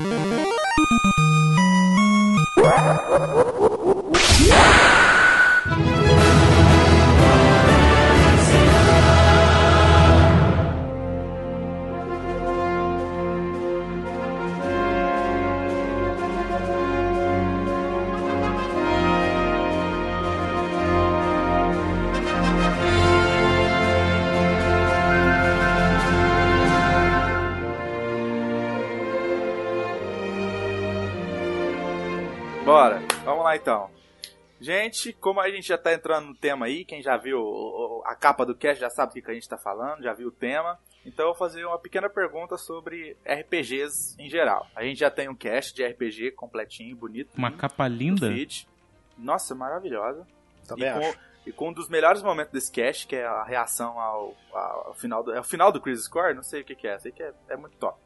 [0.00, 0.48] Bora,
[34.88, 38.46] Gente, como a gente já tá entrando no tema aí, quem já viu a capa
[38.46, 40.78] do cast já sabe o que a gente tá falando, já viu o tema.
[41.04, 44.66] Então eu vou fazer uma pequena pergunta sobre RPGs em geral.
[44.74, 47.30] A gente já tem um cast de RPG completinho, bonito.
[47.36, 48.28] Uma capa linda.
[49.16, 50.26] Nossa, maravilhosa.
[50.66, 51.18] Também e, com, acho.
[51.46, 55.22] e com um dos melhores momentos desse cast, que é a reação ao, ao final
[55.22, 55.32] do.
[55.34, 56.34] É o final do Crisis Core?
[56.34, 57.98] Não sei o que, que é, sei que é, é muito top.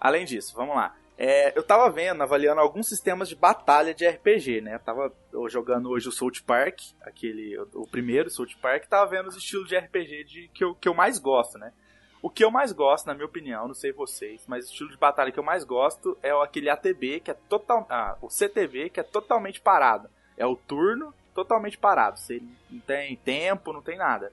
[0.00, 0.94] Além disso, vamos lá.
[1.16, 4.74] É, eu tava vendo, avaliando alguns sistemas de batalha de RPG, né?
[4.74, 5.12] Eu tava
[5.48, 9.76] jogando hoje o South Park, aquele, o, primeiro South Park, tava vendo os estilos de
[9.76, 11.72] RPG de, que, eu, que eu mais gosto, né?
[12.20, 14.96] O que eu mais gosto, na minha opinião, não sei vocês, mas o estilo de
[14.96, 18.98] batalha que eu mais gosto é aquele ATB, que é total, ah, o CTV, que
[18.98, 20.08] é totalmente parado.
[20.36, 22.18] É o turno totalmente parado.
[22.18, 24.32] Você não tem tempo, não tem nada.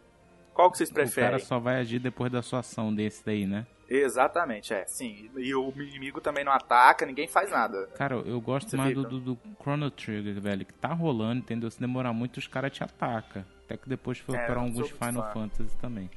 [0.54, 1.40] Qual que vocês O cara preferem?
[1.40, 3.68] só vai agir depois da sua ação desse daí, né?
[3.94, 5.30] Exatamente, é, sim.
[5.36, 7.88] E o inimigo também não ataca, ninguém faz nada.
[7.96, 11.70] Cara, eu gosto Você mais do, do, do Chrono Trigger, velho, que tá rolando, entendeu?
[11.70, 13.44] Se demorar muito, os caras te atacam.
[13.66, 15.32] Até que depois foi É, para eu alguns Final fã.
[15.34, 16.10] Fantasy também.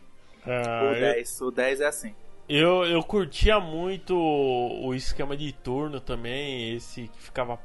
[0.47, 2.15] Ah, o, eu- 10, o 10 é assim.
[2.49, 7.59] Eu, eu curtia muito o esquema de turno também, esse que ficava.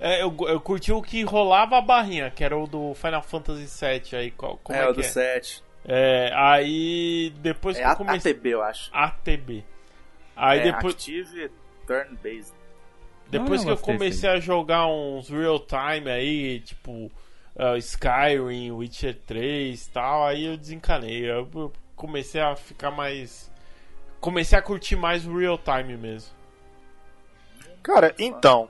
[0.00, 3.66] É, eu, eu curti o que rolava a barrinha, que era o do Final Fantasy
[3.66, 4.30] VII aí.
[4.30, 5.08] Qual, como é, é, o que do é?
[5.08, 5.62] 7.
[5.86, 8.32] É, aí depois É que eu comecei.
[8.32, 8.90] ATB, eu acho.
[8.92, 9.64] ATB.
[10.36, 11.50] Aí é, depois, Active
[11.86, 12.54] Turn Based.
[13.28, 17.10] depois Não, que eu comecei a jogar uns real time aí, tipo
[17.56, 21.30] ah, Skyrim, Witcher 3 e tal, aí eu desencanei.
[21.30, 23.50] Eu eu comecei a ficar mais.
[24.20, 26.34] Comecei a curtir mais o real time mesmo.
[27.82, 28.68] Cara, então.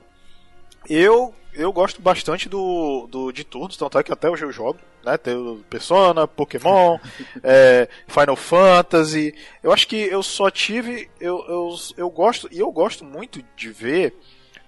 [0.89, 4.79] Eu, eu gosto bastante do, do de turnos, tanto é que até hoje eu jogo,
[5.03, 5.17] né?
[5.17, 6.97] Tem Persona, Pokémon,
[7.43, 9.33] é, Final Fantasy.
[9.63, 11.09] Eu acho que eu só tive.
[11.19, 14.15] Eu, eu, eu gosto, e eu gosto muito de ver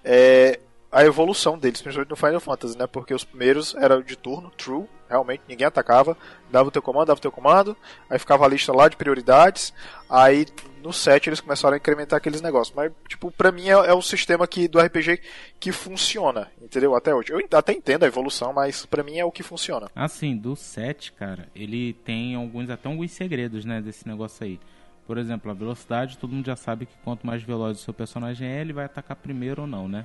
[0.04, 0.58] é,
[0.90, 2.86] a evolução deles, principalmente no Final Fantasy, né?
[2.86, 6.16] Porque os primeiros eram de turno, true, realmente, ninguém atacava,
[6.50, 7.76] dava o teu comando, dava o teu comando,
[8.08, 9.72] aí ficava a lista lá de prioridades,
[10.08, 10.46] aí
[10.82, 12.74] no 7 eles começaram a incrementar aqueles negócios.
[12.74, 15.20] Mas, tipo, pra mim é, é o sistema que, do RPG
[15.58, 16.94] que funciona, entendeu?
[16.94, 17.32] Até hoje.
[17.32, 19.88] Eu até entendo a evolução, mas pra mim é o que funciona.
[19.94, 24.60] Assim, do 7, cara, ele tem alguns até alguns segredos, né, desse negócio aí.
[25.06, 28.46] Por exemplo, a velocidade, todo mundo já sabe que quanto mais veloz o seu personagem
[28.46, 30.04] é, ele vai atacar primeiro ou não, né?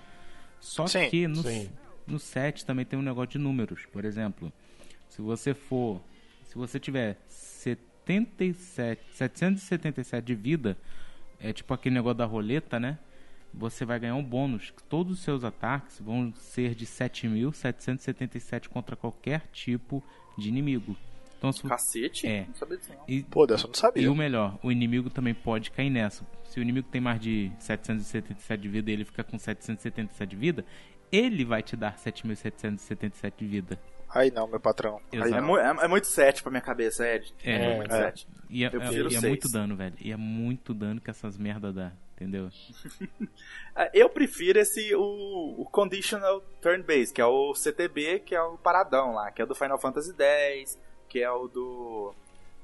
[0.61, 1.69] Só Sim, que no, sim.
[2.07, 3.85] no 7 também tem um negócio de números.
[3.91, 4.51] Por exemplo,
[5.13, 6.01] se você for.
[6.45, 10.75] Se você tiver 77, 777 de vida,
[11.39, 12.97] é tipo aquele negócio da roleta, né?
[13.53, 14.71] Você vai ganhar um bônus.
[14.71, 20.03] que Todos os seus ataques vão ser de 7.777 contra qualquer tipo
[20.35, 20.97] de inimigo.
[21.37, 22.25] Então, se, Cacete?
[22.25, 22.45] É.
[22.47, 23.03] Não sabia disso não.
[23.07, 24.03] e, Pô, dessa eu não sabia.
[24.03, 26.25] e o melhor, o inimigo também pode cair nessa.
[26.45, 30.35] Se o inimigo tem mais de 777 de vida e ele fica com 777 de
[30.35, 30.65] vida,
[31.11, 33.79] ele vai te dar 7.777 de vida.
[34.13, 35.01] Aí não, meu patrão.
[35.11, 35.33] Aí.
[35.33, 37.33] É, mu- é- é muito 7 pra minha cabeça, Ed.
[37.43, 37.97] É, muito é.
[38.03, 38.27] 7.
[38.49, 39.95] E é, Eu é- prefiro e é muito dano, velho.
[39.99, 42.49] E é muito dano que essas merda dá, entendeu?
[43.75, 48.41] É, Eu prefiro esse, o, o Conditional Turn Base, que é o CTB, que é
[48.41, 50.77] o paradão lá, que é do Final Fantasy X,
[51.09, 52.13] que é o do.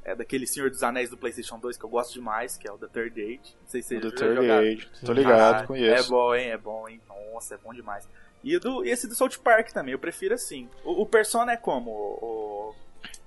[0.03, 2.77] É daquele Senhor dos Anéis do PlayStation 2 que eu gosto demais, que é o
[2.77, 3.55] The Third Age.
[3.61, 4.67] Não sei se O vocês do já Third jogaram.
[4.67, 4.89] Age.
[5.05, 6.05] Tô ligado, Ah, conheço.
[6.05, 6.49] É bom, hein?
[6.51, 7.01] É bom, hein?
[7.33, 8.07] Nossa, é bom demais.
[8.43, 10.69] E, do, e esse do South Park também, eu prefiro assim.
[10.83, 11.91] O, o Persona é como?
[11.91, 12.73] O,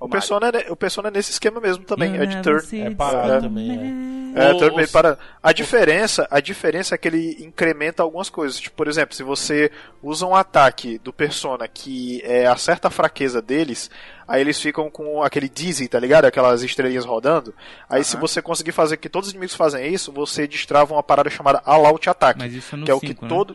[0.01, 2.81] o, O Persona, é, o Persona é nesse esquema mesmo também, é de turn.
[2.81, 4.13] É parado também, né?
[4.35, 8.31] É, O- turn o- based para a diferença, a diferença é que ele incrementa algumas
[8.31, 8.59] coisas.
[8.59, 9.71] Tipo, por exemplo, se você
[10.03, 13.91] usa um ataque do Persona que é, acerta a fraqueza deles,
[14.27, 16.25] aí eles ficam com aquele dizzy, tá ligado?
[16.25, 17.55] Aquelas estrelinhas rodando.
[17.87, 18.23] Aí se Aham.
[18.27, 21.85] você conseguir fazer que todos os inimigos fazem isso, você destrava uma parada chamada All
[21.85, 23.29] Out Attack, Mas isso é no que é o 5, que né?
[23.29, 23.55] todo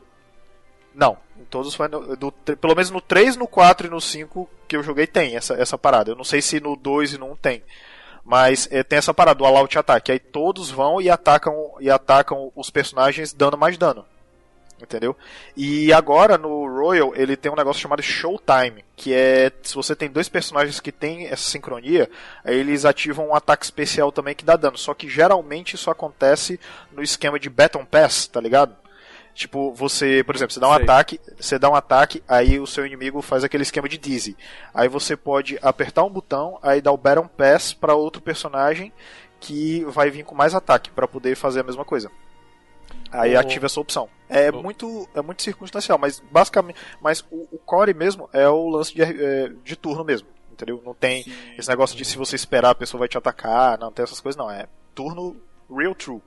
[0.94, 1.18] Não,
[1.48, 4.84] todos foi no- do, pelo menos no 3, no 4 e no 5 que eu
[4.84, 6.12] joguei tem essa, essa parada.
[6.12, 7.64] Eu não sei se no 2 e no 1 tem.
[8.24, 10.12] Mas é, tem essa parada do All Out Attack.
[10.12, 14.06] Aí todos vão e atacam e atacam os personagens dando mais dano.
[14.80, 15.16] Entendeu?
[15.56, 20.08] E agora no Royal ele tem um negócio chamado Showtime, que é se você tem
[20.08, 22.08] dois personagens que tem essa sincronia,
[22.44, 24.78] aí eles ativam um ataque especial também que dá dano.
[24.78, 26.60] Só que geralmente isso acontece
[26.92, 28.76] no esquema de Baton Pass, tá ligado?
[29.38, 30.84] Tipo, você, por exemplo, você dá um Sei.
[30.84, 34.36] ataque, você dá um ataque, aí o seu inimigo faz aquele esquema de dizzy.
[34.74, 38.92] Aí você pode apertar um botão, aí dar o Battle Pass pra outro personagem
[39.39, 42.10] que vai vir com mais ataque pra poder fazer a mesma coisa.
[43.12, 43.39] Aí Oh.
[43.39, 44.10] ativa essa opção.
[44.28, 44.63] É Oh.
[44.63, 49.04] muito é muito circunstancial, mas basicamente, mas o, o core mesmo é o lance de,
[49.04, 50.81] é, de turno mesmo, entendeu?
[50.84, 51.24] Não tem
[51.56, 54.36] esse negócio de se você esperar a pessoa vai te atacar, não tem essas coisas
[54.36, 55.36] não, é turno
[55.69, 56.22] real true.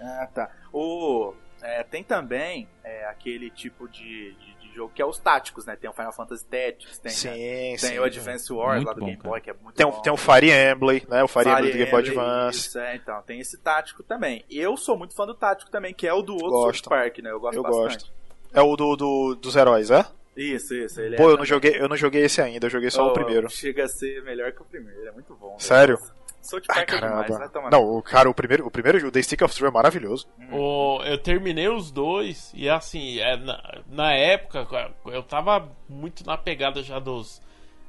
[0.00, 0.50] Ah, tá.
[0.72, 5.64] O, é, tem também é, aquele tipo de, de, de jogo que é os táticos,
[5.66, 5.74] né?
[5.76, 7.98] Tem o Final Fantasy Tactics, tem, sim, tem sim.
[7.98, 9.28] o Advance Wars lá do bom, Game cara.
[9.30, 10.00] Boy, que é muito Tem, bom.
[10.02, 11.22] tem o Fire Emblem, né?
[11.24, 12.58] O Fire, Fire Emblem do Game Boy Advance.
[12.58, 13.22] Isso, é, então.
[13.22, 14.44] Tem esse tático também.
[14.50, 16.84] Eu sou muito fã do tático também, que é o do outro Gosto.
[16.84, 17.30] South Park, né?
[17.30, 17.94] Eu gosto Eu bastante.
[17.94, 18.12] gosto.
[18.52, 20.04] É o do, do- dos heróis, é?
[20.36, 21.00] Isso, isso.
[21.00, 23.10] Ele Pô, é eu não joguei, eu não joguei esse ainda, eu joguei só Oh,
[23.10, 23.48] o primeiro.
[23.48, 25.58] Chega a ser melhor que o primeiro, ele é muito bom.
[25.58, 25.98] Sério?
[26.46, 27.70] South Park é demais, tomar.
[27.70, 30.26] Não, o cara, o primeiro, o primeiro, o The Stick of Truth é maravilhoso.
[30.50, 34.66] O- eu terminei os dois e assim, é, na, na época
[35.06, 37.40] eu tava muito na pegada já dos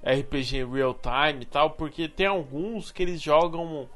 [0.06, 3.90] RPG real time e tal, porque tem alguns que eles jogam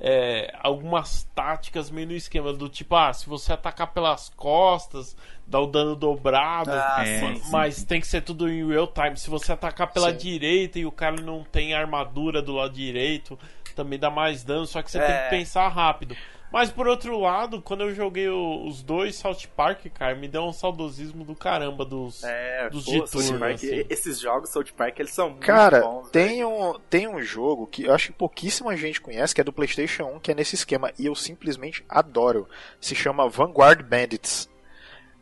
[0.00, 5.58] é, algumas táticas meio no esquema do tipo, ah, se você atacar pelas costas, dá
[5.58, 6.70] o dano dobrado.
[6.72, 7.50] Ah, É, sim, ma- sim.
[7.50, 9.16] Mas tem que ser tudo em real time.
[9.16, 10.16] Se você atacar pela Sim.
[10.18, 13.36] direita e o cara não tem armadura do lado direito,
[13.78, 15.24] também dá mais dano, só que você tem É.
[15.24, 16.16] que pensar rápido.
[16.50, 20.44] Mas por outro lado, quando eu joguei o- os dois South Park, cara, me deu
[20.44, 22.24] um saudosismo do caramba dos.
[22.24, 23.84] É, dos pô, de South turno, Park, assim.
[23.90, 26.00] esses jogos South Park, eles são muito Cara, bons.
[26.00, 26.10] velho.
[26.10, 29.52] tem um, tem um jogo que eu acho que pouquíssima gente conhece, que é do
[29.52, 32.48] PlayStation 1, que é nesse esquema, e eu simplesmente adoro.
[32.80, 34.48] Se chama Vanguard Bandits.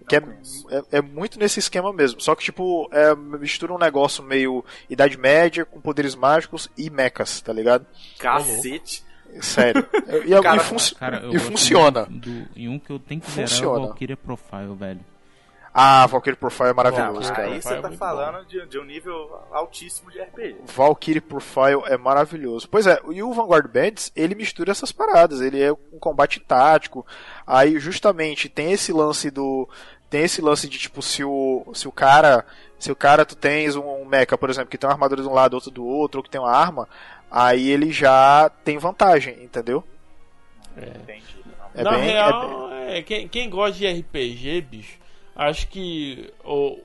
[0.09, 0.23] Que é,
[0.71, 2.21] é, é muito nesse esquema mesmo.
[2.21, 7.41] Só que, tipo, é, mistura um negócio meio Idade Média com poderes mágicos e mechas,
[7.41, 7.85] tá ligado?
[8.19, 9.05] Cacete.
[9.41, 9.87] Sério.
[10.25, 12.07] E, e Cara, funci- Cara, e funciona.
[12.09, 13.79] Do, e um que eu tenho que zerar é Funciona.
[13.81, 15.01] o Valkyria Profile, velho.
[15.79, 17.49] Ah, Valkyrie Profile é maravilhoso, cara.
[17.49, 20.57] aí você É tá muito falando de, de um nível altíssimo de RPG.
[20.75, 22.67] Valkyrie Profile é maravilhoso.
[22.67, 27.05] Pois é, e o Vanguard Bandits, ele mistura essas paradas, ele é um combate tático.
[27.47, 29.69] Aí justamente tem esse lance do
[30.17, 32.47] tem esse lance de tipo se o se o cara,
[32.79, 35.29] se o cara tu tens um, um mecha, por exemplo, que tem uma armadura de
[35.29, 36.89] um lado, outro do outro, ou que tem uma arma,
[37.31, 39.85] aí ele já tem vantagem, entendeu?
[40.75, 41.37] Entendi.
[41.75, 44.99] É Na bem- é real, é, quem, quem gosta de RPG, bicho,
[45.35, 46.79] acho que o,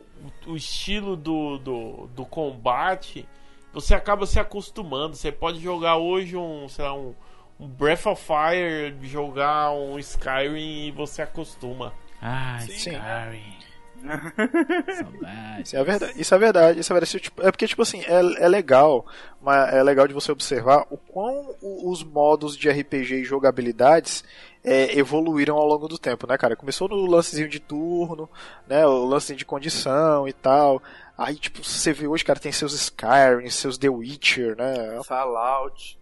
[0.48, 3.26] o estilo do, do, do combate,
[3.72, 5.16] você acaba se acostumando.
[5.16, 7.16] Você pode jogar hoje um, sei lá, um,
[7.58, 11.94] um Breath of Fire, jogar um Skyrim e você acostuma.
[12.22, 12.92] Ai, Sim.
[12.92, 13.62] Skyrim.
[14.96, 15.62] Saudade.
[15.62, 17.20] Isso é verdade, isso é verdade, isso é verdade.
[17.20, 19.06] Tipo, É porque, tipo assim, é, é legal,
[19.42, 24.24] mas é legal de você observar o quão os modos de RPG e jogabilidades
[24.64, 26.56] é, evoluíram ao longo do tempo, né, cara?
[26.56, 28.30] Começou no lancezinho de turno,
[28.68, 30.82] né, o lance de condição e tal.
[31.18, 35.02] Aí, tipo, você vê hoje, cara, tem seus Skyrim, seus The Witcher, né?
[35.04, 36.00] Fallout.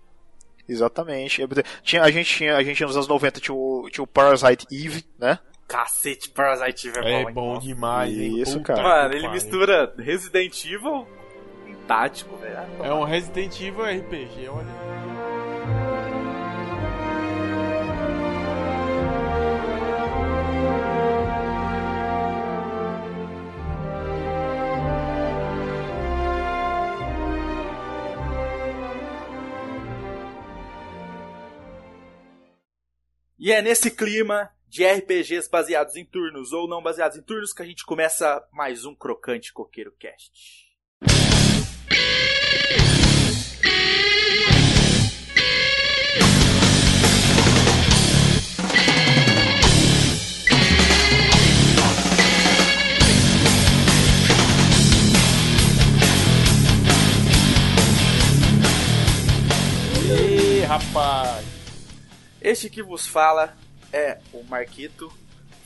[0.68, 1.42] Exatamente.
[1.84, 4.68] Tinha, a, gente tinha, a gente tinha nos anos 90 tinha o, tinha o Parasite
[4.72, 5.40] Eve, né?
[5.70, 7.34] Cacete, Parasite Eve é, É bom, hein?
[7.34, 8.42] bom demais, hein?
[8.42, 8.82] Isso, Puta cara.
[9.04, 11.08] Mano, ele mistura Resident Evil
[11.64, 12.58] com tático, velho.
[12.84, 14.90] É um Resident Evil RPG, olha.
[33.38, 37.64] E é nesse clima de RPGs baseados em turnos ou não baseados em turnos que
[37.64, 40.70] a gente começa mais um Crocante Coqueiro Cast.
[60.68, 61.46] Rapaz!
[62.40, 63.58] Este que vos fala
[63.92, 65.12] é o Marquito,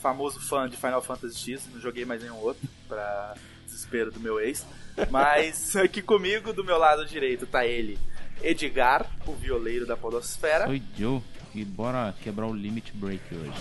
[0.00, 1.68] famoso fã de Final Fantasy X.
[1.72, 3.34] Não joguei mais nenhum outro, pra
[3.66, 4.66] desespero do meu ex.
[5.10, 7.98] Mas aqui comigo, do meu lado direito, tá ele,
[8.42, 10.68] Edgar, o violeiro da Podosfera.
[10.68, 11.22] Oi, Joe.
[11.54, 13.52] E bora quebrar o limit break hoje.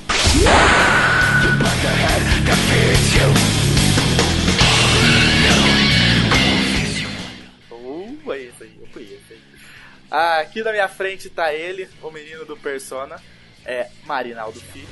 [7.70, 9.24] Uh, é isso aí, eu conheço.
[10.10, 13.22] Ah, aqui na minha frente tá ele, o menino do Persona,
[13.66, 14.88] é Marinaldo Filho.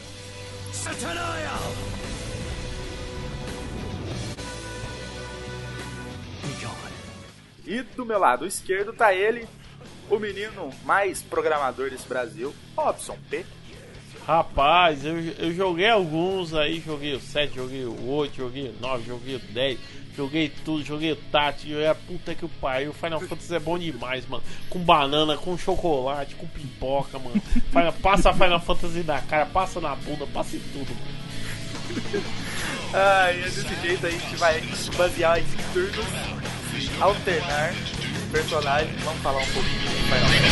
[7.66, 9.48] E do meu lado esquerdo tá ele,
[10.10, 13.46] o menino mais programador desse Brasil, Robson P.
[14.26, 19.04] Rapaz, eu, eu joguei alguns aí, joguei o 7, joguei o 8, joguei o 9,
[19.06, 19.80] joguei o 10,
[20.16, 21.12] joguei tudo, joguei
[21.68, 22.88] joguei a puta que o pai.
[22.88, 24.44] O Final Fantasy é bom demais, mano.
[24.70, 27.42] Com banana, com chocolate, com pipoca, mano.
[27.70, 31.22] Final, passa Final Fantasy na cara, passa na bunda, passa em tudo, mano.
[32.94, 34.62] Ah, e é desse jeito a gente vai
[34.98, 36.06] basear esses turnos,
[37.00, 37.74] alternar
[38.32, 39.02] personagens.
[39.04, 40.52] Vamos falar um pouquinho de Final Fantasy.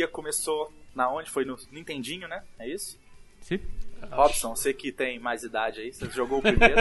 [0.00, 1.30] Franquia começou na onde?
[1.30, 2.42] Foi no Nintendinho, né?
[2.58, 2.98] É isso?
[3.40, 3.60] Sim.
[4.10, 6.74] Robson, você que tem mais idade aí, você jogou o primeiro.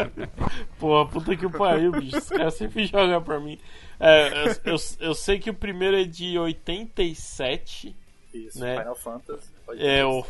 [0.78, 2.16] Pô, puta que pariu, bicho.
[2.16, 3.58] Esse cara sempre joga pra mim.
[4.00, 4.28] É,
[4.64, 7.94] eu, eu, eu sei que o primeiro é de 87.
[8.32, 8.78] Isso, Né?
[8.78, 9.48] Final Fantasy.
[9.78, 10.24] É, o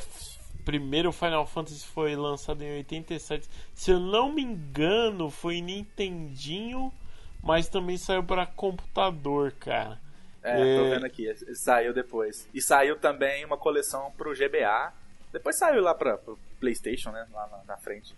[0.65, 3.49] primeiro Final Fantasy foi lançado em 87.
[3.73, 6.93] Se eu não me engano, foi Nintendinho,
[7.41, 10.01] mas também saiu pra computador, cara.
[10.49, 10.91] É, tô É.
[10.91, 12.49] vendo aqui, saiu depois.
[12.55, 14.93] E saiu também uma coleção pro GBA.
[15.33, 17.27] Depois saiu lá pra, pro PlayStation, né?
[17.33, 18.15] Lá na, na frente.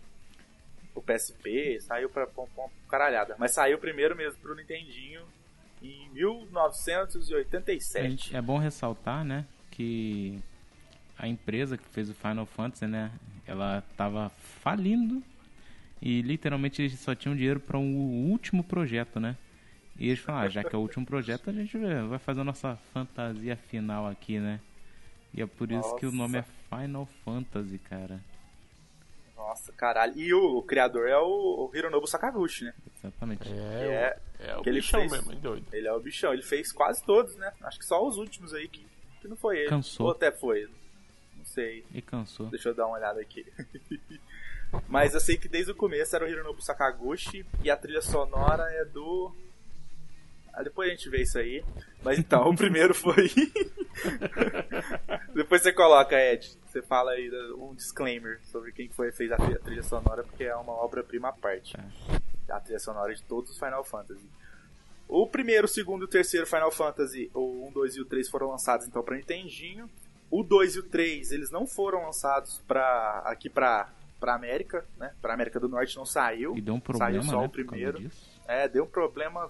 [0.94, 3.36] O PSP, saiu pra, pra, pra caralhada.
[3.38, 5.22] Mas saiu primeiro mesmo pro Nintendinho
[5.82, 8.08] em A 1987.
[8.10, 10.38] gente- é bom ressaltar, né, que
[11.18, 13.10] a empresa que fez o Final Fantasy, né,
[13.46, 14.28] ela tava
[14.62, 15.22] falindo
[16.02, 19.36] e literalmente eles só tinham dinheiro para um último projeto, né?
[19.98, 21.76] E eles falaram, ah, já que é o último projeto, a gente
[22.08, 24.60] vai fazer a nossa fantasia final aqui, né?
[25.34, 28.20] E é por isso que o nome é Final Fantasy, cara.
[29.36, 30.12] Nossa, caralho.
[30.16, 32.74] E o, criador é o, o Hironobu Sakaguchi, né?
[32.98, 33.48] Exatamente.
[33.48, 35.12] É, É, é, o que ele bichão fez.
[35.12, 35.66] mesmo, hein, doido.
[35.72, 36.32] ele é o bichão.
[36.32, 37.52] Ele fez quase todos, né?
[37.62, 38.86] Acho que só os últimos aí que,
[39.20, 39.68] que não foi ele.
[39.68, 40.06] Cansou.
[40.06, 40.68] Ou até foi.
[41.36, 41.84] Não sei.
[41.92, 42.46] E cansou.
[42.46, 43.46] Deixa eu dar uma olhada aqui.
[44.86, 48.64] Mas eu sei que desde o começo era o Hironobu Sakaguchi e a trilha sonora
[48.70, 49.34] é do.
[50.58, 51.64] Ah, depois a gente vê isso aí.
[52.02, 53.30] Mas então, o primeiro foi.
[55.32, 56.58] depois você coloca, Ed.
[56.66, 60.42] Você fala aí um disclaimer sobre quem foi fez a tri- a trilha sonora, porque
[60.42, 61.76] é uma obra-prima à parte.
[62.50, 64.28] A trilha sonora de todos os Final Fantasy.
[65.08, 68.28] O primeiro, o segundo e o terceiro Final Fantasy, o 1, 2 e o 3
[68.28, 69.88] foram lançados então para Nintendinho.
[70.30, 75.14] O 2 e o 3, eles não foram lançados pra, aqui pra, pra América, né?
[75.22, 76.56] Pra América do Norte não saiu.
[76.56, 78.10] E deu um problema, Saiu só né, o primeiro.
[78.46, 79.48] É, deu um problema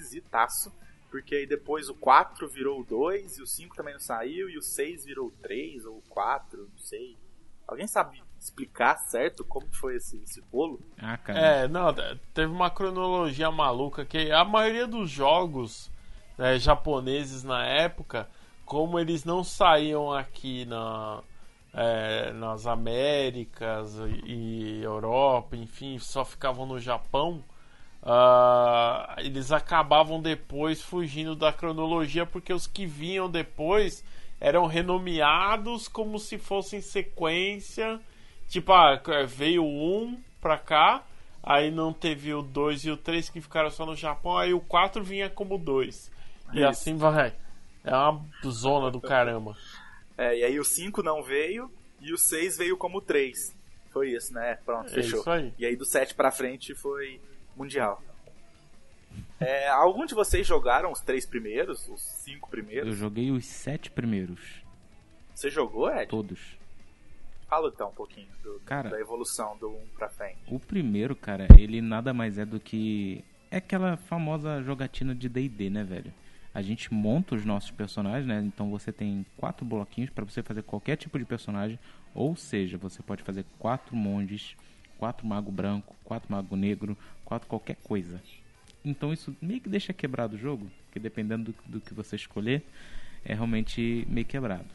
[0.00, 0.72] esquisitaço.
[1.10, 4.58] Porque aí depois o 4 virou o 2, e o 5 também não saiu, e
[4.58, 7.16] o 6 virou o 3 ou o 4, não sei.
[7.66, 10.80] Alguém sabe explicar certo como foi esse, esse bolo?
[10.98, 11.38] Ah, cara.
[11.38, 15.90] É, não, te- teve uma cronologia maluca que a maioria dos jogos
[16.36, 18.28] né, japoneses na época,
[18.64, 21.22] como eles não saíam aqui na,
[21.72, 24.32] é, nas Américas e,
[24.80, 27.42] e Europa, enfim, só ficavam no Japão,
[28.02, 34.04] ah, eles acabavam depois fugindo da cronologia porque os que vinham depois
[34.40, 38.00] eram renomeados como se fossem sequência.
[38.48, 41.02] Tipo, ah, veio 1 pra cá,
[41.42, 44.60] aí não teve o 2 e o 3 que ficaram só no Japão, aí o
[44.60, 46.10] 4 vinha como 2.
[46.52, 46.66] E Isso.
[46.66, 47.34] assim vai.
[47.84, 49.54] É uma zona do caramba.
[50.16, 53.54] É, e aí o 5 não veio, e o 6 veio como 3.
[53.90, 54.58] Foi isso, né?
[54.64, 55.20] Pronto, É fechou.
[55.20, 55.52] isso aí.
[55.58, 57.20] E aí do 7 pra frente foi
[57.58, 58.02] Mundial.
[59.40, 61.88] É, algum de vocês jogaram os três primeiros?
[61.88, 62.96] Os cinco Eu primeiros?
[62.96, 64.62] joguei os sete primeiros.
[65.34, 66.06] Você jogou, Ed?
[66.08, 66.56] Todos.
[67.48, 70.38] Fala então um pouquinho do- Cara- da evolução do 1 pra frente.
[70.48, 73.24] O primeiro, cara, ele nada mais é do que.
[73.50, 76.12] É aquela famosa jogatina de DD, né, velho?
[76.52, 78.42] A gente monta os nossos personagens, né?
[78.44, 81.78] Então você tem quatro bloquinhos pra você fazer qualquer tipo de personagem.
[82.14, 84.54] Ou seja, você pode fazer quatro monges,
[84.98, 88.20] quatro mago branco, quatro mago negro, quatro qualquer coisa.
[88.84, 92.62] Então isso meio que deixa quebrado o jogo, que dependendo do, do que você escolher,
[93.24, 94.68] é realmente meio quebrado.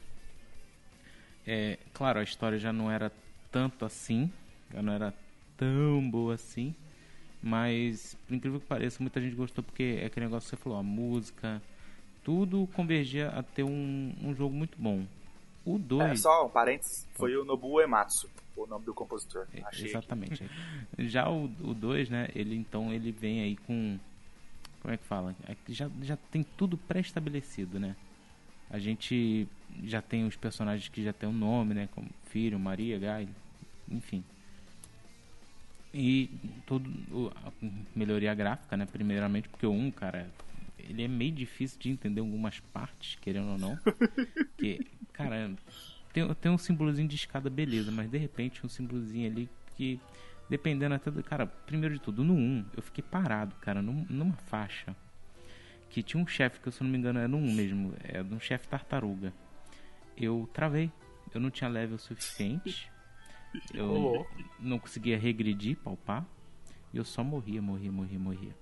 [1.45, 3.11] É, claro, a história já não era
[3.51, 4.31] tanto assim,
[4.73, 5.13] já não era
[5.57, 6.73] tão boa assim,
[7.41, 10.79] mas por incrível que pareça, muita gente gostou porque é aquele negócio que você falou,
[10.79, 11.61] a música,
[12.23, 15.05] tudo convergia a ter um, um jogo muito bom.
[15.65, 16.11] O 2.
[16.11, 19.47] É, só um parênteses, foi o Nobuo Ematsu, o nome do compositor.
[19.53, 20.49] É, Achei Exatamente.
[20.99, 22.27] Já o 2, né?
[22.35, 23.97] Ele então ele vem aí com.
[24.81, 25.33] Como é que fala?
[25.47, 27.95] Aqui Já, já tem tudo pré-estabelecido, né?
[28.69, 29.47] A gente
[29.83, 31.89] já tem os personagens que já tem um nome, né?
[31.93, 33.29] Como Filho, Maria, Guy,
[33.89, 34.23] enfim.
[35.93, 36.29] E
[36.65, 36.89] tudo.
[37.95, 38.85] melhoria gráfica, né?
[38.85, 40.27] Primeiramente, porque o 1, cara,
[40.83, 43.77] ele é meio difícil de entender algumas partes, querendo ou não.
[44.57, 44.79] que,
[45.13, 45.53] cara,
[46.11, 49.99] tem, tem um símbolozinho de escada, beleza, mas de repente um símbolozinho ali que,
[50.49, 51.23] dependendo até do.
[51.23, 54.95] Cara, primeiro de tudo, no 1, eu fiquei parado, cara, num- numa faixa.
[55.89, 57.93] Que tinha um chefe, que eu, se eu não me engano era no 1 mesmo,
[58.03, 59.31] é de um chefe tartaruga.
[60.17, 60.91] Eu travei,
[61.33, 62.91] eu não tinha level suficiente.
[63.71, 64.35] Eu louco.
[64.59, 66.25] não conseguia regredir, palpar.
[66.91, 68.55] E eu só morria, morria, morria, morria.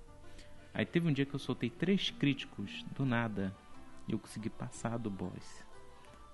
[0.74, 3.54] Aí teve um dia que eu soltei três críticos do nada.
[4.08, 5.64] E eu consegui passar do boss.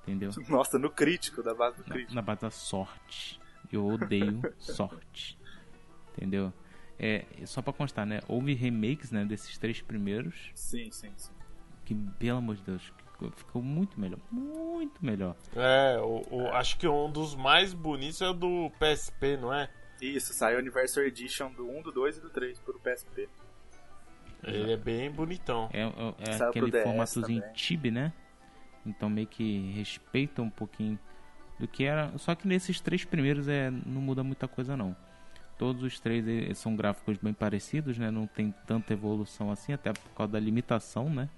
[0.03, 0.31] Entendeu?
[0.49, 2.15] Nossa, no crítico, da base do Na, crítico.
[2.15, 3.41] na base da sorte.
[3.71, 5.39] Eu odeio sorte.
[6.17, 6.53] Entendeu?
[6.99, 8.21] É, só pra constar, né?
[8.27, 10.51] Houve remakes, né, desses três primeiros.
[10.55, 11.31] Sim, sim, sim.
[11.85, 12.83] Que, pelo amor de Deus,
[13.37, 14.19] ficou, muito melhor.
[14.31, 15.37] Muito melhor.
[15.55, 19.71] É, o, o- acho que um dos mais bonitos é o do PSP, não é?
[20.01, 23.29] Isso, saiu Anniversary Edition do 1, do 2 e do 3 pro PSP.
[24.45, 25.69] Ele é bem bonitão.
[25.73, 27.43] É, é- é aquele DS formatozinho.
[27.53, 28.13] Tibi, né?
[28.87, 30.99] Então meio que respeita um pouquinho
[31.59, 32.17] do que era.
[32.19, 34.97] Só que nesses três primeiros é, não muda muita coisa não.
[35.59, 38.13] Todos os três eh, são gráficos bem parecidos, né?
[38.13, 41.29] Não tem tanta evolução assim, até por causa da limitação, né?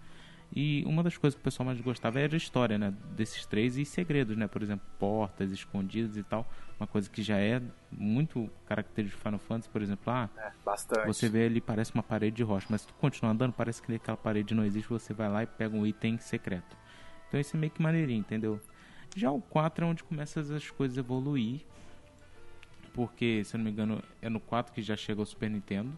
[0.55, 2.93] E uma das coisas que o pessoal mais gostava era a história, né?
[3.17, 4.47] Desses três e segredos, né?
[4.47, 6.47] Por exemplo, portas escondidas e tal.
[6.81, 7.61] Uma coisa que já é
[7.93, 11.07] muito característica de Final Fantasy, por exemplo, ah, É, bastante.
[11.07, 13.95] você vê ali, parece uma parede de rocha, mas se tu continuar andando, parece que
[13.95, 16.75] aquela parede não existe, você vai lá e pega um item secreto.
[17.29, 18.59] Então esse é meio que maneirinho, entendeu?
[19.15, 21.61] Já o 4 é onde começam as coisas a evoluir.
[22.95, 25.97] Porque, se eu não me engano, é no 4 que já chega o Super Nintendo.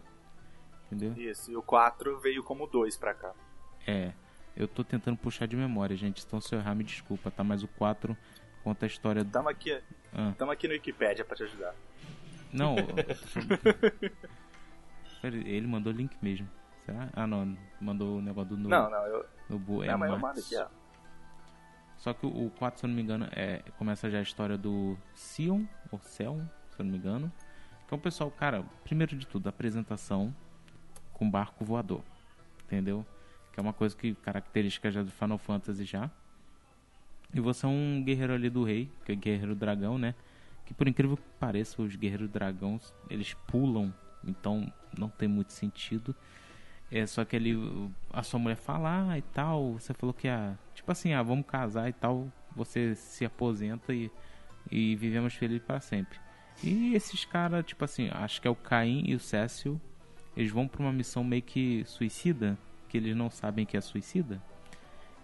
[0.91, 1.13] Entendeu?
[1.17, 3.33] Isso, e o 4 veio como 2 pra cá.
[3.87, 4.11] É.
[4.55, 6.23] Eu tô tentando puxar de memória, gente.
[6.25, 7.43] Então se eu errar, me desculpa, tá?
[7.43, 8.15] Mas o 4
[8.63, 9.31] conta a história do.
[9.31, 9.81] Tamo aqui,
[10.15, 10.33] Ah.
[10.37, 11.73] tamo aqui no Wikipedia pra te ajudar.
[12.51, 12.75] Não.
[15.23, 16.47] Ele mandou o link mesmo.
[16.85, 17.09] Será?
[17.13, 17.57] Ah, não.
[17.79, 18.69] Mandou o negócio do.
[18.69, 19.25] Não, não, eu.
[19.49, 20.67] no Bu- é não, mas eu mando aqui, ó.
[21.97, 24.97] Só que o 4, se eu não me engano, é, começa já a história do
[25.15, 26.39] Sion, ou Sion,
[26.71, 27.31] se eu não me engano.
[27.87, 30.35] Que é o pessoal, cara, primeiro de tudo, apresentação
[31.13, 32.03] com barco voador.
[32.65, 33.05] Entendeu?
[33.53, 36.11] Que é uma coisa que característica já do Final Fantasy já.
[37.33, 40.13] E você é um guerreiro ali do rei, que é guerreiro dragão, né?
[40.65, 43.93] Que por incrível que pareça, os guerreiros dragões, eles pulam,
[44.23, 46.15] então não tem muito sentido.
[46.91, 47.57] É só que ele,
[48.11, 51.45] a sua mulher fala ah, e tal, você falou que ah, tipo assim, ah, vamos
[51.47, 54.11] casar e tal, você se aposenta e,
[54.71, 56.19] e vivemos felizes para sempre.
[56.61, 59.81] E esses caras, tipo assim, acho que é o Caim e o Cécio,
[60.37, 64.41] eles vão pra uma missão meio que suicida, que eles não sabem que é suicida.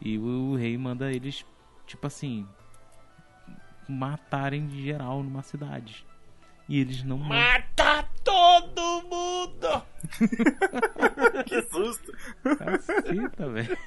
[0.01, 1.45] E o, o rei manda eles,
[1.89, 2.47] tipo assim,
[3.87, 6.05] matarem de geral numa cidade.
[6.67, 7.41] E eles não morrem.
[7.41, 9.83] Mata todo mundo!
[11.45, 12.11] Que susto!
[12.43, 13.77] Caceta, velho.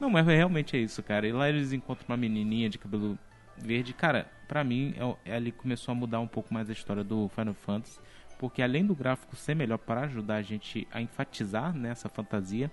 [0.00, 1.26] Não, mas realmente é isso, cara.
[1.26, 3.16] E lá eles encontram uma menininha de cabelo
[3.56, 3.92] verde.
[3.92, 4.92] Cara, pra mim,
[5.24, 8.00] é é ali que começou a mudar um pouco mais a história do Final Fantasy.
[8.38, 12.70] Porque além do gráfico ser melhor para ajudar a gente a enfatizar nessa fantasia,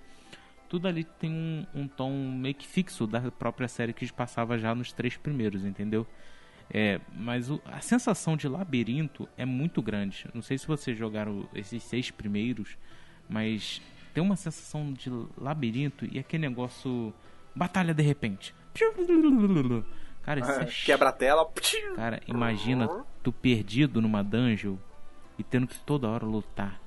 [0.72, 4.74] tudo ali tem um, um tom meio que fixo da própria série que passava já
[4.74, 6.08] nos três primeiros, entendeu?
[6.74, 10.30] É, mas o- a sensação de labirinto é muito grande.
[10.34, 12.78] Não sei se vocês jogaram esses seis primeiros,
[13.28, 13.82] mas
[14.14, 17.14] tem uma sensação de labirinto e aquele negócio.
[17.54, 18.56] Batalha de repente.
[20.24, 20.86] Cara, isso é chato.
[20.86, 21.52] Quebra a tela.
[21.98, 22.88] Cara, imagina
[23.22, 24.78] tu perdido numa dungeon
[25.38, 26.80] e tendo que toda hora lutar.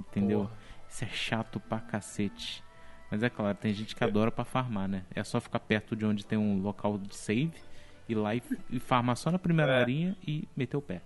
[0.00, 0.40] Entendeu?
[0.40, 0.52] Porra.
[0.88, 2.64] Isso é chato pra cacete.
[3.12, 5.04] Mas é claro, tem gente que adora pra farmar, né?
[5.14, 7.52] É só ficar perto de onde tem um local de save,
[8.08, 9.90] ir lá e, e farmar só na primeira É.
[9.90, 11.02] e meter o pé.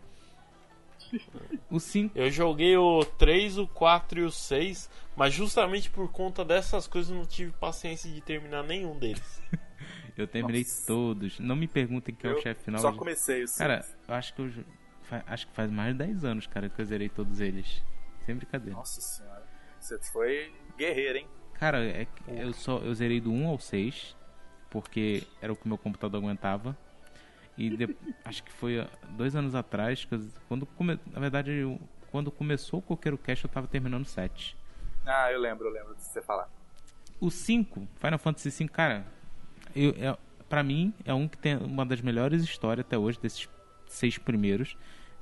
[1.69, 2.17] O 5.
[2.17, 7.11] Eu joguei o 3, o 4 e o 6, mas justamente por conta dessas coisas
[7.11, 9.43] eu não tive paciência de terminar nenhum deles.
[10.17, 10.87] Eu terminei Nossa.
[10.87, 11.39] todos.
[11.39, 12.81] Não me perguntem quem é o Eu chefe final.
[12.81, 14.51] Só comecei o Cara, eu acho que eu
[15.27, 17.83] acho que faz mais de 10 anos, cara, que eu zerei todos eles.
[18.21, 18.75] Sem brincadeira.
[18.75, 19.45] Nossa senhora.
[19.79, 21.29] Você foi guerreiro, hein?
[21.59, 24.15] Cara, é eu só eu zerei do 1 ao 6,
[24.71, 26.77] porque era o que meu computador aguentava.
[27.57, 31.51] E de- acho que foi há dois anos atrás, que eu- quando come, na verdade,
[31.53, 34.57] eu- quando começou o Coqueiro Cash, eu tava terminando o 7.
[35.07, 36.49] Ah, eu lembro, eu lembro de você falar.
[37.21, 39.07] O 5, Final Fantasy V, cara,
[39.75, 40.17] eu, é,
[40.49, 43.49] pra mim é um que tem uma das melhores histórias até hoje, desses
[43.87, 44.77] seis primeiros.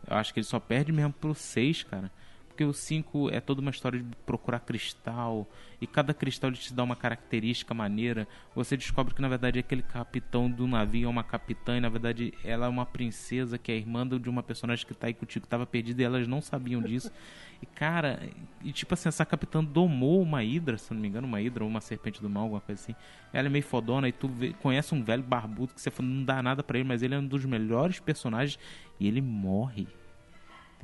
[0.09, 2.11] Eu acho que ele só perde mesmo pro 6, cara.
[2.55, 5.45] Porque o 5 é toda uma história de procurar cristal.
[5.81, 8.29] E cada cristal te dá uma característica maneira.
[8.55, 11.77] Você descobre que na verdade aquele capitão do navio é uma capitã.
[11.77, 15.09] E na verdade ela é uma princesa que é irmã de uma personagem que tá
[15.09, 17.11] aí contigo, que tava perdida e elas não sabiam disso.
[17.63, 18.21] E cara,
[18.63, 21.71] e tipo assim, essa capitã domou uma hidra, se não me engano, uma hidra ou
[21.71, 22.95] uma serpente do mal, alguma coisa assim.
[23.33, 26.43] Ela é meio fodona e tu vê, conhece um velho barbudo que você não dá
[26.43, 28.59] nada para ele, mas ele é um dos melhores personagens
[29.01, 29.87] e ele morre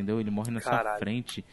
[0.00, 0.20] entendeu?
[0.20, 0.88] Ele morre na Caralho.
[0.88, 1.44] sua frente.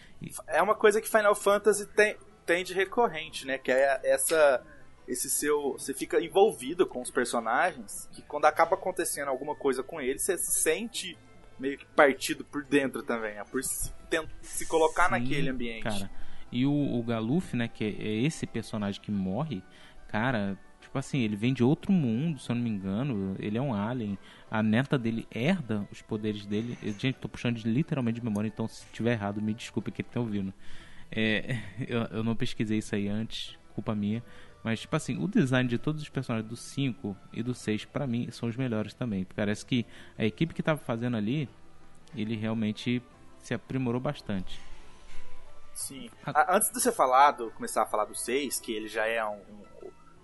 [0.47, 3.57] É uma coisa que Final Fantasy tem, tem de recorrente, né?
[3.57, 4.63] Que é essa
[5.07, 5.73] esse seu.
[5.73, 10.37] Você fica envolvido com os personagens, que quando acaba acontecendo alguma coisa com eles, você
[10.37, 11.17] se sente
[11.59, 13.43] meio que partido por dentro também, né?
[13.49, 13.91] por se,
[14.41, 15.83] se colocar Sim, naquele ambiente.
[15.83, 16.09] Cara,
[16.51, 19.63] e o, o Galuf, né, que é esse personagem que morre,
[20.07, 23.35] cara, Tipo assim, ele vem de outro mundo, se eu não me engano.
[23.39, 24.17] Ele é um alien.
[24.49, 26.77] A neta dele herda os poderes dele.
[26.97, 30.17] Gente, tô puxando de, literalmente de memória, então se tiver errado, me desculpe quem tá
[30.17, 30.53] ouvindo.
[31.11, 34.23] É, eu, eu não pesquisei isso aí antes, culpa minha.
[34.63, 38.07] Mas, tipo assim, o design de todos os personagens do 5 e do 6, para
[38.07, 39.27] mim, são os melhores também.
[39.35, 39.85] Parece que
[40.17, 41.49] a equipe que tava fazendo ali,
[42.15, 43.03] ele realmente
[43.39, 44.57] se aprimorou bastante.
[45.73, 46.09] Sim.
[46.47, 49.35] Antes de você falar, do, começar a falar do 6, que ele já é um,
[49.35, 49.66] um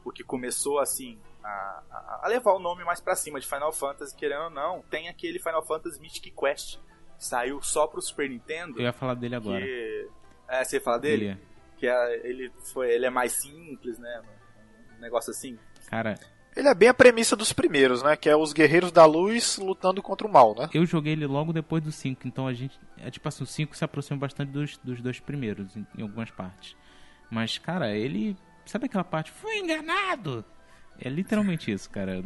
[0.04, 3.72] o que começou assim a, a, a levar o nome mais para cima de Final
[3.72, 6.78] Fantasy, querendo ou não, tem aquele Final Fantasy Mythic Quest
[7.18, 8.80] que saiu só pro Super Nintendo.
[8.80, 9.60] Eu ia falar dele agora.
[9.60, 10.10] Que...
[10.48, 11.26] É, você ia falar dele?
[11.26, 11.40] Ele.
[11.78, 14.22] Que é, ele, foi, ele é mais simples, né?
[14.98, 15.58] Um negócio assim.
[15.90, 16.16] Cara,
[16.56, 18.16] ele é bem a premissa dos primeiros, né?
[18.16, 20.70] Que é os guerreiros da luz lutando contra o mal, né?
[20.74, 22.80] Eu joguei ele logo depois do 5, então a gente.
[22.98, 26.30] É tipo assim, o 5 se aproxima bastante dos, dos dois primeiros, em, em, algumas
[26.30, 26.76] partes.
[27.30, 29.32] Mas, cara, ele Sabe aquela parte?
[29.32, 30.44] Fui enganado!
[31.00, 32.24] É literalmente isso, cara.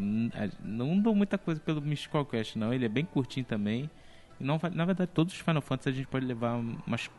[0.62, 2.74] Não dou muita coisa pelo Mystical Quest, não.
[2.74, 3.90] Ele é bem curtinho também.
[4.40, 7.10] E não, na verdade, todos os Final Fantasy a gente pode levar umas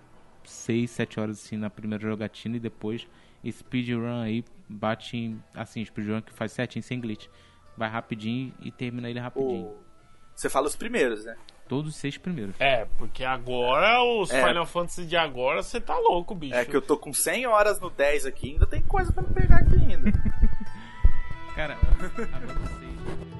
[0.44, 3.06] 6, 7 horas assim na primeira jogatina e depois
[3.50, 7.26] speedrun aí bate em, assim, speedrun que faz certinho sem glitch.
[7.76, 9.74] Vai rapidinho e termina ele rapidinho.
[10.34, 11.36] Você fala os primeiros, né?
[11.68, 12.54] Todos os seis primeiros.
[12.58, 14.46] É, porque agora, os é.
[14.46, 16.54] Final Fantasy de agora, você tá louco, bicho.
[16.54, 19.34] É que eu tô com 100 horas no 10 aqui, ainda tem coisa pra me
[19.34, 20.10] pegar aqui ainda.
[21.54, 21.76] Cara,
[22.32, 23.37] agora vocês.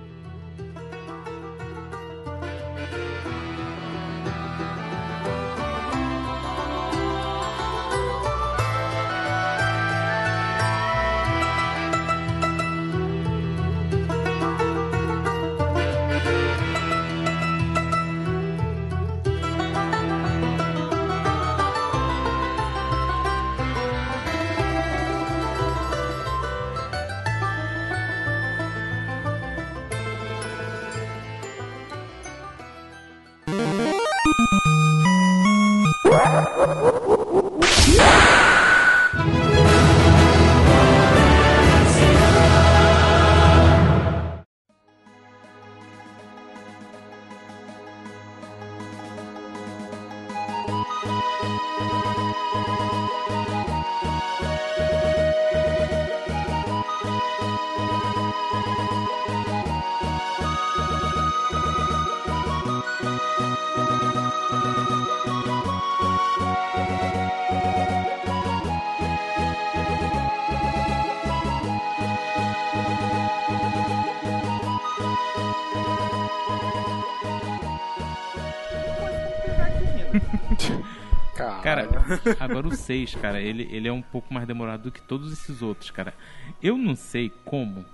[82.79, 86.15] 6, cara, ele, ele é um pouco mais demorado do que todos esses outros, cara.
[86.63, 87.85] Eu não sei como,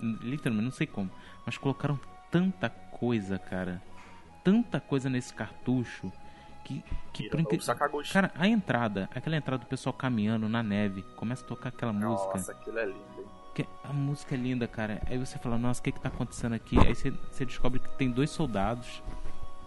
[0.00, 1.10] literalmente não sei como,
[1.44, 1.98] mas colocaram
[2.30, 3.82] tanta coisa, cara.
[4.42, 6.12] Tanta coisa nesse cartucho
[6.64, 7.50] que, que por inc...
[8.12, 12.08] Cara, a entrada, aquela entrada do pessoal caminhando na neve, começa a tocar aquela nossa,
[12.08, 12.38] música.
[12.38, 13.28] Nossa, aquilo é lindo.
[13.54, 15.00] Que, a música é linda, cara.
[15.06, 16.78] Aí você fala, nossa, o que que tá acontecendo aqui?
[16.78, 19.02] Aí você, você descobre que tem dois soldados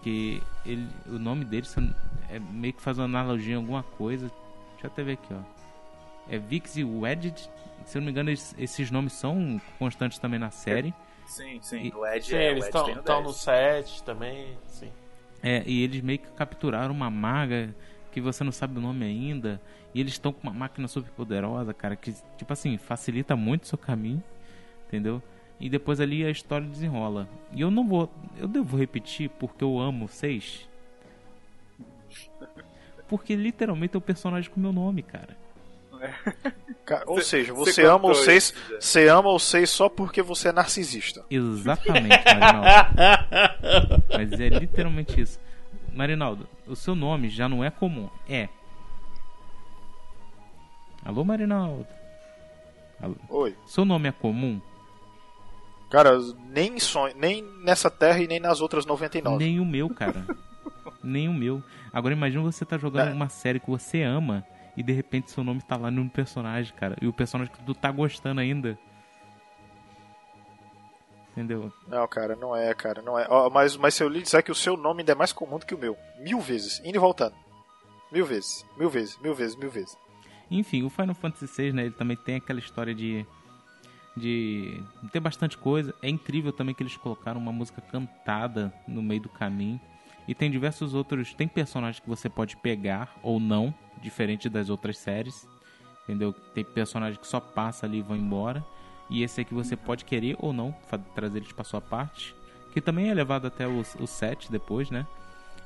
[0.01, 1.65] que ele, o nome dele
[2.29, 4.31] é meio que faz uma analogia em alguma coisa.
[4.77, 5.41] Deixa eu até ver aqui, ó.
[6.29, 7.49] É Vix e Wedged.
[7.85, 10.93] Se eu não me engano, esses nomes são constantes também na série.
[11.25, 11.87] Sim, sim.
[11.87, 14.91] E, o Edge sim, é, eles estão no set também, sim.
[15.43, 17.73] É, e eles meio que capturaram uma maga
[18.11, 19.61] que você não sabe o nome ainda.
[19.93, 23.67] E eles estão com uma máquina super poderosa, cara, que, tipo assim, facilita muito o
[23.67, 24.23] seu caminho,
[24.87, 25.21] entendeu?
[25.59, 27.27] E depois ali a história desenrola.
[27.51, 28.09] E eu não vou.
[28.37, 30.67] Eu devo repetir porque eu amo vocês.
[33.09, 35.37] Porque literalmente é o personagem com meu nome, cara.
[36.85, 38.79] Ca- Ou seja, cê você ama o contou 6, isso já.
[38.81, 41.25] você ama o 6 só porque você é narcisista.
[41.29, 44.03] Exatamente, Marinaldo.
[44.13, 45.39] Mas é literalmente isso.
[45.93, 48.09] Marinaldo, o seu nome já não é comum.
[48.29, 48.47] É.
[51.03, 51.87] Alô, Marinaldo.
[53.01, 53.15] Alô.
[53.29, 53.55] Oi.
[53.65, 54.61] Seu nome é comum?
[55.89, 56.17] Cara,
[56.49, 59.43] nem sonho, nem nessa terra e nem nas outras 99.
[59.43, 60.25] Nem o meu, cara.
[61.03, 61.63] Nem o meu.
[61.97, 63.13] Agora imagina você tá jogando É.
[63.13, 66.95] uma série que você ama e de repente seu nome tá lá no personagem, cara.
[67.01, 68.77] E o personagem que tu tá gostando ainda.
[71.31, 71.73] Entendeu?
[71.87, 73.25] Não, cara, não é, cara, não é.
[73.27, 75.57] Ó, mas, mas se eu lhe disser que o seu nome ainda é mais comum
[75.57, 75.97] do que o meu.
[76.19, 77.33] Mil vezes, indo e voltando.
[78.11, 79.97] Mil vezes, mil vezes, mil vezes, mil vezes.
[80.51, 83.25] Enfim, o Final Fantasy VI, né, ele também tem aquela história de
[84.15, 85.95] de ter bastante coisa.
[86.03, 89.79] É incrível também que eles colocaram uma música cantada no meio do caminho.
[90.27, 94.97] E tem diversos outros, tem personagens que você pode pegar ou não, diferente das outras
[94.97, 95.47] séries.
[96.03, 96.33] Entendeu?
[96.53, 98.65] Tem personagens que só passa ali e vão embora.
[99.09, 100.75] E esse aqui você pode querer ou não
[101.15, 102.35] trazer eles pra sua parte.
[102.73, 105.07] Que também é levado até o, o 7 depois, né?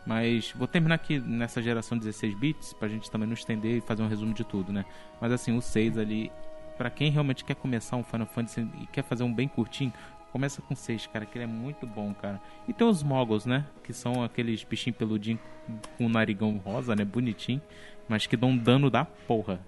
[0.05, 4.01] Mas vou terminar aqui nessa geração 16 bits pra gente também não estender e fazer
[4.01, 4.85] um resumo de tudo, né?
[5.19, 6.31] Mas assim, o 6 ali,
[6.77, 9.93] pra quem realmente quer começar um Final Fantasy e quer fazer um bem curtinho,
[10.31, 12.41] começa com 6, cara, que ele é muito bom, cara.
[12.67, 13.65] E tem os Moggles, né?
[13.83, 15.41] Que são aqueles bichinhos peludinhos
[15.97, 17.03] com narigão rosa, né?
[17.03, 17.61] Bonitinho,
[18.07, 19.59] mas que dão dano da porra.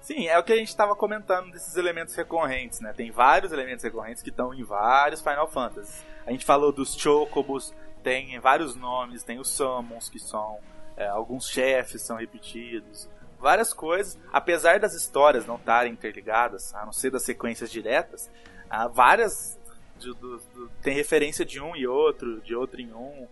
[0.00, 2.92] Sim, é o que a gente tava comentando desses elementos recorrentes, né?
[2.92, 6.04] Tem vários elementos recorrentes que estão em vários Final Fantasy.
[6.26, 10.58] A gente falou dos Chocobos, tem vários nomes, tem os Summons, que são
[10.96, 14.18] é, alguns chefes são repetidos, várias coisas.
[14.32, 18.30] Apesar das histórias não estarem interligadas, a não ser das sequências diretas,
[18.72, 19.58] há várias
[19.98, 23.26] de- do- do- tem referência de um e outro, de outro em um.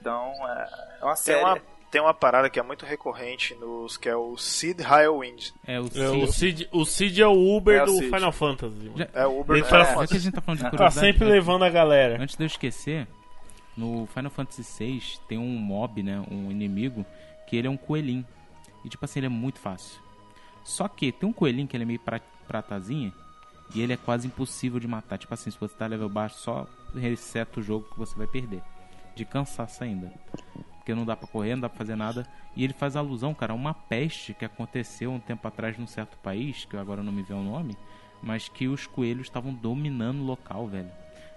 [0.00, 0.68] Então é,
[1.00, 1.44] é uma Tem série.
[1.44, 1.58] uma,
[1.90, 5.50] tem uma parada que é muito recorrente nos que é o Sid Highwind.
[5.66, 6.68] É o É, o, Cid.
[6.72, 8.06] O Cid é o Uber É o do Cid.
[8.10, 8.92] Final Fantasy.
[8.96, 10.08] Já- É o Uber Ele do Final Já Fantasy.
[10.12, 12.22] que a gente tá falando de Tá sempre é- levando a galera.
[12.22, 13.06] Antes de eu esquecer,
[13.76, 16.24] no Final Fantasy VI tem um mob, né?
[16.30, 17.04] Um inimigo,
[17.46, 18.26] que ele é um coelhinho.
[18.84, 20.00] E tipo assim, ele é muito fácil.
[20.64, 23.12] Só que tem um coelhinho que ele é meio pra- pratazinha
[23.74, 25.18] e ele é quase impossível de matar.
[25.18, 28.62] Tipo assim, se você tá level baixo, só reseta o jogo que você vai perder.
[29.14, 30.12] De cansaço ainda.
[30.78, 32.26] Porque não dá pra correr, não dá pra fazer nada.
[32.56, 36.16] E ele faz alusão, cara, a uma peste que aconteceu um tempo atrás num certo
[36.18, 37.76] país, que agora não me vê o nome,
[38.22, 40.90] mas que os coelhos estavam dominando o local, velho.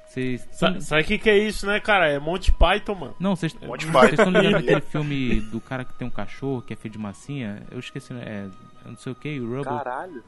[0.07, 2.07] Vocês Sa- Sabe o que, que é isso, né, cara?
[2.09, 3.15] É Monty Python, mano.
[3.19, 6.91] não, vocês estão ligados naquele filme do cara que tem um cachorro, que é feio
[6.91, 7.63] de massinha?
[7.71, 8.23] Eu esqueci, né?
[8.25, 8.49] é,
[8.85, 9.63] eu não sei o que, o Rubble.
[9.65, 10.23] Caralho.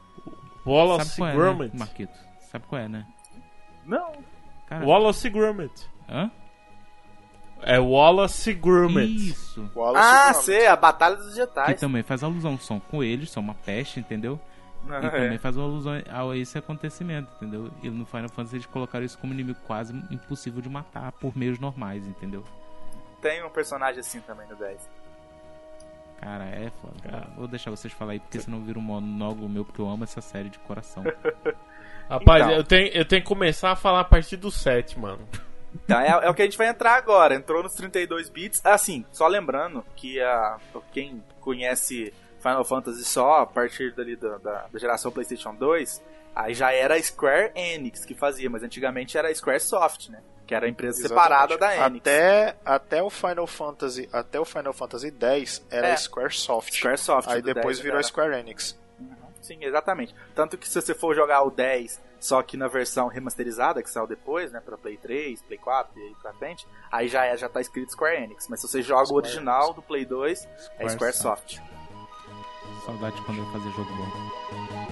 [0.65, 1.73] Wallace Sabe qual é, Gromit.
[1.73, 2.17] né, Marquito?
[2.51, 3.05] Sabe qual é, né?
[3.85, 4.11] Não.
[4.67, 5.89] Cara, Wallace Gromit.
[6.09, 6.31] hã?
[7.61, 9.29] É Wallace Gromit.
[9.29, 9.69] Isso.
[9.75, 10.45] Wallace Ah, Gromit.
[10.45, 11.79] sei, a Batalha dos Que Vegetais.
[11.79, 14.39] também faz alusão, são coelhos, são uma peste, entendeu?
[14.85, 15.09] Não, E é.
[15.09, 17.71] também faz alusão a esse acontecimento, entendeu?
[17.81, 21.57] E no Final Fantasy eles colocaram isso como inimigo quase impossível de matar por meios
[21.57, 22.43] normais, entendeu?
[23.21, 24.89] Tem um personagem assim também no 10.
[26.23, 26.93] Cara, é foda.
[27.03, 27.27] Cara.
[27.35, 30.21] Vou deixar vocês falar aí, porque senão vira um monólogo meu, porque eu amo essa
[30.21, 31.03] série de coração.
[32.09, 32.55] Rapaz, Então.
[32.55, 35.27] eu, tenho, eu tenho que começar a falar a partir do 7, mano.
[35.83, 37.35] Então é, é o que a gente vai entrar agora.
[37.35, 38.61] Entrou nos 32 bits.
[38.63, 40.57] Assim, só lembrando que a,
[40.91, 46.01] quem conhece Final Fantasy só a partir dali da, da, da geração PlayStation 2,
[46.35, 50.21] aí já era a Square Enix que fazia, mas antigamente era a Squaresoft, né?
[50.45, 52.07] Que era a empresa separada da Exatamente.
[52.07, 52.07] Enix.
[52.07, 55.95] Até, até o Final Fantasy, até o Final Fantasy X era É.
[55.95, 56.73] Squaresoft.
[56.77, 57.29] Squaresoft.
[57.29, 58.77] Aí depois 10 virou era- Square Enix.
[59.41, 60.13] Sim, exatamente.
[60.35, 64.07] Tanto que se você for jogar o 10, só que na versão remasterizada, que saiu
[64.07, 67.49] depois, né, pra Play 3, Play 4 e aí pra frente, aí já, é, já
[67.49, 68.47] tá escrito Square Enix.
[68.49, 70.47] Mas se você joga o Square original do Play 2,
[70.79, 71.59] é Squaresoft.
[72.85, 74.82] Saudade quando eu fazia jogo bom.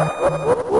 [0.00, 0.79] Ha ha ha ha!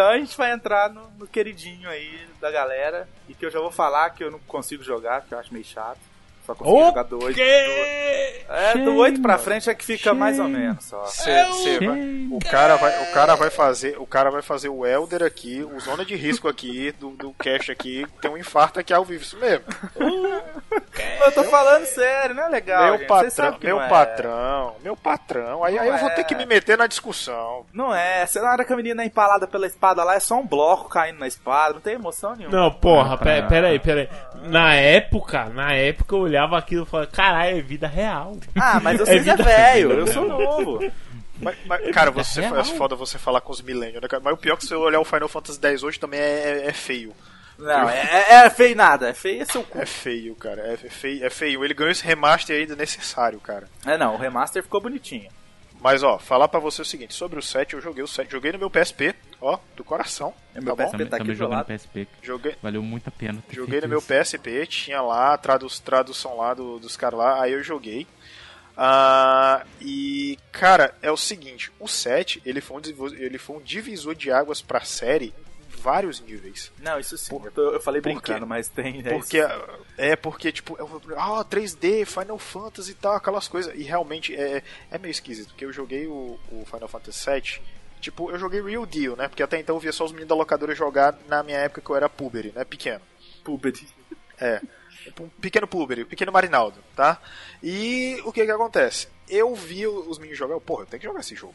[0.00, 3.06] Então a gente vai entrar no, no queridinho aí da galera.
[3.28, 5.62] E que eu já vou falar que eu não consigo jogar, que eu acho meio
[5.62, 6.00] chato.
[6.46, 7.34] Só consigo O jogar do 8.
[7.36, 8.42] quê?
[8.48, 11.04] É, do 8 pra frente é que fica mais ou menos só.
[11.06, 11.44] Cê- É
[11.86, 15.62] vai- o cara vai, o cara vai fazer, o cara vai fazer o Elder aqui,
[15.62, 19.22] o zona de risco aqui do, do cash aqui, tem um infarto aqui ao vivo,
[19.22, 19.64] isso mesmo.
[21.24, 22.82] Eu tô falando sério, não é legal.
[22.84, 23.06] meu gente.
[23.06, 23.88] Patrão, meu é.
[23.88, 25.64] patrão, meu patrão.
[25.64, 26.24] Aí, aí eu vou Não ter é.
[26.24, 27.64] que me meter na discussão.
[27.72, 30.34] Não é, você na hora que a menina é empalada pela espada lá, é só
[30.36, 32.56] um bloco caindo na espada, não tem emoção nenhuma.
[32.56, 34.08] Não, porra, Ah, pra- pe- pera aí, pera aí.
[34.44, 38.36] Na época, na época eu olhava aquilo e falava, caralho, é vida real.
[38.54, 40.80] Ah, mas vocês é, vida- velho, eu sou novo.
[41.40, 42.58] Mas, mas, cara, você real.
[42.58, 44.22] é foda você falar com os millennials, né, cara?
[44.22, 46.66] Mas o pior é que se eu olhar o Final Fantasy X hoje também é,
[46.66, 47.14] é feio.
[47.58, 48.00] Não, é,
[48.30, 49.78] é, é feio nada, é feio é seu cu.
[49.78, 50.62] É feio, cara.
[50.62, 51.62] É feio, é feio.
[51.64, 53.68] Ele ganhou esse remaster ainda necessário, cara.
[53.86, 55.30] É não, o remaster ficou bonitinho.
[55.80, 58.52] Mas ó, falar pra você o seguinte, sobre o 7, eu joguei o 7, joguei
[58.52, 60.34] no meu PSP, ó, do coração.
[60.54, 60.90] É meu tá bom?
[60.90, 60.92] PSP.
[60.92, 61.64] Também, tá aqui jogando.
[61.64, 62.08] PSP.
[62.22, 63.42] Joguei, Valeu muito a pena.
[63.48, 64.06] ter joguei no meu isso.
[64.08, 68.06] PSP, tinha lá a traduz, tradução lá do- dos caras lá, aí eu joguei.
[68.76, 73.60] Ah, e, cara, é o seguinte, o 7, ele foi um, divisor- ele foi um
[73.60, 76.72] divisor de águas pra série em vários níveis.
[76.78, 78.46] Não, isso sim, Por- eu, tô- eu falei brincando, quê?
[78.46, 79.00] mas tem.
[79.00, 79.48] é Porque isso.
[79.98, 83.74] é porque, tipo, é ah, 3D, Final Fantasy e tal, aquelas coisas.
[83.74, 87.60] E realmente é, é meio esquisito, porque eu joguei o, o Final Fantasy VII.
[88.00, 89.28] Tipo, eu joguei Real Deal, né?
[89.28, 91.90] Porque até então eu via só os meninos da locadora jogar na minha época que
[91.90, 92.64] eu era puber, né?
[92.64, 93.02] Pequeno.
[93.44, 93.86] Puberty.
[94.40, 94.60] É.
[95.18, 97.20] Um pequeno puber, um pequeno Marinaldo, tá?
[97.62, 99.08] E o que que acontece?
[99.28, 101.54] Eu vi os meninos jogar, eu, porra, eu tenho que jogar esse jogo.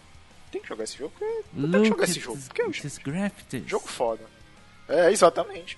[0.52, 2.42] Tem que jogar esse jogo, porque eu tenho que jogar esse jogo.
[2.42, 3.68] Porque eu, this graphics.
[3.68, 4.24] Jogo foda.
[4.88, 5.78] É, exatamente.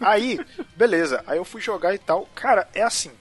[0.00, 0.38] Aí,
[0.76, 1.22] beleza.
[1.26, 2.26] Aí eu fui jogar e tal.
[2.34, 3.12] Cara, é assim.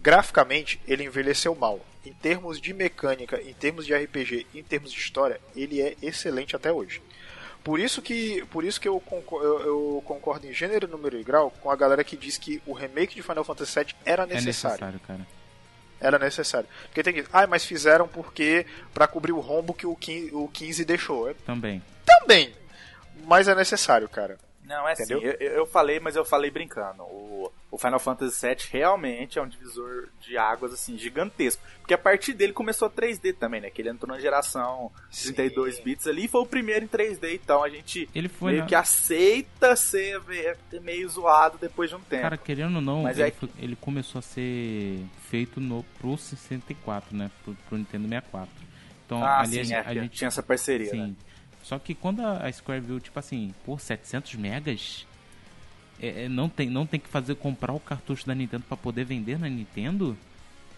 [0.00, 1.80] Graficamente, ele envelheceu mal.
[2.04, 6.56] Em termos de mecânica, em termos de RPG, em termos de história, ele é excelente
[6.56, 7.00] até hoje.
[7.62, 9.60] Por isso que, por isso que eu, concordo, eu,
[9.96, 13.14] eu concordo em gênero, número e grau com a galera que diz que o remake
[13.14, 14.84] de Final Fantasy VII era É necessário.
[14.84, 15.26] necessário, cara.
[16.00, 16.68] Era necessário.
[16.86, 17.24] Porque tem que.
[17.32, 18.66] Ah, mas fizeram porque.
[18.92, 21.30] pra cobrir o rombo que o 15, o 15 deixou.
[21.30, 21.80] É, Também.
[22.04, 22.52] Também.
[23.24, 24.36] Mas é necessário, cara.
[24.64, 25.18] Não, é Entendeu?
[25.18, 27.02] assim, eu, eu falei, mas eu falei brincando.
[27.02, 31.60] O, o Final Fantasy VII realmente é um divisor de águas, assim, gigantesco.
[31.80, 33.70] Porque a partir dele começou 3D também, né?
[33.70, 35.82] Que ele entrou na geração 32 Sim.
[35.82, 37.34] bits ali e foi o primeiro em 3D.
[37.34, 40.20] Então a gente Ele foi meio na- que aceita ser
[40.80, 42.22] meio zoado depois de um tempo.
[42.22, 46.16] Cara, querendo ou não, Mas ele, é- foi- ele começou a ser feito no, pro
[46.16, 47.30] 64, né?
[47.44, 48.48] Pro, pro Nintendo 64.
[49.04, 51.00] Então, ah, ali sim, a, é, a gente tinha essa parceria, Sim.
[51.08, 51.14] né?
[51.62, 55.06] Só que quando a Square viu, tipo assim, por 700 megas,
[56.00, 59.04] é, é, não, tem, não tem que fazer comprar o cartucho da Nintendo pra poder
[59.04, 60.16] vender na Nintendo,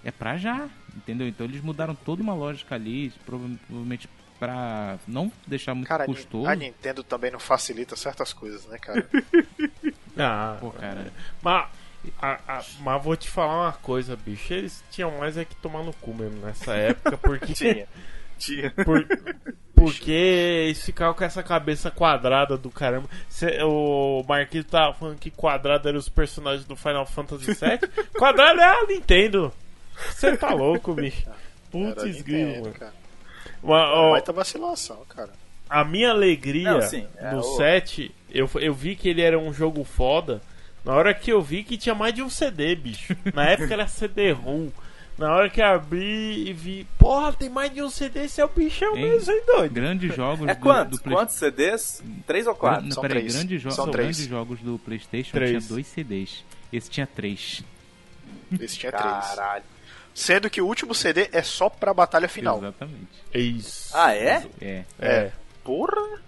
[0.05, 1.27] é pra já, entendeu?
[1.27, 6.47] Então eles mudaram toda uma lógica ali, prova- provavelmente pra não deixar muito Cara, custoso.
[6.49, 9.09] a Nintendo também não facilita certas coisas, né, cara?
[10.17, 11.67] Ah, Pô, cara, Mas,
[12.23, 14.53] a- a- mas vou te falar uma coisa, bicho.
[14.55, 17.53] Eles tinham mais é que tomar no cu mesmo nessa época, porque.
[17.55, 17.89] Tinha.
[18.39, 18.71] Tinha.
[18.71, 19.07] por-
[19.75, 23.09] porque eles ficavam com essa cabeça quadrada do caramba.
[23.29, 28.07] Cê- o Marquinhos tava falando que quadrado eram os personagens do Final Fantasy VII.
[28.19, 29.53] quadrado é a Nintendo.
[30.11, 31.27] Você tá louco, bicho.
[31.71, 32.75] Putz, grilo, mano.
[33.63, 35.31] Mas, ó, Baita vacilação, cara.
[35.69, 39.39] a minha alegria Não, sim, é, no o- 7, eu, eu vi que ele era
[39.39, 40.41] um jogo foda.
[40.85, 43.17] Na hora que eu vi que tinha mais de um CD, bicho.
[43.33, 44.69] Na época era CD-ROM.
[45.17, 48.49] Na hora que abri e vi, porra, tem mais de um CD, esse é o
[48.49, 49.03] bichão Hein?
[49.11, 49.73] mesmo, hein, doido?
[49.73, 50.99] grandes jogos É do, quantos?
[50.99, 52.03] do Play- Quantos CDs?
[52.27, 52.85] Três ou quatro?
[52.87, 53.35] Não, São peraí, três.
[53.37, 54.29] grandes, jo São grandes três.
[54.29, 55.51] jogos do Playstation Três.
[55.51, 56.45] tinha dois CDs.
[56.73, 57.63] Esse tinha três.
[58.61, 59.05] Esse tinha três.
[59.05, 59.65] Caralho.
[60.13, 62.59] Sendo que o último CD é só pra batalha final.
[62.59, 63.09] Exatamente.
[63.33, 63.91] É Isso.
[63.97, 64.45] Ah, é?
[64.61, 64.85] É.
[64.99, 65.31] É.
[65.63, 66.21] Porra!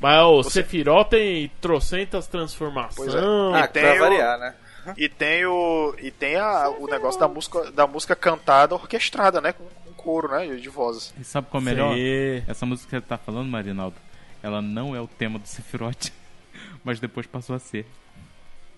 [0.00, 3.12] Mas o Você- Sephiroth tem trocentas transformações.
[3.12, 3.58] Pois é.
[3.58, 4.54] Ah, tem pra o- variar, né?
[4.96, 5.94] E tem o.
[5.98, 9.52] E tem a, o negócio da música, da música cantada orquestrada, né?
[9.52, 10.46] Com, com coro, né?
[10.56, 11.14] De vozes.
[11.18, 11.94] E sabe qual é melhor?
[11.94, 12.44] Sim.
[12.46, 13.96] Essa música que você tá falando, Marinaldo,
[14.42, 16.10] ela não é o tema do Sephiroth,
[16.84, 17.86] mas depois passou a ser.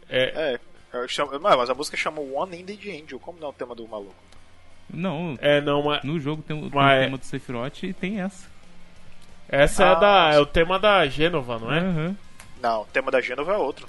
[0.09, 0.59] É,
[0.93, 0.99] É.
[0.99, 3.19] eu chamo- mas a música chama One Ended Angel.
[3.19, 4.15] Como não é o tema do maluco?
[4.89, 7.93] Não, é, não, mas no jogo tem, o- tem Mas- o tema do Sephiroth e
[7.93, 8.49] tem essa.
[9.49, 11.81] essa é, Ah, da, é o tema da Gênova, não é?
[11.81, 12.17] Aham.
[12.63, 13.89] Não, o tema da Genova é outro.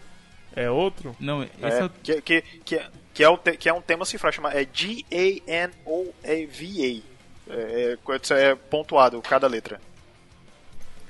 [0.57, 1.15] É outro?
[1.19, 1.89] Não, esse É, é, o...
[1.89, 4.67] que, que, que, é- que, é o te- que é um tema cifrado, chama é
[4.71, 7.01] G-A-N-O-A-V-A.
[7.49, 9.79] É, é, isso é pontuado cada letra.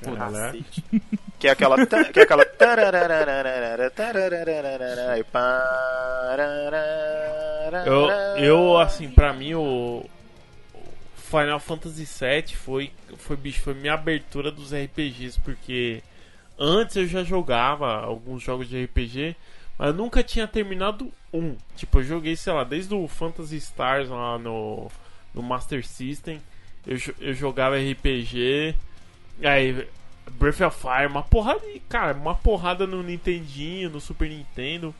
[0.03, 0.11] É?
[0.15, 0.83] Cacete.
[1.39, 1.77] Que é aquela.
[1.85, 2.43] Que é aquela.
[2.43, 2.47] e.
[7.85, 8.09] Eu,
[8.43, 10.03] eu, assim, pra mim, o.
[11.29, 16.01] Final Fantasy VII foi, foi, bicho, foi minha abertura dos RPGs, porque
[16.57, 19.35] antes eu já jogava alguns jogos de RPG,
[19.77, 21.55] mas eu nunca tinha terminado um.
[21.75, 24.89] Tipo, eu joguei, sei lá, desde o Phantasy Stars lá no,
[25.33, 26.41] no Master System,
[26.85, 28.75] eu, eu jogava RPG,
[29.43, 29.87] aí
[30.31, 34.93] Breath of Fire, uma porrada, cara, uma porrada no Nintendinho, no Super Nintendo.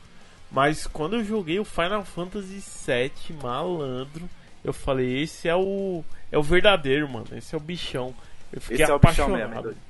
[0.50, 4.28] Mas quando eu joguei o Final Fantasy VII, malandro,
[4.64, 7.26] eu falei, esse é o é o verdadeiro, mano.
[7.32, 8.14] Esse é o bichão.
[8.52, 9.68] Eu fiquei Esse é o bichão apaixonado.
[9.68, 9.87] mesmo?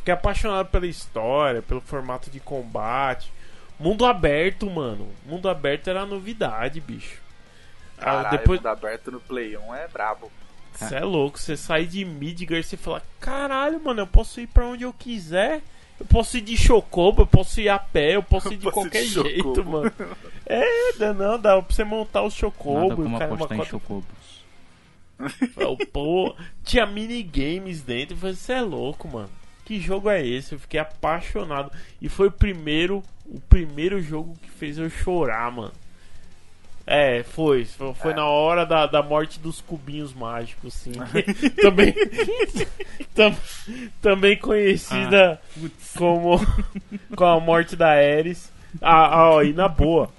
[0.00, 3.30] Fiquei apaixonado pela história, pelo formato de combate.
[3.78, 5.08] Mundo aberto, mano.
[5.26, 7.20] Mundo aberto era novidade, bicho.
[7.98, 10.30] Ah, Caralho, depois, mundo aberto no Play 1 é brabo.
[10.74, 14.46] você é louco, você sai de Midgar e você fala, caralho, mano, eu posso ir
[14.46, 15.60] pra onde eu quiser.
[15.98, 18.78] Eu posso ir de chocobo, eu posso ir a pé, eu posso ir de Posso
[18.78, 19.70] ir qualquer de jeito, chocobo.
[19.70, 19.92] mano.
[20.52, 22.96] É, não, dá pra você montar os Nada chocobos.
[22.96, 24.44] como o cara apostar em cota- chocobos.
[25.92, 26.34] Pô,
[26.64, 28.14] tinha minigames dentro.
[28.14, 29.30] Eu falei, você é louco, mano.
[29.70, 30.52] Que jogo é esse?
[30.52, 31.70] Eu fiquei apaixonado.
[32.02, 35.70] E foi o primeiro, o primeiro jogo que fez eu chorar, mano.
[36.84, 37.64] É, foi.
[37.66, 38.16] Foi, foi É.
[38.16, 40.90] na hora da, da morte dos cubinhos mágicos, sim.
[41.62, 41.94] também,
[43.14, 43.36] tam-
[44.02, 45.40] também conhecida
[45.96, 46.40] como
[47.14, 48.50] com a morte da Ares.
[48.82, 50.10] Ah, ah, ó, e na boa.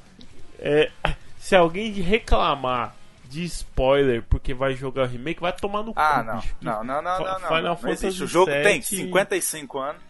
[0.59, 0.89] É,
[1.37, 2.95] se alguém reclamar
[3.31, 6.35] de spoiler porque vai jogar o remake, vai tomar no Ah, cu, não.
[6.39, 6.55] bicho.
[6.61, 7.47] Não, não, não, Fa- não, não.
[7.47, 8.23] Final não Fantasy existe.
[8.23, 10.01] O jogo tem VII 55 anos.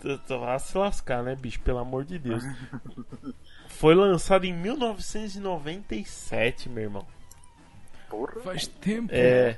[0.00, 1.60] Tu- tu Vai se lascar, né, bicho?
[1.60, 2.42] Pelo amor de Deus.
[3.68, 7.06] Foi lançado em 1997, meu irmão.
[8.08, 8.40] Porra.
[8.42, 9.10] Faz tempo.
[9.12, 9.56] É.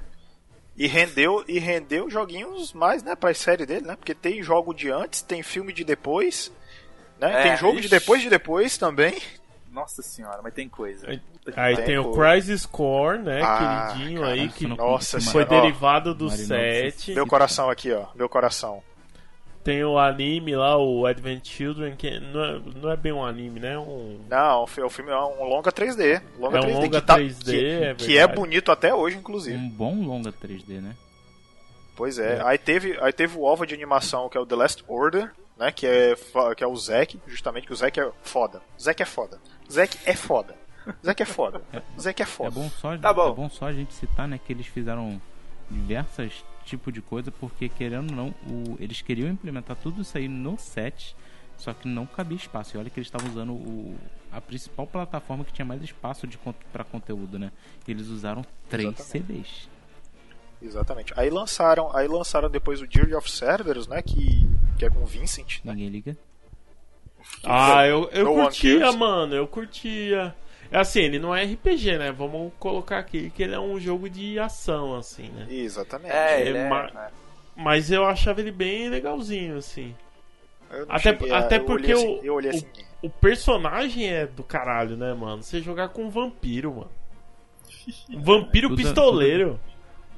[0.76, 3.96] E rendeu, e rendeu joguinhos mais, né, pra série dele, né?
[3.96, 6.50] Porque tem jogo de antes, tem filme de depois,
[7.18, 7.40] né?
[7.40, 7.90] É, tem jogo de ixi.
[7.90, 9.20] depois de depois também.
[9.72, 11.08] Nossa senhora, mas tem coisa.
[11.08, 11.20] Aí-
[11.54, 11.84] pariu.
[11.84, 12.12] tem o.
[12.12, 13.40] Crisis Core, né?
[13.42, 15.62] Ah, queridinho cara, aí, que Nossa foi senhora.
[15.62, 17.14] Derivado do Marinho 7.
[17.14, 18.06] Meu coração aqui, ó.
[18.14, 18.82] Meu coração.
[19.62, 23.60] Tem o anime lá, o Advent Children, que não é, não é bem um anime,
[23.60, 23.78] né?
[23.78, 24.18] Um...
[24.28, 26.22] Não, o filme é um longa 3D.
[26.38, 29.18] Longa É um 3D longa que, tá- 3D, que, é que é bonito até hoje,
[29.18, 29.56] inclusive.
[29.56, 30.96] Um bom longa 3D, né?
[31.94, 32.40] Pois é.
[32.42, 35.70] Aí teve, aí teve o OVA de animação que é o The Last Order, né?
[35.70, 36.14] Que é,
[36.56, 38.60] que é o Zack, justamente, que o Zack é foda.
[38.80, 39.38] Zack é foda.
[39.70, 40.56] Zack é foda.
[41.04, 41.62] Zack é foda.
[42.00, 42.50] Zack é É foda.
[42.50, 43.28] bom só, Tá bom.
[43.30, 45.20] é bom só a gente citar, né, que eles fizeram
[45.70, 50.26] diversas tipos de coisa, porque querendo ou não, o- eles queriam implementar tudo isso aí
[50.28, 51.14] no set,
[51.56, 52.76] só que não cabia espaço.
[52.76, 53.96] E olha que eles estavam usando o,
[54.32, 56.38] a principal plataforma que tinha mais espaço de
[56.72, 57.52] para conteúdo, né?
[57.86, 59.10] Eles usaram três Exatamente.
[59.26, 59.68] CDs.
[60.62, 61.12] Exatamente.
[61.16, 64.02] Aí lançaram, aí lançaram depois o Journey of Cerberus, né?
[64.02, 64.46] Que,
[64.78, 65.58] que é com o Vincent.
[65.64, 65.72] Né?
[65.72, 66.16] Ninguém liga.
[67.44, 70.34] Ah, eu, eu No curtia, mano, eu curtia.
[70.72, 72.12] É assim, ele não é RPG, né?
[72.12, 75.46] Vamos colocar aqui que ele é um jogo de ação, assim, né?
[75.50, 76.12] Exatamente.
[76.12, 77.10] É, É, ele é, ma- é.
[77.56, 79.94] Mas eu achava ele bem legalzinho, assim.
[80.88, 82.66] Até- cheguei até eu porque olhei o- assim, eu olhei o- assim.
[83.02, 85.42] O personagem é do caralho, né, mano?
[85.42, 86.90] Você jogar com um vampiro, mano.
[88.10, 89.58] Um vampiro Tudo- pistoleiro.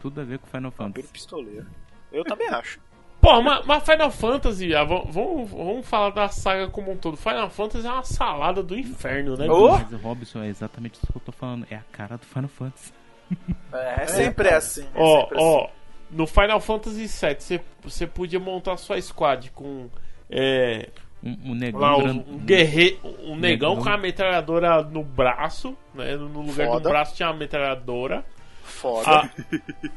[0.03, 1.13] Tudo a ver com Final Vampiro Fantasy.
[1.13, 1.67] pistoleiro.
[2.13, 2.79] Eu também acho.
[3.21, 7.17] Pô, mas, mas Final Fantasy, ah, vamos, vamos, falar da saga como um todo.
[7.17, 9.47] Final Fantasy é uma salada do inferno, né?
[9.47, 9.69] Bicho?
[9.71, 11.65] Mas o Robson é exatamente isso que eu tô falando.
[11.71, 12.93] É a cara do Final Fantasy.
[13.73, 14.83] É, é sempre assim.
[14.83, 15.71] é Ó, sempre ó, assim.
[16.11, 19.89] no Final Fantasy VII você, você podia montar sua squad com
[20.29, 20.91] é,
[21.23, 23.77] Um, um negão lá, um, um guerreiro, um negão negão.
[23.77, 26.17] com a metralhadora no braço, né?
[26.17, 26.81] No lugar Foda.
[26.81, 28.25] do braço tinha uma metralhadora.
[28.73, 29.31] Foda.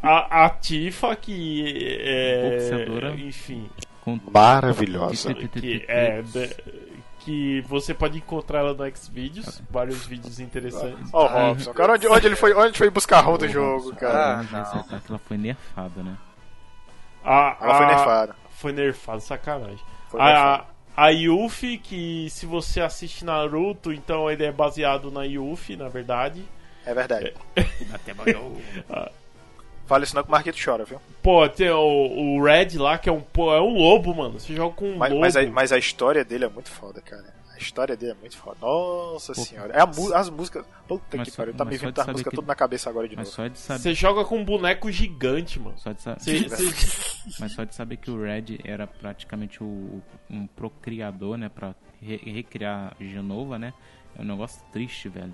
[0.04, 3.12] A, a, a Tifa que é, Boxeadora.
[3.16, 3.70] enfim,
[4.32, 5.34] Maravilhosa.
[5.34, 6.56] que é de-
[7.20, 11.10] que você pode encontrar ela no Xvideos, vários vídeos interessantes.
[11.12, 11.74] Ó, o Robson.
[11.74, 14.40] Cara, onde, onde ele foi, onde foi buscar a rom do jogo, Robson, cara?
[14.42, 15.00] Ah, não.
[15.10, 16.16] ela foi nerfada, né?
[17.24, 18.36] A, Ela foi a- nerfada.
[18.52, 19.80] Foi nerfado, sacanagem.
[20.10, 20.64] Foi a, nerfada.
[20.96, 26.46] a Yuffie, que se você assiste Naruto, então ele é baseado na Yuffie, na verdade.
[26.86, 27.34] É verdade.
[27.94, 28.62] Até banhou.
[29.86, 31.00] Fala isso não que o Marquito chora, viu?
[31.22, 34.40] Pô, tem o, o Red lá, que é um, pô, é um lobo, mano.
[34.40, 35.22] Você joga com um Mas, lobo.
[35.22, 37.36] mas, a, mas a história dele é muito foda, cara.
[37.54, 38.58] A história dele é muito foda.
[38.62, 39.74] Nossa Pô, senhora.
[39.74, 39.80] É
[40.18, 40.66] as músicas.
[40.88, 41.54] Puta que só- pariu.
[41.54, 43.36] Tá me vindo as músicas que- tudo na cabeça agora de Mas novo.
[43.36, 45.78] só de saber, Você joga com um boneco gigante, mano.
[45.78, 46.18] só de sa-
[47.40, 52.22] mas só de saber que o Red era praticamente o, um procriador, né, Pra re-
[52.26, 53.72] recriar Genova, né?
[54.18, 55.34] É um negócio triste, velho.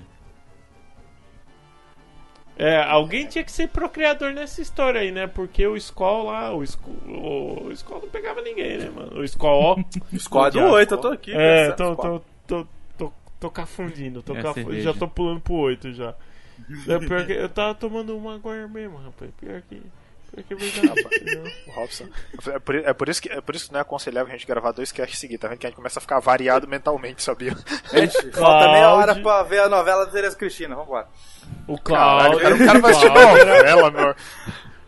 [2.62, 5.26] É, alguém tinha que ser procriador nessa história aí, né?
[5.26, 9.20] Porque o Skull lá, o Skull, o Skull não pegava ninguém, né, mano?
[9.20, 9.78] O Skull, ó.
[10.16, 10.74] Squad Odiado.
[10.76, 11.34] 8, eu tô aqui.
[11.36, 14.22] é, tô, tô, tô, tô, tô cafundindo.
[14.22, 14.80] Tô É.
[14.80, 16.14] Já tô pulando pro 8 já.
[16.88, 19.32] É, pior que eu tava tomando uma agora mesmo, rapaz.
[19.40, 19.82] Pior que.
[20.32, 21.52] Pior que é verdade.
[21.66, 22.06] O Robson.
[22.46, 24.46] É por, é por isso que, é por isso que não é aconselhável a gente
[24.46, 25.58] gravar dois casts seguidos, tá vendo?
[25.58, 27.56] Que a gente começa a ficar variado mentalmente, sabia?
[27.92, 30.76] Gente, falta meia hora pra ver a novela da Tereza Cristina.
[30.76, 31.08] Vambora.
[31.68, 32.64] O Caralho, Cláudio.
[32.64, 34.16] o cara vai assistir Cláudio- novela, meu.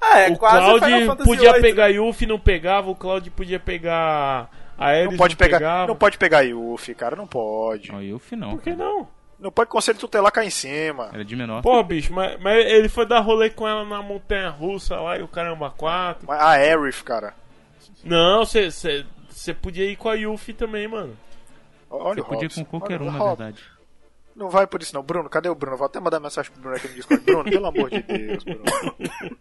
[0.02, 1.62] Ah, é o Fantasy podia VIII.
[1.62, 2.90] pegar Yuffie, não pegava.
[2.92, 5.88] O Cláudio podia pegar a Ares, Não pode pegar, pegava.
[5.88, 7.90] não pode pegar Yuffie, cara, não pode.
[7.92, 8.50] Ó, eu final.
[8.52, 9.08] Por que não?
[9.40, 11.10] Não pode conselho tutelar cá em cima.
[11.14, 11.62] Era de menor.
[11.62, 15.22] Pô, bicho, mas, mas ele foi dar rolê com ela na montanha russa lá e
[15.22, 16.26] o caramba 4.
[16.28, 17.34] Mas A Aerith, cara.
[18.04, 19.06] Não, você
[19.62, 21.16] podia ir com a Yuffie também, mano.
[21.90, 23.64] Olha Você podia ir com qualquer Olha um, na verdade.
[24.36, 25.04] Não vai por isso não.
[25.04, 25.78] Bruno, cadê o Bruno?
[25.78, 27.24] Vou até mandar mensagem pro Bruno aqui no Discord.
[27.24, 28.64] Bruno, pelo amor de Deus, Bruno.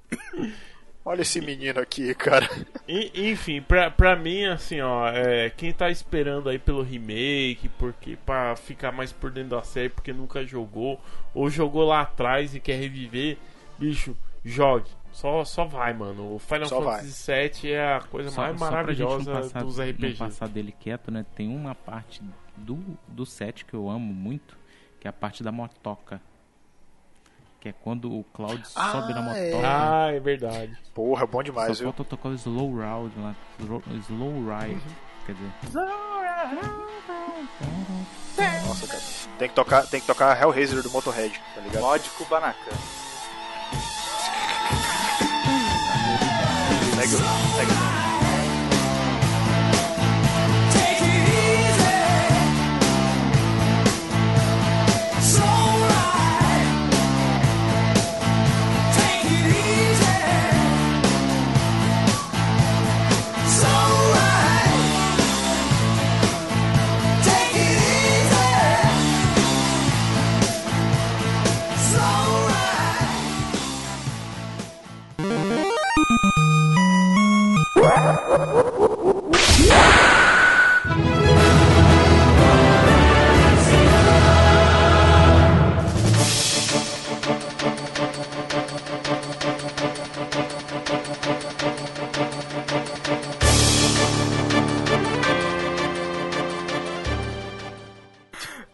[1.04, 2.48] Olha esse menino aqui, cara.
[2.86, 8.16] E- enfim, pra, pra mim, assim, ó, é, quem tá esperando aí pelo remake, porque
[8.24, 11.00] pra ficar mais por dentro da série, porque nunca jogou,
[11.34, 13.36] ou jogou lá atrás e quer reviver,
[13.78, 14.88] bicho, jogue.
[15.10, 16.36] Só, só vai, mano.
[16.36, 17.32] O Final Só Fantasy
[17.64, 20.18] VII é a coisa Só, mais só pra gente não maravilhosa passar, dos não RPGs.
[20.18, 21.26] passar dele quieto, né?
[21.34, 22.22] Tem uma parte
[22.56, 22.78] do,
[23.08, 24.56] do set que eu amo muito,
[25.02, 26.20] que é a parte da motoca.
[27.58, 29.38] Que é quando o Cloud sobe na Ah, motoca.
[29.40, 29.64] é.
[29.64, 30.78] Ah, é verdade.
[30.94, 31.92] Porra, bom demais, Só viu?
[31.92, 33.34] falta tocar o Slow Ride lá.
[33.58, 34.80] Slow, Ride.
[35.26, 35.50] Quer dizer,
[38.64, 39.02] Nossa, cara.
[39.38, 41.82] Tem que tocar, tem que tocar Hellraiser do Motorhead, tá ligado?
[41.82, 42.70] Mod Kubanacan.
[46.96, 48.01] Segue, o- segue.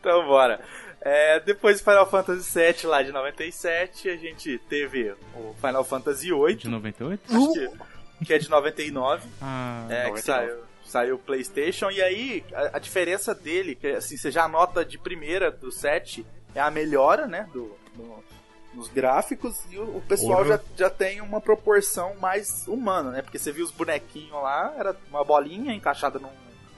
[0.00, 0.60] Então bora.
[1.00, 6.30] É, depois do Final Fantasy VII lá de 97, a gente teve o Final Fantasy
[6.30, 7.22] VIII, de 98?
[7.28, 7.70] acho que,
[8.24, 10.20] que é de 99, Ah, é, que 99.
[10.22, 14.84] saiu, saiu o PlayStation, e aí a, a diferença dele, que assim, você já nota
[14.84, 18.24] de primeira do 7, é a melhora, né, do, do-
[18.74, 20.56] nos gráficos, e o, o pessoal Porra.
[20.76, 24.94] já, já tem uma proporção mais humana, né, porque você viu os bonequinhos lá, era
[25.10, 26.30] uma bolinha encaixada num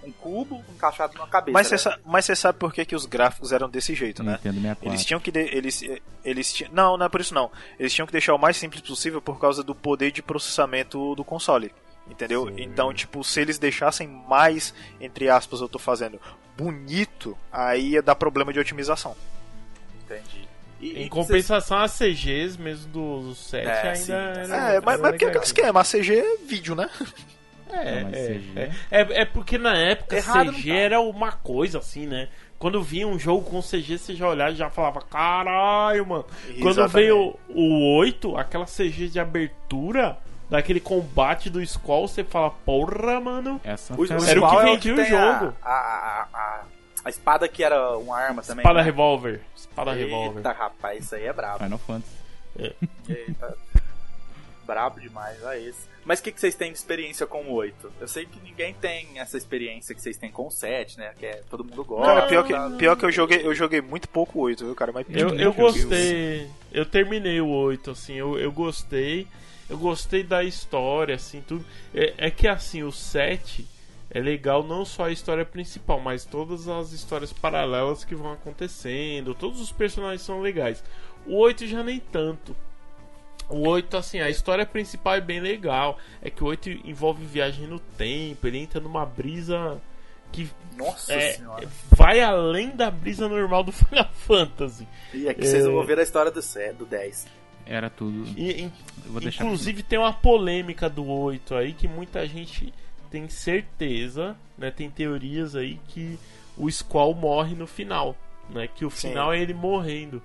[0.02, 1.52] um cubo, encaixado numa cabeça.
[1.52, 1.78] Mas você né?
[1.78, 4.32] sa- mas você sabe por que, que os gráficos eram desse jeito, né?
[4.32, 4.88] Nintendo 64.
[4.88, 5.30] Eles tinham que.
[5.30, 5.82] de- eles,
[6.24, 7.50] eles ti- Não, não é por isso não.
[7.78, 11.24] Eles tinham que deixar o mais simples possível por causa do poder de processamento do
[11.24, 11.72] console.
[12.08, 12.46] Entendeu?
[12.48, 12.54] Sim.
[12.62, 16.20] Então, tipo, se eles deixassem mais, entre aspas, eu tô fazendo,
[16.56, 19.14] bonito, aí ia dar problema de otimização.
[20.04, 20.48] Entendi.
[20.80, 24.12] E- Em compensação, as CGs mesmo do, do 7 É, ainda sim.
[24.12, 26.88] era- É, mas, era mas porque é aquele esquema, a CG é vídeo, né?
[27.72, 28.52] É, Não, é, CG.
[28.56, 30.76] é, é, é porque na época Errado CG tá.
[30.76, 32.28] era uma coisa assim, né?
[32.58, 36.26] Quando vinha um jogo com CG, você já olhava e já falava, caralho, mano.
[36.60, 36.92] Quando Exatamente.
[36.92, 40.18] veio o 8, aquela CG de abertura
[40.50, 43.60] daquele combate do Skull, você fala, porra, mano.
[43.64, 45.54] Essa O, o Era o que Squall é vendia o tem a- jogo.
[45.62, 46.62] A, a, a,
[47.04, 48.62] a espada que era uma arma também.
[48.62, 48.84] Espada né?
[48.84, 49.40] revólver.
[49.56, 50.36] Espada revólver.
[50.40, 51.64] Eita, rapaz, isso aí é brabo.
[51.64, 52.16] Final Fantasy.
[53.08, 53.56] Eita.
[54.70, 55.90] Brabo demais, olha esse.
[56.04, 57.92] Mas o que, que vocês têm de experiência com o 8?
[58.00, 61.12] Eu sei que ninguém tem essa experiência que vocês têm com o 7, né?
[61.18, 62.06] Que é, todo mundo gosta.
[62.06, 64.92] Cara, pior que, pior que eu joguei, eu joguei muito pouco o 8, viu, cara?
[64.92, 66.48] Mas Eu, muito eu gostei.
[66.72, 69.26] Eu terminei o 8, assim, eu, eu gostei.
[69.68, 71.64] Eu gostei da história, assim, tudo.
[71.92, 73.66] É, é que assim, o 7
[74.08, 79.34] é legal não só a história principal, mas todas as histórias paralelas que vão acontecendo.
[79.34, 80.82] Todos os personagens são legais.
[81.26, 82.56] O 8 já nem tanto.
[83.50, 85.98] O 8, assim, a história principal é bem legal.
[86.22, 89.80] É que o 8 envolve viagem no tempo, ele entra numa brisa
[90.32, 91.68] que Nossa é, senhora.
[91.90, 94.86] vai além da brisa normal do Final Fantasy.
[95.12, 97.26] E aqui vocês é- vão ver a história do, 7, do 10.
[97.66, 98.24] Era tudo.
[98.38, 98.72] E, in-
[99.26, 102.72] inclusive tem uma polêmica do 8 aí que muita gente
[103.10, 104.70] tem certeza, né?
[104.70, 106.18] Tem teorias aí que
[106.56, 108.16] o Squall morre no final,
[108.48, 108.68] né?
[108.68, 109.08] Que o Sim.
[109.08, 110.22] final é ele morrendo.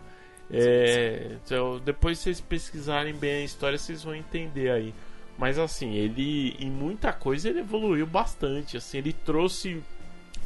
[0.52, 4.94] É, então, depois vocês pesquisarem bem a história, vocês vão entender aí.
[5.38, 8.78] Mas assim, ele em muita coisa ele evoluiu bastante.
[8.78, 9.82] Assim, ele trouxe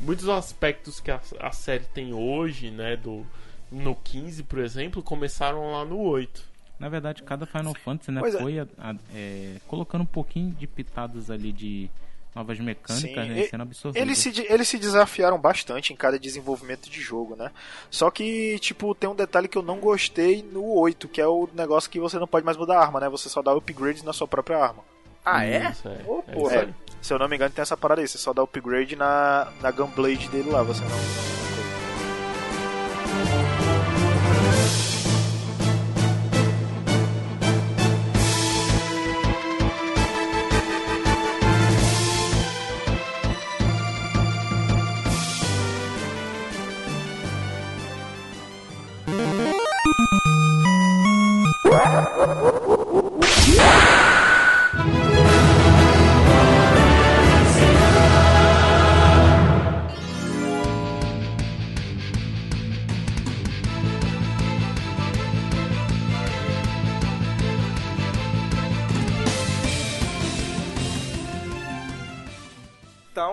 [0.01, 2.95] muitos aspectos que a, a série tem hoje, né?
[2.95, 3.25] Do,
[3.71, 6.43] no 15, por exemplo, começaram lá no 8.
[6.79, 8.39] Na verdade, cada Final Fantasy né, Pois é.
[8.39, 11.89] foi a- a- é, colocando um pouquinho de pitadas ali de
[12.35, 14.01] novas mecânicas, Sim, né, sendo absorvidas.
[14.07, 17.51] Eles se, eles se desafiaram bastante em cada desenvolvimento de jogo, né?
[17.89, 21.49] Só que, tipo, tem um detalhe que eu não gostei no 8, que é o
[21.53, 23.09] negócio que você não pode mais mudar a arma, né?
[23.09, 24.83] Você só dá upgrades na sua própria arma.
[25.25, 25.69] Ah, é?
[25.71, 26.01] Isso, é.
[26.07, 26.55] Ô, É porra.
[26.55, 26.73] isso aí.
[27.01, 28.07] Se eu não me engano, tem essa parada aí.
[28.07, 31.48] Você só dá upgrade na, na Gunblade dele lá, você não.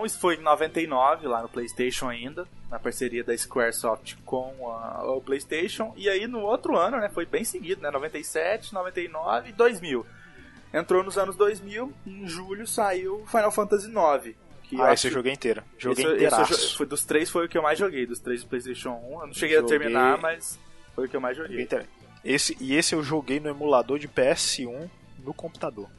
[0.07, 5.21] Isso foi em 99, lá no PlayStation ainda, na parceria da Squaresoft com a- o
[5.21, 5.93] PlayStation.
[5.95, 10.05] E aí no outro ano, né, foi bem seguido, né, 97, 99 e 2000.
[10.73, 14.35] Entrou nos anos 2000, em julho saiu Final Fantasy IX.
[14.63, 15.63] Que Ah, esse eu joguei inteiro.
[15.77, 16.05] Joguei
[16.75, 19.21] foi dos três foi o que eu mais joguei, dos três do PlayStation 1.
[19.21, 20.59] Eu não cheguei Joguei- a terminar, mas
[20.93, 21.85] foi o que eu mais Joguei inteiro.
[22.25, 24.89] Esse, e esse eu joguei no emulador de PS1
[25.23, 25.89] no computador.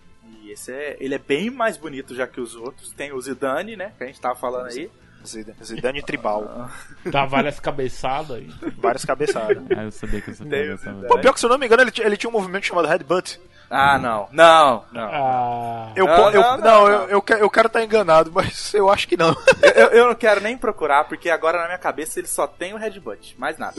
[0.48, 2.90] E esse é, ele é bem mais bonito já que os outros.
[2.92, 4.90] Tem o Zidane, né, que a gente tava falando aí.
[5.26, 6.70] Zidane, Zidane Tribal.
[7.04, 8.50] Dá várias cabeçadas aí.
[8.78, 9.58] Várias cabeçadas.
[9.76, 10.78] Ah, eu sabia que Zidane.
[11.06, 12.86] Pô, pior que se eu não me engano, ele, tinha- ele tinha um movimento chamado
[12.88, 13.38] Headbutt.
[13.70, 14.28] Ah, não.
[14.32, 15.10] Não, não.
[15.12, 17.08] Ah, Eu, Não, eu, não, não, não, eu, não.
[17.08, 19.36] eu, eu quero estar enganado, mas eu acho que não.
[19.60, 22.72] Eu, eu- eu não quero nem procurar, porque agora na minha cabeça ele só tem
[22.72, 23.74] o headbutt, mais nada.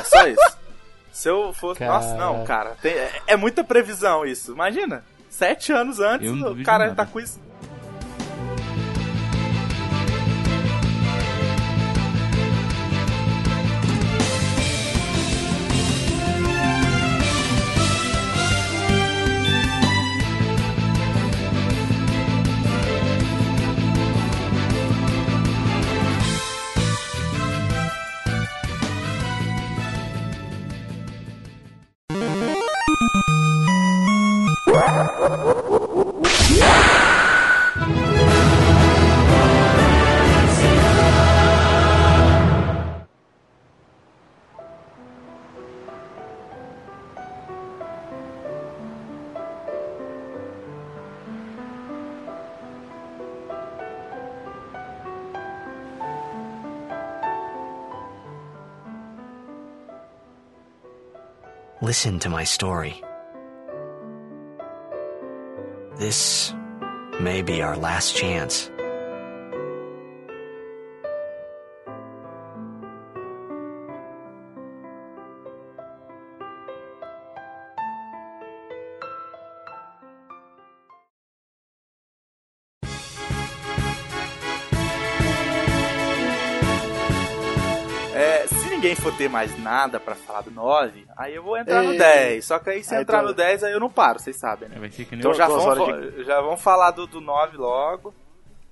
[0.00, 0.58] É só isso.
[1.12, 1.78] Se eu fosse.
[1.78, 1.92] Cara.
[1.92, 2.70] Nossa, não, cara.
[2.82, 4.50] tem- é, é muita previsão isso.
[4.52, 5.04] Imagina.
[5.30, 7.40] Sete anos antes, o cara tá com isso.
[61.90, 63.02] Listen to my story.
[65.96, 66.54] This
[67.18, 68.70] may be our last chance.
[89.20, 91.98] Ter mais nada pra falar do 9, aí eu vou entrar no Ei.
[91.98, 92.44] 10.
[92.44, 94.68] Só que aí se Aí entrar tu- no 10, aí eu não paro, vocês sabem,
[94.68, 94.76] né?
[94.82, 98.14] É, Então já vamos, fa- já vamos falar do, do 9 logo.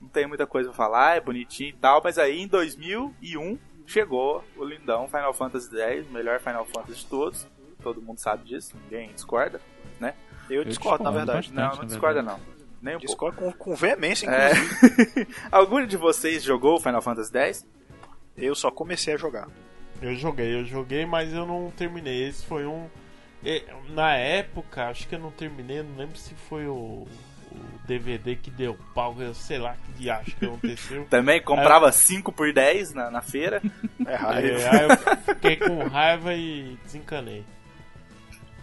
[0.00, 4.42] Não tem muita coisa pra falar, é bonitinho e tal, mas aí em 2001 chegou
[4.56, 7.46] o lindão Final Fantasy X, o melhor Final Fantasy de todos.
[7.82, 9.60] Todo mundo sabe disso, ninguém discorda,
[10.00, 10.14] né?
[10.48, 11.50] Eu discordo, na verdade.
[11.52, 11.54] bastante.
[11.72, 12.40] Não, não discorda não.
[12.80, 13.06] Nem um pouco.
[13.06, 14.52] Discordo com, com veemência, É.
[14.52, 15.28] inclusive.
[15.52, 17.66] Algum de vocês jogou Final Fantasy X?
[18.36, 19.46] Eu só comecei a jogar.
[20.00, 22.28] Eu joguei, eu joguei, mas eu não terminei.
[22.28, 22.86] Esse foi um.
[23.90, 27.06] Na época, acho que eu não terminei, não lembro se foi o,
[27.52, 31.06] o DVD que deu pau, eu sei lá que diacho que aconteceu.
[31.10, 33.62] Também comprava 5 por 10 na, na feira.
[34.04, 34.48] É raiva.
[34.48, 37.44] É, aí eu fiquei com raiva e desencanei.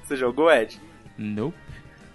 [0.03, 0.79] Você jogou, Ed?
[1.17, 1.57] Nope.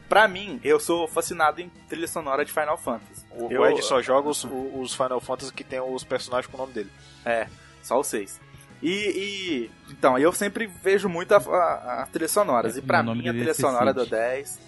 [0.09, 3.25] Pra mim, eu sou fascinado em trilha sonora de Final Fantasy.
[3.31, 6.57] O, eu, o Ed só joga os, os Final Fantasy que tem os personagens com
[6.57, 6.91] o nome dele.
[7.25, 7.47] É,
[7.81, 8.41] só os seis.
[8.83, 12.77] E, e- então, eu sempre vejo muito a, a, a trilha sonoras.
[12.77, 14.17] E pra O nome mim, a trilha é sonora do Cecil.
[14.19, 14.61] 10.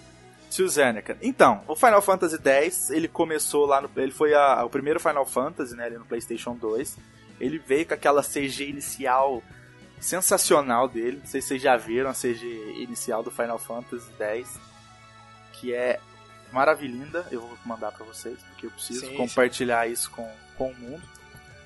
[0.51, 1.17] Tio Zernika.
[1.21, 3.89] Então, o Final Fantasy X, ele começou lá no.
[3.97, 5.85] Ele foi a- o primeiro Final Fantasy, né?
[5.85, 6.95] Ali no PlayStation 2.
[7.39, 9.41] Ele veio com aquela CG inicial
[9.99, 11.17] sensacional dele.
[11.19, 12.45] Não sei se vocês já viram a CG
[12.77, 14.59] inicial do Final Fantasy X.
[15.53, 15.99] Que é
[16.51, 17.25] maravilhinda.
[17.31, 21.01] Eu vou mandar pra vocês, porque eu preciso Sim, compartilhar isso com, com o mundo.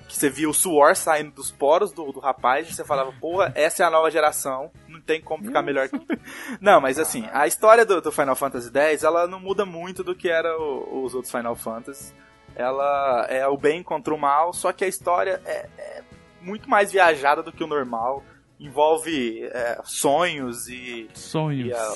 [0.08, 3.52] Que você via o suor saindo dos poros do, do rapaz e você falava, porra,
[3.54, 5.98] essa é a nova geração, não tem como ficar melhor que.
[6.60, 10.14] Não, mas assim, a história do, do Final Fantasy X, ela não muda muito do
[10.14, 12.14] que era o- os outros Final Fantasy.
[12.56, 16.02] Ela é o bem contra o mal, só que a história é, é
[16.40, 18.24] muito mais viajada do que o normal.
[18.60, 21.68] Envolve é, sonhos e, Sonhos.
[21.68, 21.92] e a-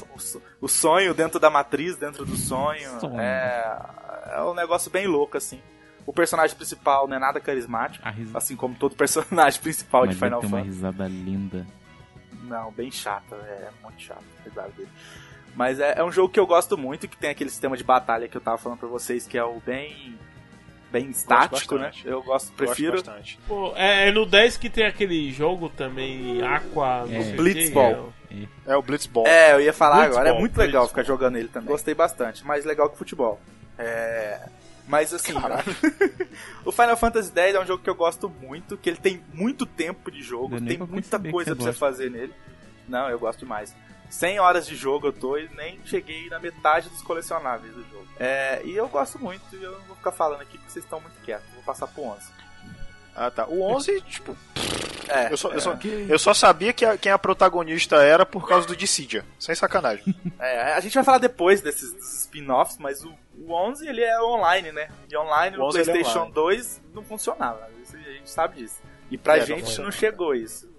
[0.61, 3.01] o, o sonho dentro da matriz, dentro do sonho.
[3.01, 3.19] Sonho.
[3.21, 3.79] É,
[4.37, 5.61] é um negócio bem louco, assim.
[6.07, 8.37] O personagem principal não é nada carismático, risa...
[8.37, 10.77] assim como todo personagem principal Mas de Final ter uma Fantasy.
[10.77, 11.67] risada linda.
[12.45, 14.89] Não, bem chata, é muito chato a risada dele.
[15.55, 18.27] Mas é, é um jogo que eu gosto muito, que tem aquele sistema de batalha
[18.27, 20.19] que eu tava falando pra vocês, que é o bem
[20.91, 21.91] bem estático, né?
[22.05, 22.93] Eu gosto, prefiro.
[22.93, 23.39] Gosto bastante.
[23.49, 27.07] Pô, é, é no 10 que tem aquele jogo também, Aqua...
[27.09, 27.23] É.
[27.23, 28.13] sei o Blitzball.
[28.67, 29.27] É o Blitzball.
[29.27, 30.89] É, eu ia falar Blitzball, agora, é muito legal Blitzball.
[30.89, 31.69] ficar jogando ele também.
[31.69, 33.41] Gostei bastante, mais legal que futebol.
[33.79, 34.47] É.
[34.87, 35.33] Mas assim,
[36.65, 39.65] o Final Fantasy X é um jogo que eu gosto muito, que ele tem muito
[39.65, 42.35] tempo de jogo, tem muita coisa pra você fazer nele.
[42.89, 43.75] Não, eu gosto demais.
[44.11, 48.07] 100 horas de jogo eu tô e nem cheguei na metade dos colecionáveis do jogo.
[48.21, 51.01] É, e eu gosto muito, e eu não vou ficar falando aqui porque vocês estão
[51.01, 51.49] muito quietos.
[51.55, 52.21] Vou passar pro 11.
[53.15, 53.47] Ah, tá.
[53.47, 54.37] O 11, tipo,
[55.13, 58.25] É, eu só, eu é, só, eu só sabia que a- quem a protagonista era
[58.27, 59.25] por causa do Dissidia.
[59.39, 60.05] Sem sacanagem.
[60.41, 64.21] é, a gente vai falar depois desses, desses spin-offs, mas o, o 11 ele é
[64.23, 64.89] online, né?
[65.11, 66.35] E online O no 11 ele é PlayStation online.
[66.35, 67.69] 2 não funcionava.
[67.83, 68.81] Isso a gente sabe disso.
[69.11, 69.91] E pra É, não gente não, funciona.
[69.93, 70.71] chegou isso.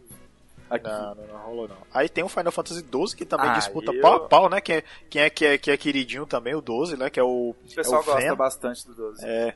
[0.69, 0.87] Aqui.
[0.87, 1.77] Não, não, não rolou não.
[1.93, 4.59] Aí tem o Final Fantasy 12 que também Ah, disputa eu- pau a pau, né?
[4.59, 7.09] Quem é, quem, é, que é, que é queridinho também, o 12, né?
[7.11, 7.49] Que é o.
[7.51, 9.23] O pessoal é o gosta bastante do 12.
[9.23, 9.53] É.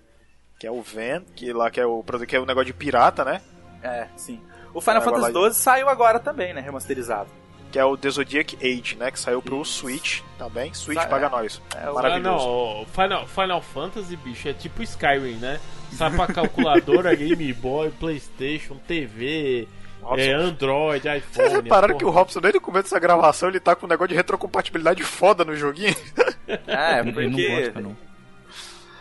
[0.59, 3.23] Que é o Ven, que lá que é o, que é o negócio de pirata,
[3.25, 3.41] né?
[3.81, 4.41] É, sim.
[4.77, 5.31] O Final Fantasy.
[5.33, 6.61] 12 saiu agora também, né?
[6.61, 7.29] Remasterizado.
[7.71, 9.11] Que é o The Zodiac Age, né?
[9.11, 10.73] Que saiu pro Switch também.
[10.73, 11.29] Switch Sa- paga é.
[11.29, 11.61] nós.
[11.75, 12.45] É, o- Ah, Maravilhoso.
[12.47, 15.59] não, Final, Final Fantasy, bicho, é tipo Skyrim, né?
[15.91, 19.67] Sai pra calculadora, Game Boy, Playstation, TV,
[20.01, 20.21] Robson.
[20.23, 21.23] é, Android, iPhone.
[21.33, 21.99] Vocês repararam porra.
[21.99, 25.03] que o Robson, desde o começo dessa gravação, ele tá com um negócio de retrocompatibilidade
[25.03, 25.95] foda no joguinho?
[26.67, 27.97] É, Ele não porque gosta, não.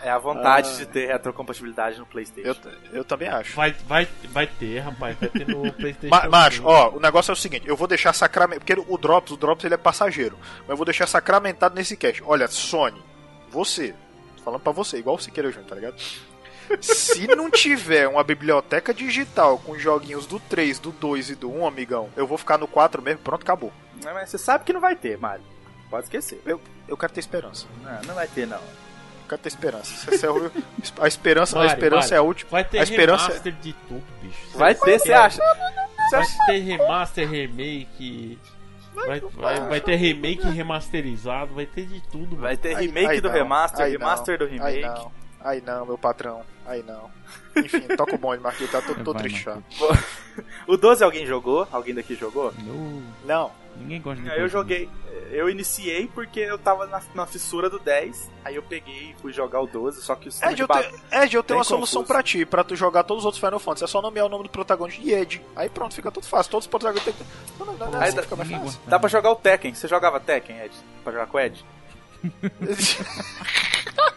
[0.06, 0.76] É a vontade Ah.
[0.76, 2.68] de ter retrocompatibilidade no PlayStation.
[2.92, 3.54] Eu, eu também acho.
[3.56, 6.14] Vai, vai, vai ter, rapaz, vai ter no Playstation.
[6.14, 6.68] Ma macho, 5.
[6.68, 9.64] ó, o negócio é o seguinte, eu vou deixar sacramentado, porque o Drops, o Drops
[9.64, 12.22] ele é passageiro, mas eu vou deixar sacramentado nesse cast.
[12.24, 13.02] Olha, Sony,
[13.50, 13.94] você,
[14.36, 15.96] tô falando pra você, igual você queira, Júnior, tá ligado?
[16.80, 21.66] Se não tiver uma biblioteca digital com joguinhos do 3, do 2 e do 1,
[21.66, 23.72] amigão, eu vou ficar no 4 mesmo, pronto, acabou.
[24.04, 25.44] Não, Mas você sabe que não vai ter, Mario.
[25.88, 26.40] Pode esquecer.
[26.44, 27.66] Eu, eu quero ter esperança.
[27.82, 28.60] Não, não vai ter, não.
[29.26, 30.14] Ter esperança.
[30.14, 30.50] Essa é o-
[31.00, 32.50] a esperança, a esperança Mário, é a última.
[32.50, 34.38] Vai ter a esperança- remaster de tudo, bicho.
[34.58, 35.42] Vai ter, você acha?
[35.42, 36.46] Você Vai acha?
[36.46, 38.38] ter remaster, remake.
[38.94, 42.42] Vai, vai, vai ter remake remasterizado, vai ter de tudo, mano.
[42.42, 44.76] Vai ter remake aí do não, remaster, aí remaster não, do remake.
[44.76, 45.12] Aí não,
[45.42, 47.10] aí não, meu patrão, aí não.
[47.56, 49.58] Enfim, toca o bonde, Marquinhos, tá todo, todo triste já.
[50.66, 51.66] O 12 alguém jogou?
[51.72, 52.52] Alguém daqui jogou?
[52.66, 54.88] Eu- Não, Ninguém gosta de Aí eu joguei.
[55.30, 58.30] Eu iniciei porque eu tava na, na fissura do 10.
[58.44, 61.34] Aí eu peguei e fui jogar o 12, só que o Ed, eu, te, Ed,
[61.36, 62.14] eu tenho uma solução confuso.
[62.14, 63.84] pra ti, pra tu jogar todos os outros Final Fantasy.
[63.84, 65.42] É só nomear o nome do protagonista de Ed.
[65.56, 66.50] Aí pronto, fica tudo fácil.
[66.52, 67.32] Todos os protagonistas tem que.
[67.58, 68.64] Não, não, não, não, Aí assim dá- fica mais fácil.
[68.64, 68.80] gosta.
[68.90, 69.74] Dá pra jogar o Tekken.
[69.74, 70.74] Você jogava Tekken, Ed?
[71.02, 71.64] Pra jogar com o Ed?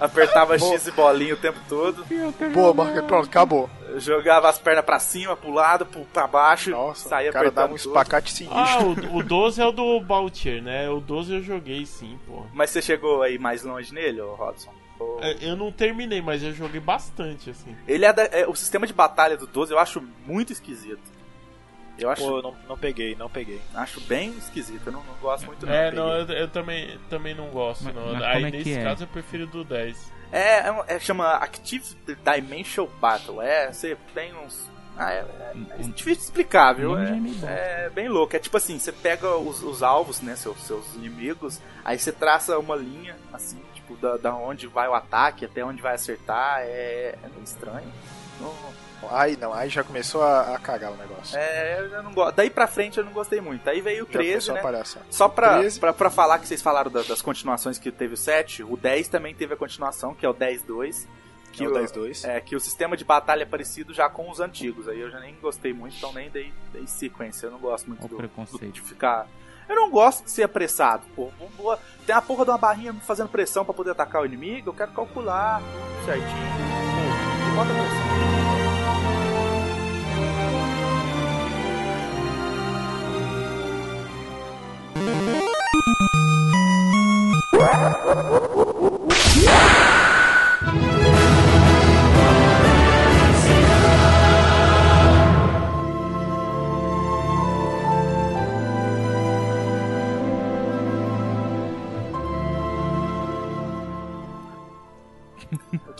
[0.00, 2.04] Apertava X e bolinha o tempo todo.
[2.52, 3.68] Boa, Marquinhos, pronto, acabou.
[3.96, 6.70] Jogava as pernas pra cima, pro lado, pro, pra baixo.
[6.70, 8.58] Nossa, saía o cara dava apertando um espacate sinistro.
[8.60, 10.88] Ah, o, o 12 é o do Boucher, né?
[10.88, 12.46] O 12 eu joguei sim, pô.
[12.52, 14.72] Mas você chegou aí mais longe nele, ô Robson?
[14.98, 17.74] Ou- É, Eu não terminei, mas eu joguei bastante, assim.
[17.88, 21.00] Ele é, da- é- O sistema de batalha do 12 eu acho muito esquisito.
[22.00, 23.60] Eu acho, Pô, eu não, não peguei, não peguei.
[23.74, 24.86] acho bem esquisito.
[24.86, 25.72] Eu não, não gosto muito não.
[25.72, 28.12] É, não, eu, eu também, também não gosto, Mas- não.
[28.14, 28.82] mas Aí é nesse é?
[28.82, 30.10] caso eu prefiro do 10.
[30.32, 31.84] É, é, é- chama Active
[32.24, 33.42] Dimensional Battle.
[33.42, 34.68] É, você tem uns.
[34.96, 36.96] Ah, é, é- é difícil de explicar, viu?
[36.98, 38.36] É, é bem louco.
[38.36, 42.58] É tipo assim, você pega os, os alvos, né, seus, seus inimigos, aí você traça
[42.58, 46.60] uma linha, assim, tipo, da, da onde vai o ataque, até onde vai acertar.
[46.60, 47.90] É, é meio estranho.
[48.40, 48.54] Não-
[49.10, 51.36] Aí não, aí já começou a, a cagar o negócio.
[51.38, 52.34] é, eu já não gosto.
[52.36, 53.68] Daí pra frente eu não gostei muito.
[53.68, 54.60] Aí veio o já 13, começou né?
[55.10, 55.80] Só pra, 13.
[55.80, 59.08] pra, pra falar que vocês falaram da- das continuações que teve o 7, o 10
[59.08, 61.06] também teve a continuação, que é o 10-2.
[61.52, 62.24] Que é o 10-2.
[62.28, 64.86] É, que o sistema de batalha é parecido já com os antigos.
[64.86, 67.46] Aí eu já nem gostei muito, então nem dei, dei sequência.
[67.46, 68.60] Eu não gosto muito o do, preconceito.
[68.62, 69.26] do- de ficar.
[69.68, 71.30] Eu não gosto de ser apressado, pô.
[72.06, 74.70] Tem a porra de uma barrinha me fazendo pressão pra poder atacar o inimigo.
[74.70, 75.60] Eu quero calcular
[76.04, 76.26] certinho.
[76.26, 78.09] Pô, bota pressão.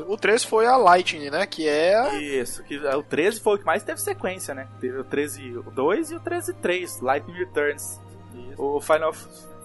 [0.06, 1.46] O 13 foi a Lightning, né?
[1.46, 2.18] Que é.
[2.18, 4.66] Isso, que é o 13 foi o que mais teve sequência, né?
[4.80, 8.00] Teve o 13 2 e o 13 3, Lightning Returns.
[8.34, 8.60] Isso.
[8.60, 9.12] O Final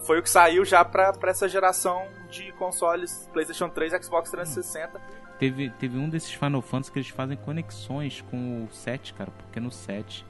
[0.06, 4.30] foi o que saiu já pra, pra essa geração de consoles PlayStation 3 e Xbox
[4.30, 5.00] 360.
[5.38, 9.60] Teve, teve um desses Final Fantasy que eles fazem conexões com o 7, cara, porque
[9.60, 10.24] no 7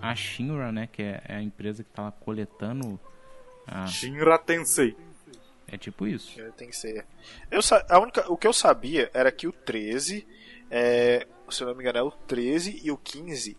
[0.00, 3.00] a Shinra, né, que é é a empresa que tá lá coletando
[3.66, 4.96] a- Shinra Tensei.
[5.66, 6.38] é tipo isso.
[6.56, 7.04] Tem que ser.
[7.50, 10.26] Eu, a única, o que eu sabia era que o 13,
[10.70, 13.56] é, se eu não me engano, é o 13 e o 15.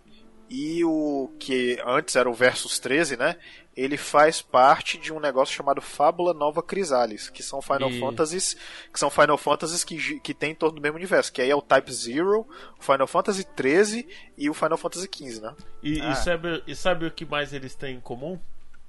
[0.49, 3.35] E o que antes era o Versus 13, né?
[3.75, 8.55] Ele faz parte de um negócio chamado Fábula Nova Crisalis, que são Final E- Fantasies,
[8.93, 11.55] que são Final Fantasies que, que tem em torno do mesmo universo, que aí é
[11.55, 12.47] o Type Zero,
[12.79, 15.53] o Final Fantasy 13 e o Final Fantasy 15, né?
[15.83, 16.11] E, Ah.
[16.11, 18.39] e sabe, e sabe o que mais eles têm em comum?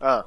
[0.01, 0.25] Ah,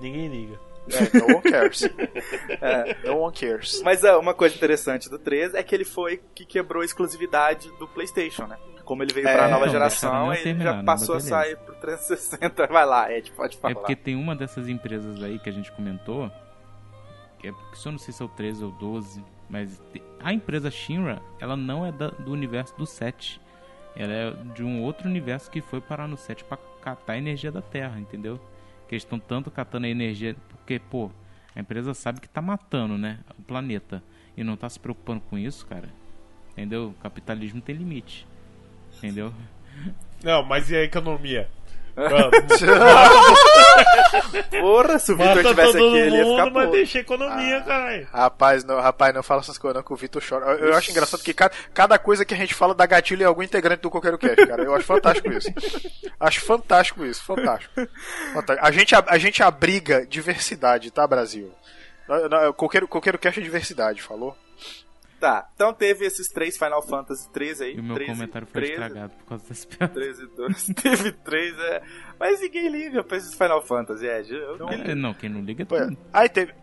[0.00, 0.60] Ninguém liga.
[0.90, 1.80] é, no one cares.
[3.04, 3.82] No one cares.
[3.82, 7.68] Mas é, uma coisa interessante do 13 é que ele foi que quebrou a exclusividade
[7.78, 8.56] do PlayStation, né?
[8.88, 10.82] Como ele veio É, pra nova não, geração, ele terminar, já né?
[10.82, 12.66] passou a sair pro 360.
[12.72, 13.72] Vai lá, Ed, pode falar.
[13.72, 16.32] É porque tem uma dessas empresas aí que a gente comentou,
[17.38, 19.78] que é eu não sei se é o 13 ou 12, mas
[20.20, 23.38] a empresa Shinra, ela não é da- do universo do 7.
[23.94, 27.52] Ela é de um outro universo que foi parar no 7 pra catar a energia
[27.52, 28.40] da Terra, entendeu?
[28.88, 31.10] Que eles estão tanto catando a energia, porque, pô,
[31.54, 34.02] a empresa sabe que tá matando, né, o planeta
[34.34, 35.90] e não tá se preocupando com isso, cara.
[36.52, 36.88] Entendeu?
[36.88, 38.26] O capitalismo tem limite.
[38.98, 39.32] Entendeu?
[40.22, 41.48] Não, mas e a economia?
[44.60, 47.00] Porra, se o Victor Mata tivesse todo aqui, ele ia mundo, ficar mas deixa a
[47.00, 48.06] economia, caralho.
[48.12, 50.46] Rapaz, não, rapaz, não fala essas coisas não, que o Vitor chora.
[50.52, 53.26] Eu, eu acho engraçado que cada, cada coisa que a gente fala dá gatilho em
[53.26, 54.62] algum integrante do Coqueiro Cast, cara.
[54.62, 55.52] Eu acho fantástico isso.
[56.20, 57.74] Acho fantástico isso, fantástico.
[58.32, 58.66] Fantástico.
[58.66, 61.52] A, gente, a, gente abriga diversidade, tá, Brasil?
[62.56, 64.36] Coqueiro, Coqueiro Cast é diversidade, falou?
[65.20, 67.74] Tá, então teve esses três Final Fantasy 13 aí.
[67.76, 69.92] E o meu 13, comentário foi 13, estragado por causa desse piada.
[69.92, 70.74] 13 12.
[70.74, 71.82] Teve três, é.
[72.20, 74.32] Mas ninguém liga pra esses Final Fantasy, Ed.
[74.32, 75.88] Eu- É, não, quem não liga é é.
[76.12, 76.54] Aí teve,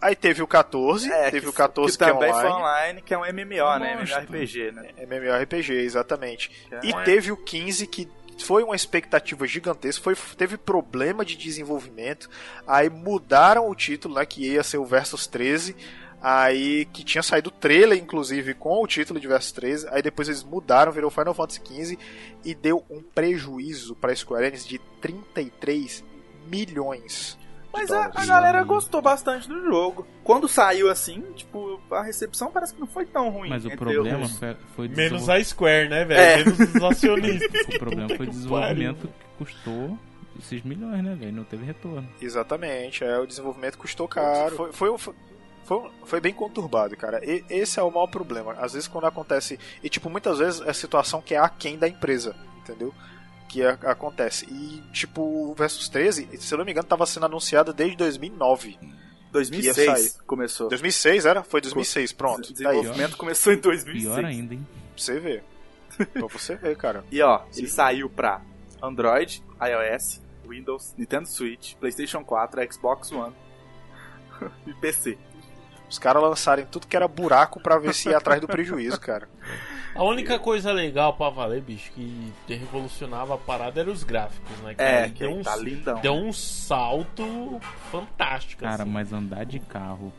[0.00, 2.48] aí teve o 14, É, teve que, o 14 que que, é também online.
[2.48, 3.96] foi online, que é um MMO, né?
[3.96, 4.18] Monstro.
[4.22, 4.88] MMORPG, né?
[5.06, 6.50] MMORPG, exatamente.
[6.72, 6.80] É.
[6.82, 8.08] E teve o 15 que
[8.42, 12.28] foi uma expectativa gigantesca, foi, teve problema de desenvolvimento,
[12.66, 15.76] aí mudaram o título, né, que ia ser o Versus 13,
[16.22, 20.28] aí que tinha saído o trailer, inclusive, com o título de Versus 13, aí depois
[20.28, 21.98] eles mudaram, virou Final Fantasy 15
[22.44, 26.04] e deu um prejuízo para a Square Enix de 33
[26.46, 27.38] milhões.
[27.72, 30.04] Mas a, a galera gostou bastante do jogo.
[30.24, 33.48] Quando saiu assim, tipo, a recepção parece que não foi tão ruim.
[33.48, 36.20] Mas o problema os- foi, foi Menos a Square, né, velho?
[36.20, 36.36] É.
[36.44, 37.48] Menos os acionistas.
[37.76, 39.14] O problema foi o desenvolvimento que
[39.44, 39.96] custou
[40.40, 41.32] esses milhões, né, velho?
[41.32, 42.08] Não teve retorno.
[42.20, 44.56] Exatamente, é, o desenvolvimento custou caro.
[44.56, 45.14] Foi, foi, foi,
[45.70, 47.24] foi, foi bem conturbado, cara.
[47.24, 48.54] E esse é o maior problema.
[48.54, 49.56] Às vezes quando acontece.
[49.84, 52.92] E tipo, muitas vezes é situação que é aquém da empresa, entendeu?
[53.48, 54.46] Que a- acontece.
[54.50, 58.70] E tipo, o Versus 13, se eu não me engano, estava sendo anunciado desde 2009.
[58.82, 58.88] Ia
[59.30, 60.68] 2006 começou.
[60.68, 61.44] 2006 era?
[61.44, 62.48] Foi 2006, pronto.
[62.50, 64.12] O Daí, desenvolvimento começou em 2006.
[64.14, 64.66] Pior ainda, hein?
[64.94, 65.44] pra você ver.
[66.12, 67.04] pra você ver, cara.
[67.12, 68.42] E ó, ele saiu pra
[68.82, 73.32] Android, iOS, Windows, Nintendo Switch, PlayStation 4, Xbox One
[74.66, 75.16] e PC.
[75.90, 79.28] Os caras lançarem tudo que era buraco pra ver se ia atrás do prejuízo, cara.
[79.92, 84.74] A única coisa legal pra valer, bicho, que revolucionava a parada eram os gráficos, né?
[84.74, 84.90] cara?
[84.90, 86.00] É, que deu, um, tá lindão.
[86.00, 87.60] deu um salto
[87.90, 88.62] fantástico.
[88.62, 88.92] Cara, assim.
[88.92, 90.12] mas andar de carro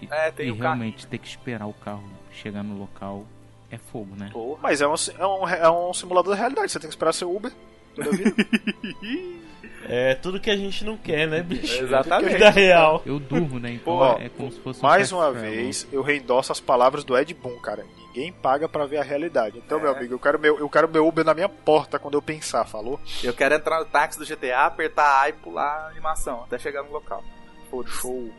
[0.00, 3.26] e, É, tem e realmente ter que esperar o carro chegar no local
[3.70, 4.30] é fogo, né?
[4.32, 4.60] Porra.
[4.62, 7.34] Mas é um, é um, é um simulador da realidade, você tem que esperar seu
[7.34, 7.52] Uber
[7.94, 8.34] toda a vida.
[9.88, 11.74] É tudo que a gente não quer, né, bicho?
[11.84, 12.32] Exatamente.
[12.34, 13.02] Vida real.
[13.06, 13.72] Eu durmo, né?
[13.72, 15.50] Então Ó, é como se fosse um Mais uma travel.
[15.50, 17.84] vez, eu reendosso as palavras do Ed Boon, cara.
[18.08, 19.58] Ninguém paga pra ver a realidade.
[19.58, 19.82] Então, É.
[19.82, 22.64] meu amigo, eu quero meu, eu quero meu Uber na minha porta quando eu pensar,
[22.64, 22.98] falou?
[23.22, 26.82] Eu quero entrar no táxi do GTA, apertar A e pular a animação até chegar
[26.82, 27.22] no local.
[27.70, 27.96] Foda-se.
[27.96, 28.30] Show.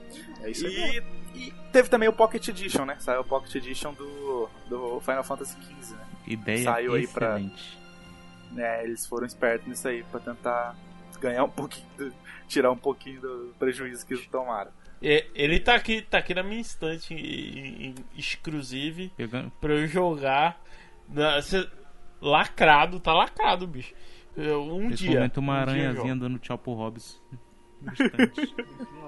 [0.41, 1.03] É isso aí.
[1.35, 2.95] E, e teve também o Pocket Edition, né?
[2.99, 6.05] Saiu o Pocket Edition do, do Final Fantasy XV, né?
[6.25, 7.77] Ideia Saiu aí pra- excelente.
[8.57, 10.75] É, eles foram espertos nisso aí pra tentar
[11.19, 12.13] ganhar um pouquinho,
[12.47, 14.71] tirar um pouquinho do prejuízo que eles tomaram.
[15.01, 19.51] É, Ele tá aqui, tá aqui na minha estante em, em exclusive Pegando...
[19.61, 20.59] pra eu jogar.
[21.07, 21.69] Na, cê-
[22.19, 23.93] lacrado, tá lacrado, bicho.
[24.35, 25.15] Um Nesse dia.
[25.15, 27.21] momento uma um aranhazinha dando tchau pro Hobbs.
[27.81, 27.91] No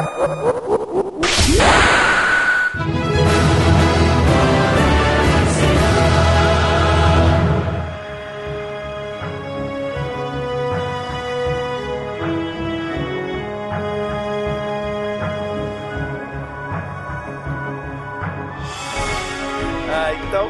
[0.00, 0.57] Oh,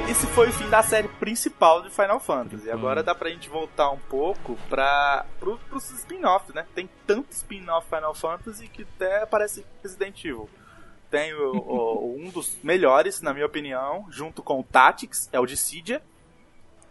[0.08, 2.70] esse foi o fim da série principal de Final Fantasy.
[2.70, 6.66] Agora dá pra gente voltar um pouco pra, pro, pros spin-offs, né?
[6.74, 10.48] Tem tanto spin-off Final Fantasy que até parece Resident Evil.
[11.10, 15.46] Tem o- o- um dos melhores, na minha opinião, junto com o Tactics, é o
[15.46, 15.98] Dissidia.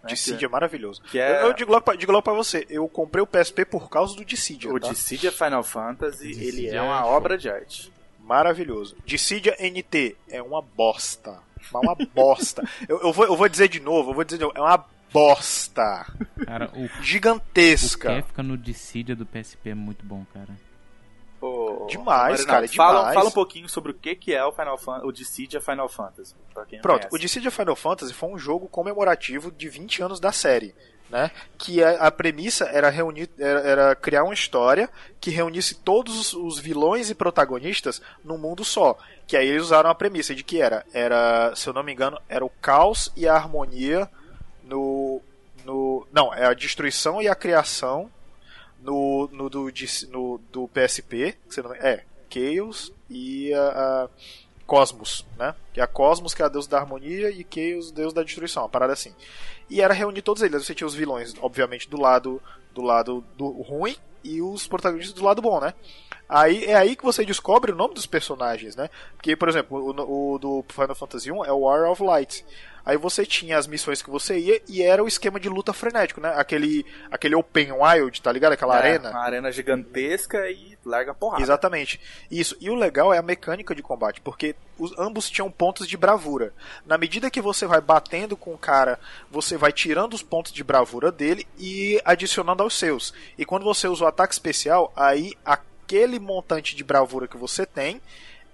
[0.04, 1.02] né, Dissidia é maravilhoso.
[1.02, 3.66] que é- Eu, eu digo, logo pra, digo logo pra você, eu comprei o PSP
[3.66, 4.72] por causa do Dissidia.
[4.72, 4.90] O tá?
[4.90, 7.92] Dissidia Final Fantasy, ele Dissidia é uma é obra de arte.
[8.20, 8.96] Maravilhoso.
[9.06, 11.46] Dissidia NT é uma bosta.
[11.72, 12.64] Mas uma bosta.
[12.88, 14.86] eu, eu vou, eu vou dizer de novo, eu vou dizer de novo, é uma
[15.12, 16.06] bosta.
[16.46, 18.16] Cara, o, o Gigantesca.
[18.16, 20.50] Kefka no Dissidia do PSP é muito bom, cara.
[21.40, 23.14] Ô, Demais, cara, Fala, demais.
[23.14, 26.34] fala um pouquinho sobre o que, que é o Final Fan o Dissidia Final Fantasy.
[26.52, 27.16] Pra quem não Pronto, conhece.
[27.16, 30.74] o Dissidia Final Fantasy foi um jogo comemorativo de 20 anos da série.
[31.10, 31.32] Né?
[31.58, 34.90] Que a, a premissa era reunir, era, era criar uma história
[35.22, 38.98] que reunisse todos os, os vilões e protagonistas num mundo só.
[39.26, 42.20] Que aí eles usaram a premissa de que era, era, se eu não me engano,
[42.28, 44.10] era o caos e a harmonia
[44.64, 45.22] no,
[45.64, 48.12] no não, é a destruição e a criação
[48.82, 49.72] no, no do,
[50.10, 54.10] no, do PSP, que não, é Chaos e a, a
[54.68, 55.56] Cosmos, né?
[55.74, 58.64] Que é a Cosmos, que é a deus da harmonia, e Chaos, deus da destruição,
[58.64, 59.16] uma parada assim.
[59.70, 60.66] E era reunir todos eles.
[60.66, 62.42] Você tinha os vilões, obviamente, do lado
[62.74, 65.74] do lado do ruim e os protagonistas do lado bom, né?
[66.30, 68.90] Aí é aí que você descobre o nome dos personagens, né?
[69.16, 72.46] Porque, por exemplo, o, o do Final Fantasy 1 é o War of Light.
[72.88, 76.22] Aí você tinha as missões que você ia e era o esquema de luta frenético,
[76.22, 76.34] né?
[76.38, 78.54] Aquele, aquele Open Wild, tá ligado?
[78.54, 79.10] Aquela É, arena.
[79.10, 81.44] Uma arena gigantesca e larga porrada.
[81.44, 82.00] Exatamente.
[82.32, 82.56] Isso.
[82.62, 86.54] E o legal é a mecânica de combate, porque os, ambos tinham pontos de bravura.
[86.86, 88.98] Na medida que você vai batendo com o cara,
[89.30, 93.14] você vai tirando os pontos de bravura dele e adicionando aos seus.
[93.38, 98.02] E quando você usa o ataque especial, aí aquele montante de bravura que você tem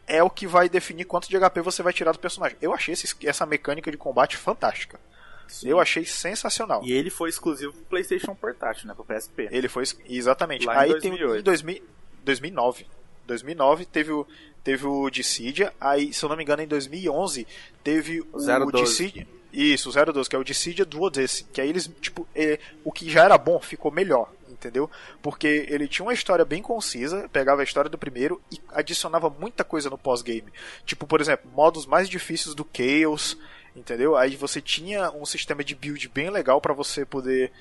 [0.07, 2.57] é o que vai definir quanto de HP você vai tirar do personagem.
[2.61, 4.99] Eu achei esse- essa mecânica de combate fantástica.
[5.47, 5.67] Sim.
[5.69, 6.81] Eu achei sensacional.
[6.83, 8.93] E ele foi exclusivo pro PlayStation Portátil, né?
[8.93, 9.49] Pro PSP.
[9.51, 9.83] Ele foi.
[10.07, 10.65] Exatamente.
[10.65, 11.35] Lá em aí tem 2008.
[11.35, 11.83] o- em 2000
[12.23, 12.85] 2009.
[13.27, 14.25] 2009 teve o,
[14.63, 15.73] teve o Dissidia.
[15.79, 17.45] Aí, se eu não me engano, em 2011
[17.83, 18.83] teve o, 012.
[18.83, 19.27] Dissidia.
[19.51, 21.43] Isso, o 012, que é o Dissidia Duodece.
[21.51, 24.31] Que aí eles, tipo, é, o que já era bom ficou melhor.
[24.63, 24.89] Entendeu?
[25.21, 29.61] Porque ele tinha uma história bem concisa, pegava a história do primeiro e adicionava muita
[29.65, 30.53] coisa no pós-game.
[30.85, 33.37] Tipo, por exemplo, modos mais difíceis do Chaos,
[33.75, 34.15] entendeu?
[34.15, 37.51] Aí você tinha um sistema de build bem legal pra você poder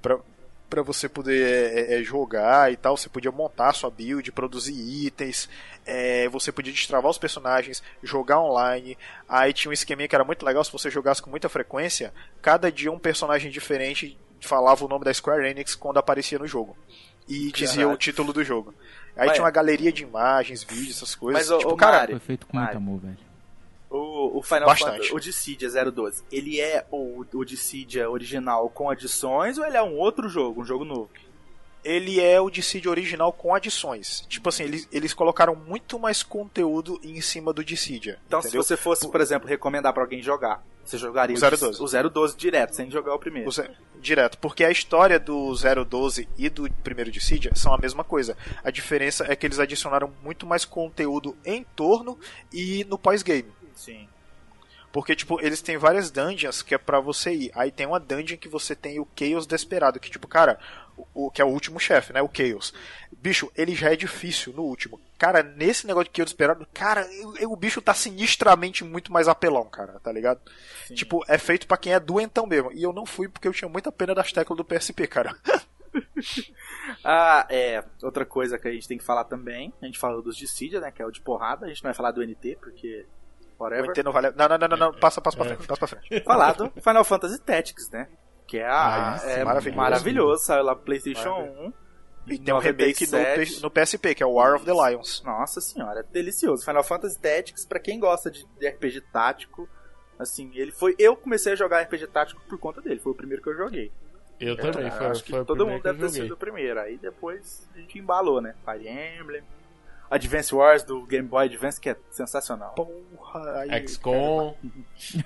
[0.00, 0.20] pra
[0.70, 4.72] para você poder é, é, jogar e tal, você podia montar sua build, produzir
[5.04, 5.46] itens,
[5.84, 8.96] é, você podia destravar os personagens, jogar online.
[9.28, 12.10] Aí tinha um esqueminha que era muito legal, se você jogasse com muita frequência,
[12.40, 14.16] cada dia um personagem diferente
[14.46, 16.76] falava o nome da Square Enix quando aparecia no jogo.
[17.28, 18.74] E dizia o título do jogo.
[19.16, 21.48] Aí tinha uma galeria de imagens, vídeos, essas coisas.
[21.48, 23.18] Mas, tipo, ô, cara, Foi feito com muito amor, velho.
[23.90, 24.92] O, o Final Bastante.
[24.92, 29.82] Fantasy, o Dissidia 012, ele é o, o Dissidia original com adições ou ele é
[29.82, 31.10] um outro jogo, um jogo novo?
[31.84, 34.22] Ele é o Dissidia original com adições.
[34.28, 38.18] Tipo assim, eles, eles colocaram muito mais conteúdo em cima do Dissidia.
[38.26, 38.62] Então, entendeu?
[38.62, 41.82] se você fosse, por exemplo, recomendar pra alguém jogar, você jogaria O Dis- 012.
[41.82, 43.48] o 012 direto, sem jogar o primeiro.
[43.50, 43.52] O
[44.00, 45.54] Direto, porque a história do
[45.84, 48.36] 012 e do primeiro Dissidia são a mesma coisa.
[48.64, 52.18] A diferença é que eles adicionaram muito mais conteúdo em torno
[52.52, 53.48] e no pós-game.
[53.76, 54.08] Sim.
[54.92, 57.50] Porque, tipo, eles têm várias dungeons que é pra você ir.
[57.54, 60.58] Aí tem uma dungeon que você tem o Chaos Desperado, que, tipo, cara,
[60.96, 62.20] o, o- que é o último chefe, né?
[62.22, 62.72] O Chaos.
[63.12, 65.00] Bicho, ele já é difícil no último.
[65.18, 69.28] Cara, nesse negócio de Chaos Desperado, cara, eu- eu- o bicho tá sinistramente muito mais
[69.28, 70.40] apelão, cara, tá ligado?
[70.88, 70.94] Sim.
[70.94, 72.72] Tipo, é feito pra quem é doentão mesmo.
[72.72, 75.36] E eu não fui porque eu tinha muita pena das teclas do PSP, cara.
[77.04, 77.84] Ah, é.
[78.02, 80.90] Outra coisa que a gente tem que falar também, a gente falou dos Dissidia, né?
[80.90, 83.06] Que é o de porrada, a gente não vai falar do NT, porque.
[83.58, 83.90] O Whatever.
[83.90, 84.30] NT não vale.
[84.34, 84.92] Não, não, não, não, não.
[84.94, 86.24] Passa, passa pra frente, passa pra frente.
[86.24, 88.08] Falar do Final Fantasy Tactics, né?
[88.52, 89.76] Que é, a, Ah, isso, é maravilhoso.
[89.80, 90.44] maravilhoso.
[90.44, 91.68] Saiu lá pro PlayStation Maravilhoso.
[91.68, 91.72] 1.
[92.34, 93.54] E tem um remake no, 97.
[93.56, 95.22] P- no PSP, que é o War of the Lions.
[95.24, 96.64] Nossa senhora, é delicioso.
[96.64, 99.66] Final Fantasy Tactics, pra quem gosta de de RPG tático,
[100.18, 100.94] assim, ele foi.
[100.98, 103.90] Eu comecei a jogar RPG tático por conta dele, foi o primeiro que eu joguei.
[104.38, 106.36] Eu também, Eu foi, acho que foi o todo mundo que deve ter sido o
[106.36, 106.78] primeiro.
[106.78, 108.54] Aí depois a gente embalou, né?
[108.64, 109.42] Fire Emblem.
[110.10, 112.74] Advance Wars do Game Boy Advance, que é sensacional.
[112.74, 113.88] Porra, aí.
[113.88, 114.54] XCOM,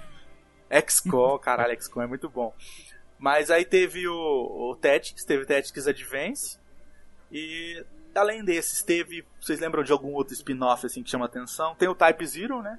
[0.88, 2.54] XCOM, caralho, XCOM é muito bom.
[3.18, 6.58] Mas aí teve o, o Tactics, teve o Tactics Advance.
[7.32, 9.24] E além desses, teve.
[9.40, 11.74] Vocês lembram de algum outro spin-off assim que chama atenção?
[11.76, 12.78] Tem o Type Zero, né?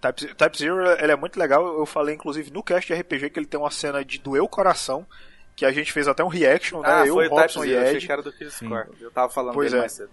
[0.00, 1.66] Type, Type Zero ele é muito legal.
[1.78, 4.48] Eu falei inclusive no cast de RPG que ele tem uma cena de doer o
[4.48, 5.06] coração.
[5.54, 6.88] Que a gente fez até um reaction, né?
[6.88, 8.06] Ah, eu, foi o Type Robson e Zero, achei Ed.
[8.06, 8.88] que era do Chris Score.
[9.00, 9.80] Eu tava falando Pois dele é.
[9.80, 10.10] mais cedo.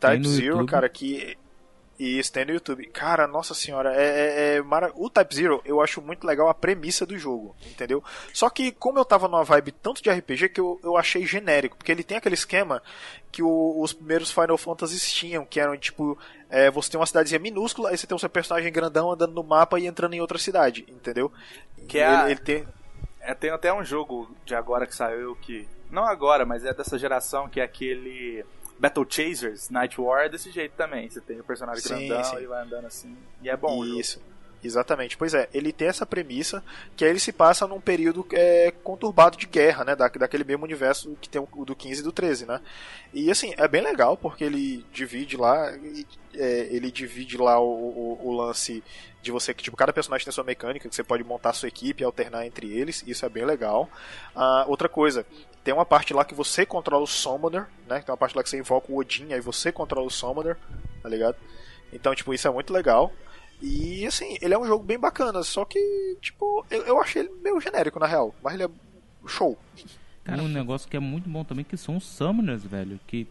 [0.00, 0.70] Type Zero, YouTube.
[0.70, 1.36] cara, que
[1.98, 2.86] E isso tem no YouTube.
[2.88, 6.54] Cara, nossa senhora, é, é, é mara- o Type Zero eu acho muito legal a
[6.54, 8.04] premissa do jogo, entendeu?
[8.34, 11.76] Só que como eu tava numa vibe tanto de RPG que eu, eu achei genérico,
[11.76, 12.82] porque ele tem aquele esquema
[13.32, 16.18] que o- os primeiros Final Fantasies tinham, que eram tipo,
[16.50, 19.42] é, você tem uma cidadezinha minúscula, aí você tem o seu personagem grandão andando no
[19.42, 21.32] mapa e entrando em outra cidade, entendeu?
[21.88, 22.68] Que é a- ele, ele tem.
[23.20, 25.66] É, tem até um jogo de agora que saiu que.
[25.90, 28.44] Não agora, mas é dessa geração que é aquele.
[28.78, 31.08] Battle Chasers, Night War é desse jeito também.
[31.08, 32.42] Você tem o personagem Sim, grandão sim.
[32.42, 33.16] e vai andando assim.
[33.42, 33.84] E é bom.
[33.84, 34.20] Isso.
[34.66, 35.16] Exatamente.
[35.16, 36.62] Pois é, ele tem essa premissa
[36.96, 39.96] que aí ele se passa num período é, conturbado de guerra, né?
[39.96, 42.60] Da, daquele mesmo universo que tem o, do 15 e do 13, né?
[43.14, 45.72] E assim, é bem legal porque ele divide lá.
[46.34, 48.82] é, ele divide lá o, o, o lance
[49.22, 52.02] de você que, tipo, cada personagem tem sua mecânica, que você pode montar sua equipe
[52.02, 53.02] e alternar entre eles.
[53.06, 53.88] Isso é bem legal.
[54.34, 55.26] Ah, outra coisa,
[55.64, 58.00] tem uma parte lá que você controla o Summoner, né?
[58.00, 60.56] Tem uma parte lá que você invoca o Odin, aí você controla o Summoner,
[61.02, 61.36] tá ligado?
[61.92, 63.12] Então, tipo, isso é muito legal.
[63.62, 67.30] E assim, ele é um jogo bem bacana, só que, tipo, eu, eu achei ele
[67.42, 68.68] meio genérico na real, mas ele é
[69.26, 69.58] show.
[70.24, 72.98] Cara, um negócio que é muito bom também que são os summoners, velho.
[73.06, 73.26] Que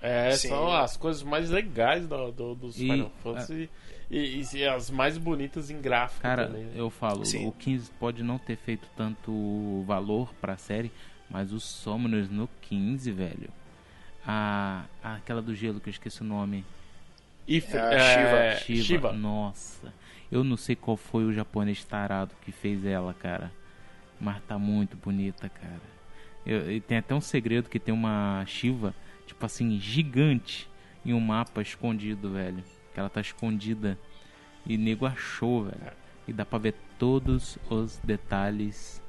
[0.00, 0.48] É, Sim.
[0.48, 3.70] são as coisas mais legais do, do- dos E- Final Fantasy
[4.10, 6.64] e, e as mais bonitas em gráfico Cara, também.
[6.64, 6.72] né?
[6.74, 7.46] eu falo, Sim.
[7.46, 10.90] o 15 pode não ter feito tanto valor pra série,
[11.30, 13.48] mas os Summoners no 15, velho.
[14.26, 16.64] A, a- aquela do gelo que eu esqueci o nome.
[17.46, 18.82] If, É a é, Shiva.
[18.82, 19.12] Shiva.
[19.12, 19.92] Nossa.
[20.30, 23.52] Eu não sei qual foi o japonês tarado que fez ela, cara.
[24.20, 25.80] Mas tá muito bonita, cara.
[26.46, 28.94] Eu, e tem até um segredo que tem uma Shiva,
[29.26, 30.68] tipo assim, gigante
[31.04, 32.62] em um mapa escondido, velho.
[32.94, 33.98] Que ela tá escondida.
[34.64, 35.92] E nego achou, velho.
[36.26, 39.02] E dá pra ver todos os detalhes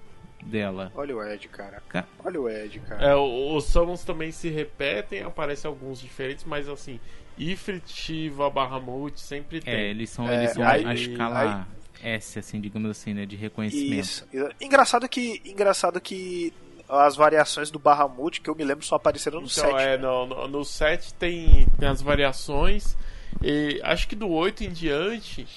[0.43, 0.91] dela.
[0.95, 1.81] Olha o Ed, cara.
[1.87, 3.01] Ca- Olha o Ed, cara.
[3.01, 6.99] É, o- os summons também se repetem, aparecem alguns diferentes, mas assim,
[7.37, 9.73] Ifrit, Shiva, Bahamut sempre tem.
[9.73, 11.67] É, eles são, É, eles são aí- a escala
[12.01, 13.25] S, assim, digamos assim, né?
[13.25, 13.93] De reconhecimento.
[13.99, 14.27] Isso.
[14.59, 16.53] Engraçado que, engraçado que
[16.89, 19.75] as variações do Bahamut, que eu me lembro, só apareceram no Então, 7.
[19.81, 19.97] é, né?
[19.97, 22.97] no, no, no 7 tem, tem as variações.
[23.41, 25.47] E acho que do 8 em diante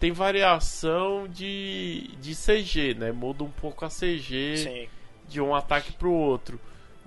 [0.00, 3.12] tem variação de, de CG, né?
[3.12, 4.88] Muda um pouco a CG Sim.
[5.28, 6.58] de um ataque pro outro.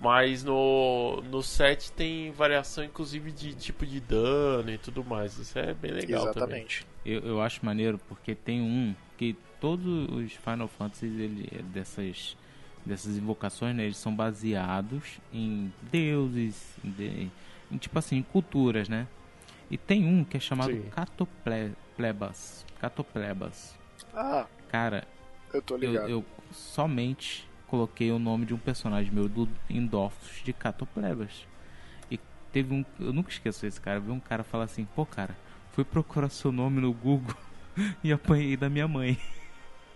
[0.01, 5.37] Mas no, no 7 tem variação, inclusive, de tipo de dano e tudo mais.
[5.37, 6.63] Isso é bem legal também.
[6.63, 6.87] Exatamente.
[7.05, 12.37] Eu, eu acho maneiro porque tem um que todos os Final Fantasy ele, dessas,
[12.85, 17.29] dessas invocações, né, eles são baseados em deuses, em, de-
[17.69, 19.05] em, tipo assim, em culturas, né?
[19.69, 20.83] E tem um que é chamado Sim.
[20.91, 22.65] Catoplebas.
[22.79, 23.75] Catoplebas.
[24.13, 25.05] Ah, Cara,
[25.53, 26.09] eu tô eu, ligado.
[26.09, 31.45] eu somente coloquei o nome de um personagem meu do Endorphos de Catoplebas.
[32.09, 32.19] E
[32.51, 32.83] teve um.
[32.99, 33.97] Eu nunca esqueço esse cara.
[33.97, 35.37] Eu vi um cara falar assim: pô, cara,
[35.71, 37.35] fui procurar seu nome no Google
[38.03, 39.17] e apanhei da minha mãe.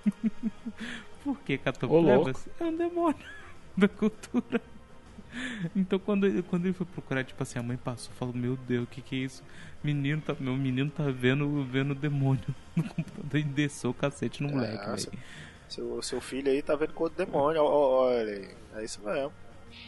[1.23, 2.47] Por que Catoplebas?
[2.59, 3.17] É um demônio
[3.75, 4.61] da cultura.
[5.75, 8.83] Então quando ele, quando ele foi procurar, tipo assim, a mãe passou falou, meu Deus,
[8.83, 9.43] o que que é isso?
[9.83, 12.43] Menino tá, meu menino tá vendo, vendo demônio
[12.75, 15.19] no computador e desceu o cacete no moleque, velho.
[15.73, 18.47] Seu, seu filho aí tá vendo com o demônio, olha aí.
[18.75, 19.33] É isso mesmo.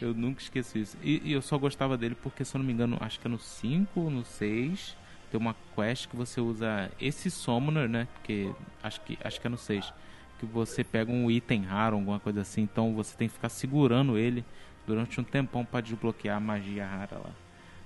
[0.02, 0.98] Eu nunca esqueci isso.
[1.04, 3.30] E, e eu só gostava dele porque, se eu não me engano, acho que é
[3.30, 4.98] no 5 ou no 6.
[5.30, 8.08] Tem uma quest que você usa esse Summoner, né?
[8.16, 8.52] Porque
[8.82, 9.94] acho que, acho que é no 6.
[10.40, 12.64] Que você pega um item raro, alguma coisa assim.
[12.64, 14.44] Então você tem que ficar segurando ele
[14.88, 17.32] durante um tempão pra desbloquear a magia rara lá.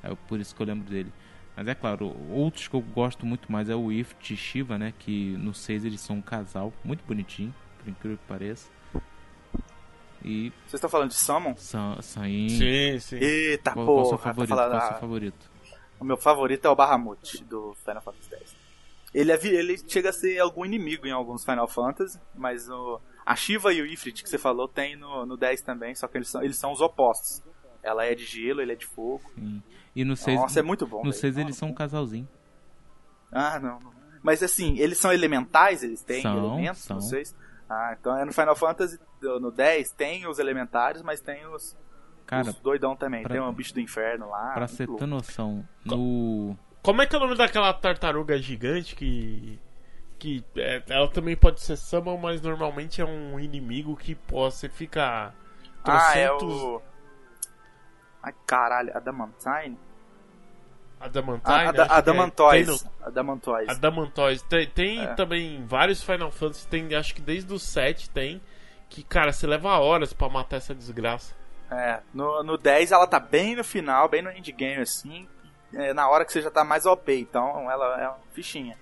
[0.02, 1.12] É por isso que eu lembro dele.
[1.54, 4.94] Mas é claro, outros que eu gosto muito mais é o Ift e Shiva, né?
[4.98, 7.54] Que no 6 eles são um casal, muito bonitinho,
[7.94, 8.70] por incrível que pareça.
[10.24, 11.56] E Vocês estão falando de Summon?
[11.56, 13.16] são, são Sim, sim.
[13.18, 14.10] Eita, qual, qual é o porra.
[14.10, 14.50] seu tá favorito?
[14.50, 15.52] falando- Qual é o seu ah, favorito?
[16.00, 18.56] O meu favorito é o Bahamut, do Final Fantasy X.
[19.14, 23.36] Ele, é, ele chega a ser algum inimigo em alguns Final Fantasy, mas o, a
[23.36, 26.30] Shiva e o Ifrit que você falou tem no, no 10 também, só que eles
[26.30, 27.42] são, eles são os opostos.
[27.82, 29.24] Ela é de gelo, ele é de fogo.
[29.36, 29.64] Sim.
[29.96, 30.98] E no 6, Nossa, é muito bom.
[30.98, 31.14] no velho.
[31.14, 32.28] 6 eles são um casalzinho.
[33.32, 33.92] Ah, não, não.
[34.22, 35.82] Mas assim, eles são elementais?
[35.82, 36.82] Eles têm São, elementos?
[36.82, 36.98] são.
[36.98, 37.24] Não sei.
[37.70, 41.78] Ah, então é no Final Fantasy, no 10, tem os elementares, mas tem os,
[42.26, 43.22] Cara, os doidão também.
[43.24, 44.54] pra- Tem um bicho do inferno lá.
[44.54, 46.58] pra você ter noção, no.
[46.82, 49.60] Como é que é o nome daquela tartaruga gigante que.
[50.18, 54.68] que é, ela também pode ser summon, mas normalmente é um inimigo que pô, você
[54.68, 55.34] fica.
[55.84, 56.82] Ah, é trocentos o...
[58.24, 59.78] Ai, caralho, Adamantine?
[61.00, 61.42] Adamantine?
[61.46, 61.96] Ah, acho Ada- que é.
[61.96, 62.66] Tem.
[64.44, 65.08] Tem, tem É.
[65.16, 68.42] também vários Final Fantasy, tem, acho que desde o 7 tem.
[68.90, 71.36] Que, cara, você leva horas pra matar essa desgraça.
[71.72, 75.28] É, no, no 10 ela tá bem no final, bem no endgame assim.
[75.74, 78.76] é, na hora que você já tá mais OP, então ela é uma fichinha.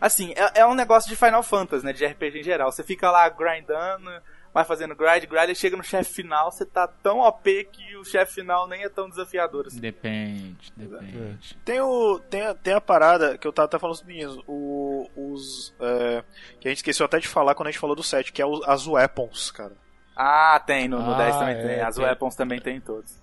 [0.00, 1.92] Assim, é, é um negócio de Final Fantasy, né?
[1.92, 2.70] De RPG em geral.
[2.72, 4.10] Você fica lá grindando,
[4.52, 8.04] vai fazendo grind, grind, e chega no chefe final, você tá tão OP que o
[8.04, 9.80] chefe final nem é tão desafiador assim.
[9.80, 11.56] Depende, depende.
[11.64, 15.08] Tem, o, tem, a, tem a parada que eu tava até falando os meninos, o,
[15.16, 15.74] os.
[15.80, 16.22] é,
[16.60, 18.46] que a gente esqueceu até de falar quando a gente falou do set, que é
[18.46, 19.72] o, as weapons, cara.
[20.14, 21.80] Ah, tem, no, no Ah, 10 também é, tem.
[21.80, 22.04] As tem.
[22.04, 23.22] weapons também tem em todos.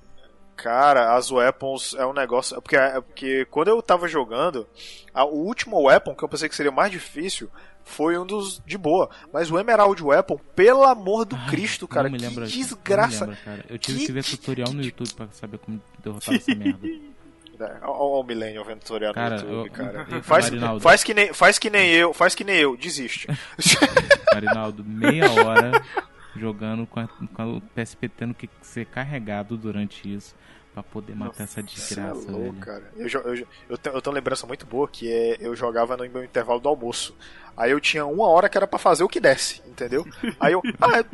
[0.56, 2.58] Cara, as weapons é um negócio.
[2.58, 4.68] é Porque, é porque quando eu tava jogando,
[5.14, 7.50] a- o último weapon, que eu pensei que seria mais difícil,
[7.86, 9.10] foi um dos de boa.
[9.34, 13.26] Mas o Emerald Weapon, pelo amor do Cristo, cara, não me que lembra, desgraça.
[13.26, 13.66] Não me lembra, cara.
[13.70, 16.88] Eu tive Que- que, ver tutorial no YouTube pra saber como derrotar essa merda.
[17.62, 20.08] É, Ó, o Millennium vendo tutorial Cara, no YouTube, eu- cara.
[20.16, 20.80] eu- Faz, Marinaldo.
[20.80, 23.28] faz, que nem, faz que nem eu, faz que nem eu, desiste.
[24.34, 25.82] Marinaldo, meia hora
[26.38, 30.34] jogando com, a- com o PSP tendo que ser carregado durante isso
[30.84, 32.56] pra poder matar essa Você é desgraça, louco, velho.
[32.60, 32.92] cara.
[32.96, 35.96] Eu, eu, jo- eu, tenho, eu tenho uma lembrança muito boa que é eu jogava
[35.98, 37.16] no meu intervalo do almoço.
[37.58, 40.06] Aí eu tinha uma hora que era pra fazer o que desse, entendeu?
[40.40, 41.06] Aí eu, ah, é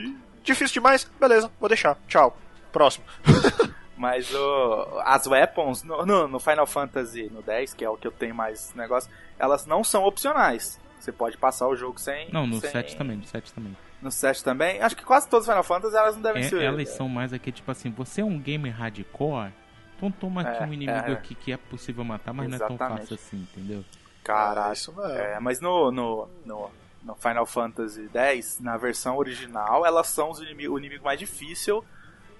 [0.44, 1.10] difícil demais?
[1.20, 1.98] Beleza, vou deixar.
[2.08, 2.38] Tchau.
[2.72, 3.06] Próximo.
[3.98, 8.06] Mas o, as weapons no, no- no Final Fantasy no 10, que é o que
[8.08, 9.10] eu tenho mais negócio,
[9.40, 10.80] elas não são opcionais.
[11.06, 12.32] Você pode passar o jogo sem.
[12.32, 12.72] Não, no sem...
[12.72, 13.78] 7 também, no 7 também.
[14.02, 14.82] No 7 também.
[14.82, 16.62] Acho que quase todos os Final Fantasy elas não devem É, ser.
[16.64, 19.52] elas são mais aqui, tipo assim, você é um gamer hardcore,
[19.96, 21.14] então toma aqui É, um inimigo é.
[21.14, 23.00] aqui que é possível matar, mas não é tão Exatamente.
[23.02, 23.86] fácil assim, entendeu?
[24.24, 24.70] Caralho.
[24.72, 25.12] Ah, isso mesmo.
[25.12, 26.72] É, mas no, no, no,
[27.04, 31.86] no Final Fantasy X, na versão original, elas são os inimigo, o inimigo mais difícil,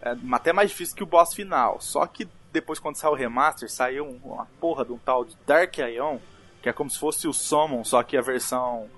[0.02, 1.80] é, até mais difícil que o boss final.
[1.80, 5.38] Só que depois, quando saiu o remaster, saiu um- uma porra de um tal de
[5.46, 6.18] Dark Ion,
[6.66, 8.90] que é como se fosse o Summon, só que a versão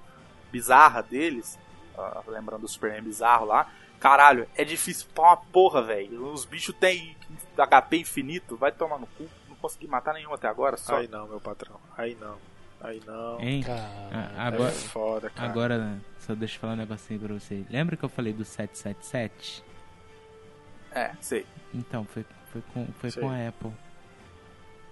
[0.49, 1.59] bizarra deles,
[1.97, 3.69] ah, lembrando do Superman bizarro lá.
[3.99, 6.31] Caralho, é difícil pra uma porra, velho.
[6.31, 7.17] Os bichos têm
[7.57, 9.27] HP infinito, vai tomar no cu.
[9.49, 10.95] Não consegui matar nenhum até agora, só.
[10.95, 11.77] Aí não, meu patrão.
[11.97, 12.37] Aí não.
[12.79, 13.37] Aí não.
[13.41, 13.61] Hein?
[13.63, 13.81] Cara,
[14.13, 15.49] Ah, É agora, foda, cara.
[15.49, 17.65] agora, só deixa eu falar um negocinho pra você.
[17.69, 19.61] Lembra que eu falei do 777?
[20.93, 21.45] É, sei.
[21.73, 23.21] Então, foi, foi, com, foi Sei.
[23.21, 23.73] com a Apple.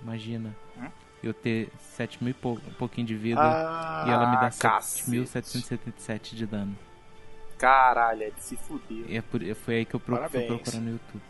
[0.02, 0.54] Imagina.
[0.78, 0.90] Hum?
[1.28, 4.52] Eu ter 7 mil e pou- um pouquinho de vida Ah, e ela me dá
[4.52, 5.10] cacete.
[5.10, 6.78] 7.777 de dano.
[7.58, 9.06] Caralho, é de se fuder.
[9.08, 11.24] E é por, foi aí que eu pro, fui procurar no YouTube.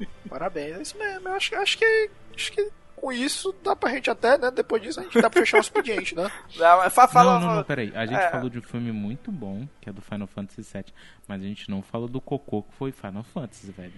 [0.28, 1.28] Parabéns, é isso mesmo.
[1.28, 2.10] Eu acho, acho que.
[2.34, 4.50] Acho que com isso dá pra gente até, né?
[4.50, 6.28] Depois disso a gente dá pra fechar o expediente, né?
[6.58, 7.92] Não, fala, não, não, não, peraí.
[7.94, 8.30] A gente É.
[8.30, 10.84] falou de um filme muito bom, que é do Final Fantasy VII,
[11.28, 13.92] mas a gente não falou do cocô que foi Final Fantasy, velho.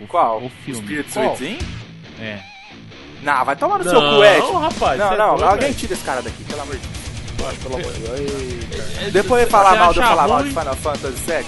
[0.00, 0.38] O, Qual?
[0.42, 0.82] O filme.
[0.82, 1.34] Spirit Qual?
[1.36, 1.66] Sweet Sim?
[2.20, 2.40] É.
[3.22, 4.52] Não, vai tomar no Não, seu cu, Ed.
[4.60, 7.58] rapaz, Não, é não, doido, alguém tira esse cara daqui, pelo amor de Deus.
[7.62, 9.12] Pelo amor de Deus.
[9.12, 11.44] Depois de falar mal de eu falar mal de Final Fantasy VII,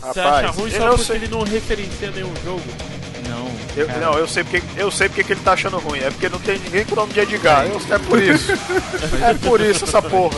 [0.00, 2.62] Você Rapaz, acha ruim eu só porque sei- ele não referencia nenhum jogo?
[3.28, 3.50] Não.
[3.76, 5.98] Eu, cara, não, eu sei porque eu sei porque que ele tá achando ruim.
[6.00, 7.66] É porque não tem ninguém com o nome de Edgar.
[7.66, 8.52] Eu, é por isso.
[9.22, 10.36] é por isso essa porra.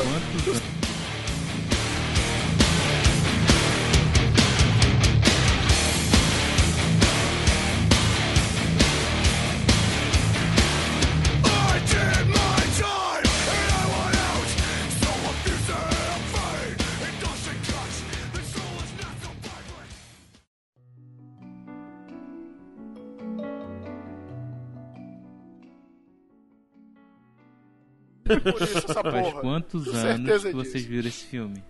[28.41, 29.41] Por isso essa Faz porra.
[29.41, 30.89] quantos Tenho anos que vocês disso.
[30.89, 31.63] viram esse filme?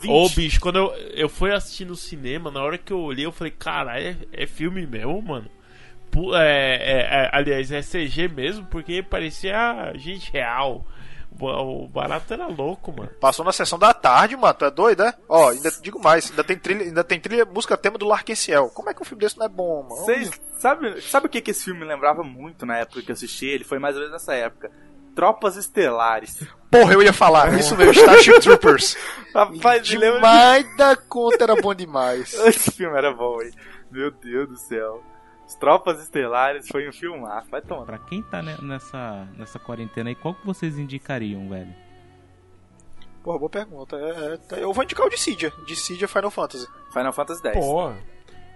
[0.00, 0.10] 20.
[0.10, 3.32] Ô, bicho, quando eu, eu fui assistir no cinema, na hora que eu olhei, eu
[3.32, 5.48] falei, caralho, é, é filme mesmo, mano?
[6.34, 10.84] É, é- é- aliás, é CG mesmo, porque parecia gente real.
[11.38, 13.10] O, barato era louco, mano.
[13.20, 14.54] Passou na sessão da tarde, mano.
[14.54, 15.12] Tu é doido, é?
[15.28, 18.70] Ó, ainda digo mais, ainda tem trilha, ainda tem trilha, música tema do Larqueciel.
[18.70, 19.96] Como é que um filme desse não é bom, mano?
[19.96, 23.44] Vocês sabe, sabe o que, que esse filme lembrava muito na época que eu assisti?
[23.44, 24.70] Ele foi mais ou menos nessa época.
[25.16, 26.46] Tropas Estelares.
[26.70, 27.52] Porra, eu ia falar.
[27.58, 28.96] Isso mesmo, Starship Troopers.
[29.34, 30.16] Rapaz, lembra...
[30.20, 32.34] Demais da conta era bom demais.
[32.46, 33.50] Esse filme era bom, hein?
[33.90, 35.02] Meu Deus do céu.
[35.46, 37.48] As Tropas Estelares foi um filmaço.
[37.50, 37.86] Vai tomar.
[37.86, 41.74] Pra quem tá ne- nessa, nessa quarentena aí, qual que vocês indicariam, velho?
[43.22, 43.96] Porra, boa pergunta.
[43.96, 45.52] É, é, eu vou indicar o Dissidia.
[45.66, 46.68] Dissidia Final Fantasy.
[46.92, 47.58] Final Fantasy X.
[47.58, 47.92] Pô,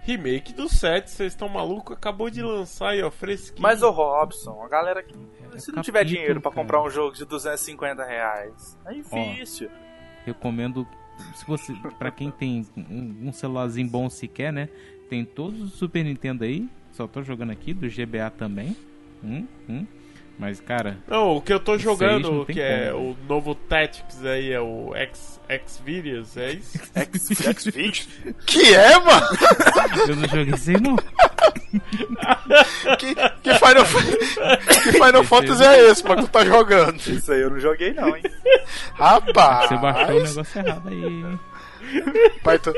[0.03, 1.95] remake do 7, vocês estão malucos?
[1.95, 3.61] Acabou de lançar aí, ó, fresquinho.
[3.61, 5.13] Mas o Robson, a galera que.
[5.53, 6.61] É Se não tiver dinheiro pra cara.
[6.61, 9.69] comprar um jogo de 250 reais, é difícil.
[10.25, 10.87] Recomendo,
[11.35, 14.69] se você, pra quem tem um, um celularzinho bom sequer, né?
[15.09, 18.75] Tem todos os Super Nintendo aí, só tô jogando aqui, do GBA também.
[19.23, 19.85] Hum, hum.
[20.41, 24.51] Mas, cara, Não, o que eu tô jogando, que é como, o novo Tactics aí,
[24.51, 26.79] é o X, Xvideos, é isso?
[27.43, 28.07] X-Videos?
[28.47, 29.27] que é, mano?
[30.09, 30.95] eu não joguei isso aí não.
[32.97, 33.13] que,
[33.43, 33.85] que Final,
[34.83, 36.97] que Final Fantasy é esse, mas tu tá jogando?
[36.97, 38.23] Isso aí eu não joguei não, hein?
[38.95, 39.69] Rapaz!
[39.69, 41.39] Você baixou o negócio errado aí, hein?
[42.43, 42.73] Pai, tu...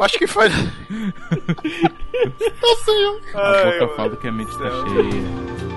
[0.00, 0.52] Acho que faz.
[0.90, 3.20] Não sei, eu.
[3.34, 3.96] A Ai, boca mano.
[3.96, 5.69] fala que a mente tá cheia.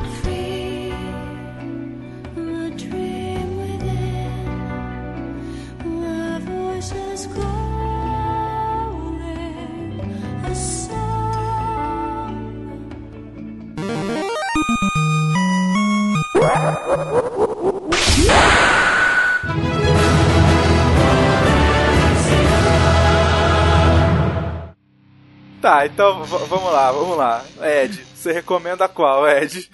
[25.64, 27.46] Tá, então vamos lá, vamos lá.
[27.62, 29.70] Ed, você recomenda qual, Ed?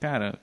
[0.00, 0.38] Cara,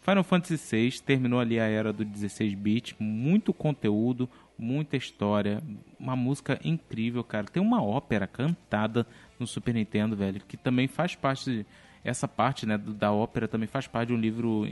[0.00, 5.62] Final Fantasy VI terminou ali a era do 16-bit, muito conteúdo, muita história,
[5.98, 7.46] uma música incrível, cara.
[7.46, 9.06] Tem uma ópera cantada
[9.38, 11.66] no Super Nintendo, velho, que também faz parte
[12.04, 14.68] essa parte, né, da ópera também faz parte de um livro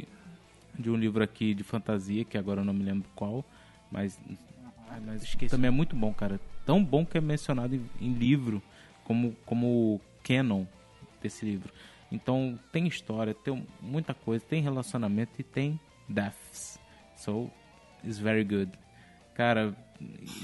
[0.79, 3.45] de um livro aqui de fantasia, que agora eu não me lembro qual,
[3.91, 4.19] mas,
[5.05, 5.51] mas esqueci.
[5.51, 6.41] Também é muito bom, cara.
[6.65, 8.63] Tão bom que é mencionado em, em livro
[9.05, 10.65] como como canon
[11.23, 11.73] desse livro.
[12.11, 15.79] Então tem história, tem muita coisa, tem relacionamento e tem
[16.09, 16.79] deaths.
[17.17, 17.51] So
[18.05, 18.73] it's very good.
[19.41, 19.75] Cara,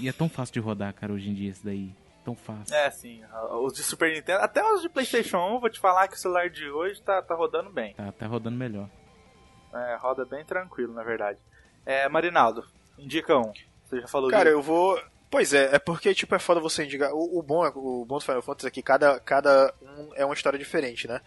[0.00, 1.94] e é tão fácil de rodar, cara, hoje em dia esse daí.
[2.24, 2.74] Tão fácil.
[2.74, 3.22] É, sim,
[3.60, 6.48] os de Super Nintendo, até os de Playstation 1, vou te falar que o celular
[6.48, 7.92] de hoje tá, tá rodando bem.
[7.92, 8.88] Tá, tá rodando melhor.
[9.74, 11.38] É, roda bem tranquilo, na verdade.
[11.84, 12.66] É, Marinaldo,
[12.98, 13.52] indica um.
[13.84, 14.56] Você já falou Cara, de...
[14.56, 14.98] eu vou.
[15.30, 17.12] Pois é, é porque tipo é foda você indicar.
[17.12, 20.24] O, o bom é- o bom do Final Fantasy é que cada, cada um é
[20.24, 21.20] uma história diferente, né?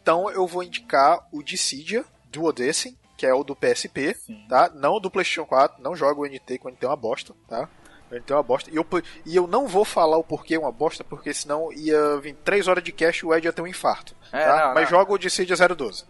[0.00, 4.46] Então eu vou indicar o Dissidia Duodecim, que é o do PSP, Sim.
[4.48, 4.70] tá?
[4.74, 7.34] Não o do PlayStation 4, não jogo o NT, que o NT é uma bosta,
[7.46, 7.68] tá?
[8.10, 8.70] O NT é uma bosta.
[8.70, 8.86] E eu,
[9.26, 12.66] e eu não vou falar o porquê é uma bosta, porque senão ia vir 3
[12.66, 14.16] horas de cash e o Ed ia ter um infarto.
[14.32, 14.68] É, tá?
[14.68, 14.98] não, Mas não.
[14.98, 16.06] joga o Dissidia 012.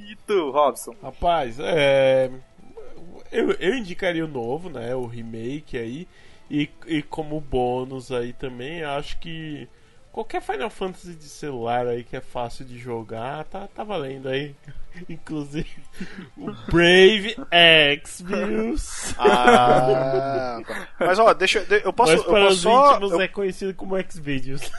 [0.00, 0.96] E tu, Robson?
[1.02, 2.30] Rapaz, é.
[3.30, 4.94] Eu, eu indicaria o novo, né?
[4.94, 6.08] O remake aí.
[6.50, 9.68] E, e como bônus aí também, acho que
[10.16, 14.54] qualquer Final Fantasy de celular aí que é fácil de jogar, tá, tá valendo aí.
[15.10, 15.68] Inclusive
[16.38, 19.14] o Brave Exvius.
[19.18, 20.88] Ah, tá.
[20.98, 23.28] Mas ó, deixa de- eu posso, Mas eu para posso os só íntimos eu, é
[23.28, 24.70] conhecido como Xvideos.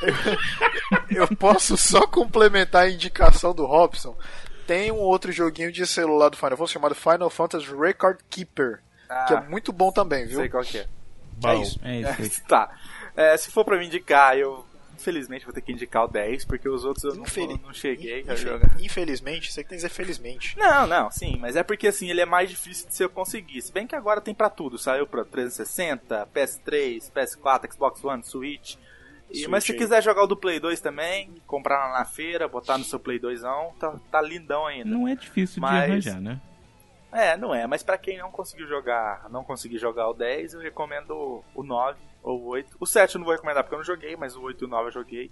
[1.10, 4.16] eu posso só complementar a indicação do Robson.
[4.66, 9.24] Tem um outro joguinho de celular do Final Fantasy chamado Final Fantasy Record Keeper, Ah,
[9.26, 10.38] que é muito bom também, viu?
[10.38, 10.86] sei qual que é.
[11.44, 11.80] É isso.
[11.82, 12.30] É isso aí.
[12.48, 12.70] tá.
[13.16, 14.64] É, se for pra me indicar, eu
[15.04, 18.24] infelizmente vou ter que indicar o 10, porque os outros eu não, Infeli- não cheguei
[18.26, 18.80] a jogar.
[18.80, 20.56] Infelizmente, você que tem que dizer felizmente.
[20.58, 23.60] Não, não, sim, mas é porque assim, ele é mais difícil de se eu conseguir.
[23.60, 28.76] Se bem que agora tem pra tudo, saiu pra 360, PS3, PS4, Xbox One, Switch.
[29.30, 29.78] E- Switch mas se aí.
[29.78, 33.18] quiser jogar o do Play 2 também, comprar lá na feira, botar no seu Play
[33.18, 33.42] 2,
[33.78, 34.88] tá, tá lindão ainda.
[34.90, 36.40] Não é difícil Mas- de arranjar, né?
[37.14, 40.60] É, não é, mas pra quem não conseguiu jogar, não conseguiu jogar o 10, eu
[40.60, 42.76] recomendo o 9 ou o 8.
[42.80, 44.68] O 7 eu não vou recomendar porque eu não joguei, mas o 8 e o
[44.68, 45.30] 9 eu joguei.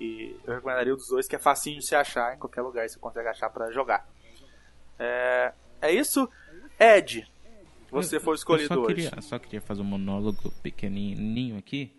[0.00, 2.88] E eu recomendaria o dos dois, que é facinho de se achar, em qualquer lugar
[2.88, 4.04] você consegue achar pra jogar.
[4.98, 6.28] É, é isso?
[6.80, 7.24] Ed,
[7.92, 8.94] você foi o Eu escolhido só hoje.
[8.94, 11.96] queria, só queria fazer um monólogo pequenininho aqui.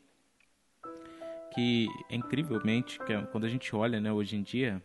[1.53, 4.83] Que incrivelmente, que é- quando a gente olha, né, hoje em dia,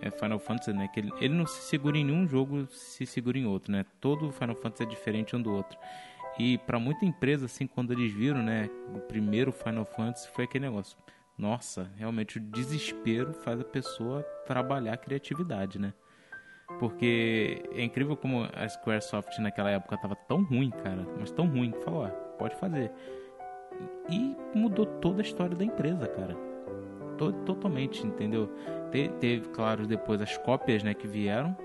[0.00, 3.38] é Final Fantasy, né, que ele, ele não se segura em nenhum jogo, se segura
[3.38, 3.84] em outro, né?
[4.00, 5.78] Todo Final Fantasy é diferente um do outro.
[6.38, 10.66] E pra muita empresa, assim, quando eles viram, né, o primeiro Final Fantasy foi aquele
[10.66, 10.96] negócio.
[11.36, 15.92] Nossa, realmente o desespero faz a pessoa trabalhar a criatividade, né?
[16.78, 21.70] Porque é incrível como a Squaresoft naquela época tava tão ruim, cara, mas tão ruim
[21.70, 22.92] que falou, ó, pode fazer.
[24.10, 26.36] E mudou toda a história da empresa, cara.
[27.16, 28.50] To- totalmente, entendeu?
[28.90, 31.56] Te- teve, claro, depois as cópias, né, que vieram.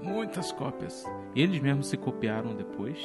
[0.00, 1.04] Muitas cópias.
[1.34, 3.00] Eles mesmos se copiaram depois.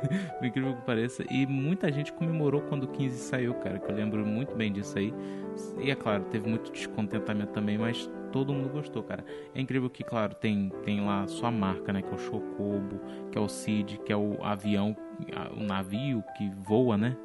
[0.38, 1.24] Por incrível que pareça.
[1.30, 3.78] E muita gente comemorou quando o 15 saiu, cara.
[3.78, 5.12] Que eu lembro muito bem disso aí.
[5.80, 9.24] E é claro, teve muito descontentamento também, mas todo mundo gostou, cara.
[9.54, 12.00] É incrível que, claro, tem, tem lá sua marca, né?
[12.00, 14.96] Que é o Chocobo, que é o Cid, que é o avião,
[15.56, 17.16] o navio que voa, né?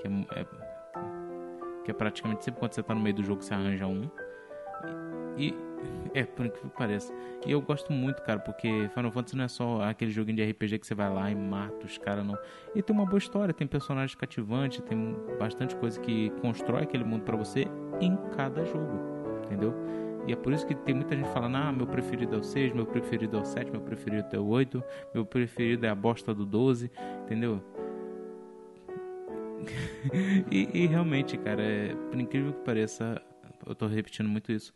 [0.00, 0.69] Que é, é-
[1.90, 4.08] que é praticamente sempre quando você tá no meio do jogo você arranja um.
[5.36, 5.54] E,
[6.14, 7.12] é, por incrível que pareça.
[7.44, 10.78] E eu gosto muito, cara, porque Final Fantasy não é só aquele joguinho de RPG
[10.78, 12.38] que você vai lá e mata os caras, não.
[12.74, 17.22] E tem uma boa história, tem personagens cativantes, tem bastante coisa que constrói aquele mundo
[17.22, 17.66] pra você
[18.00, 18.98] em cada jogo,
[19.44, 19.74] entendeu?
[20.26, 22.74] E é por isso que tem muita gente falando, ah, meu preferido é o 6,
[22.74, 24.84] meu preferido é o 7, meu preferido é o 8,
[25.14, 26.90] meu preferido é a bosta do 12,
[27.24, 27.62] entendeu?
[30.50, 33.20] e, e realmente, cara, é, por incrível que pareça,
[33.66, 34.72] eu tô repetindo muito isso.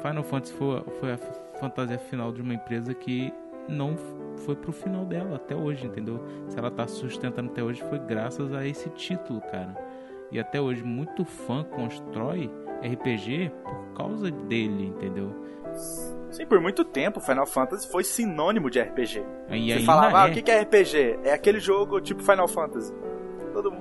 [0.00, 1.18] Final Fantasy foi, foi a
[1.58, 3.32] fantasia final de uma empresa que
[3.68, 3.96] não
[4.44, 6.20] foi pro final dela até hoje, entendeu?
[6.48, 9.74] Se ela tá sustentando até hoje foi graças a esse título, cara.
[10.30, 12.50] E até hoje muito fã constrói
[12.82, 15.34] RPG por causa dele, entendeu?
[16.30, 19.24] Sim, por muito tempo Final Fantasy foi sinônimo de RPG.
[19.50, 20.30] E Você falava, ah, é.
[20.30, 21.20] o que que é RPG?
[21.24, 22.92] É aquele jogo tipo Final Fantasy.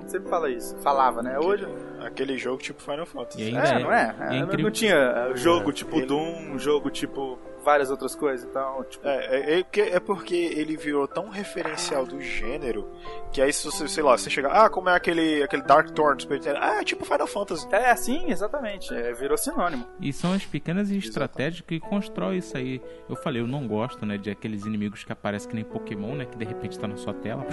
[0.04, 0.76] Mundo sempre fala isso.
[0.78, 1.40] Falava, né?
[1.40, 1.68] Hoje.
[2.04, 3.44] Aquele jogo tipo Final E Fantasy.
[3.44, 4.16] ainda É, é, não é?
[4.20, 4.64] é É, não- incrível.
[4.66, 8.46] não tinha é, jogo tipo Ele- Doom, jogo tipo várias outras coisas.
[8.46, 9.08] Então, tipo.
[9.08, 12.90] É, é, é porque, é ele virou tão referencial do gênero
[13.32, 16.18] que aí se você, sei lá, você chega, ah, como é aquele, aquele Dark Thorn
[16.18, 16.60] do Super Nintendo?
[16.62, 17.66] Ah, é tipo Final Fantasy.
[17.72, 18.94] É, assim, exatamente.
[18.94, 19.86] É, virou sinônimo.
[20.02, 22.82] E são as pequenas estratégias que constroem isso aí.
[23.10, 26.26] Eu falei, eu não gosto, né, de aqueles inimigos que aparecem que nem Pokémon, né,
[26.26, 27.46] que de repente tá na sua tela.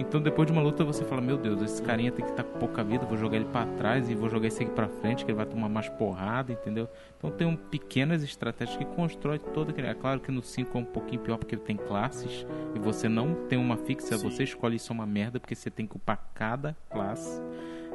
[0.00, 2.58] Então depois de uma luta você fala, meu Deus, esse carinha tem que estar com
[2.58, 5.30] pouca vida, vou jogar ele pra trás e vou jogar esse aqui pra frente, que
[5.30, 6.88] ele vai tomar mais porrada, entendeu?
[7.18, 9.88] Então tem um, pequenas estratégias que constrói todo aquele.
[9.88, 13.34] É claro que no 5 é um pouquinho pior porque tem classes e você não
[13.46, 14.30] tem uma fixa, Sim.
[14.30, 17.38] você escolhe isso é uma merda porque você tem que upar cada classe.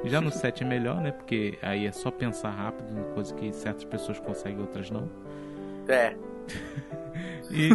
[0.04, 1.12] Já no 7 é melhor, né?
[1.12, 5.10] Porque aí é só pensar rápido, coisa que certas pessoas conseguem, outras não.
[5.88, 6.16] É.
[7.52, 7.70] E,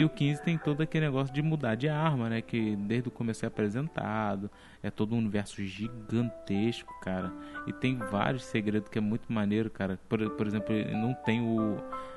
[0.00, 2.42] e o 15 tem todo aquele negócio de mudar de arma, né?
[2.42, 4.50] Que desde o começo é apresentado.
[4.82, 7.32] É todo um universo gigantesco, cara.
[7.66, 9.98] E tem vários segredos que é muito maneiro, cara.
[10.08, 11.76] Por, por exemplo, não tem o.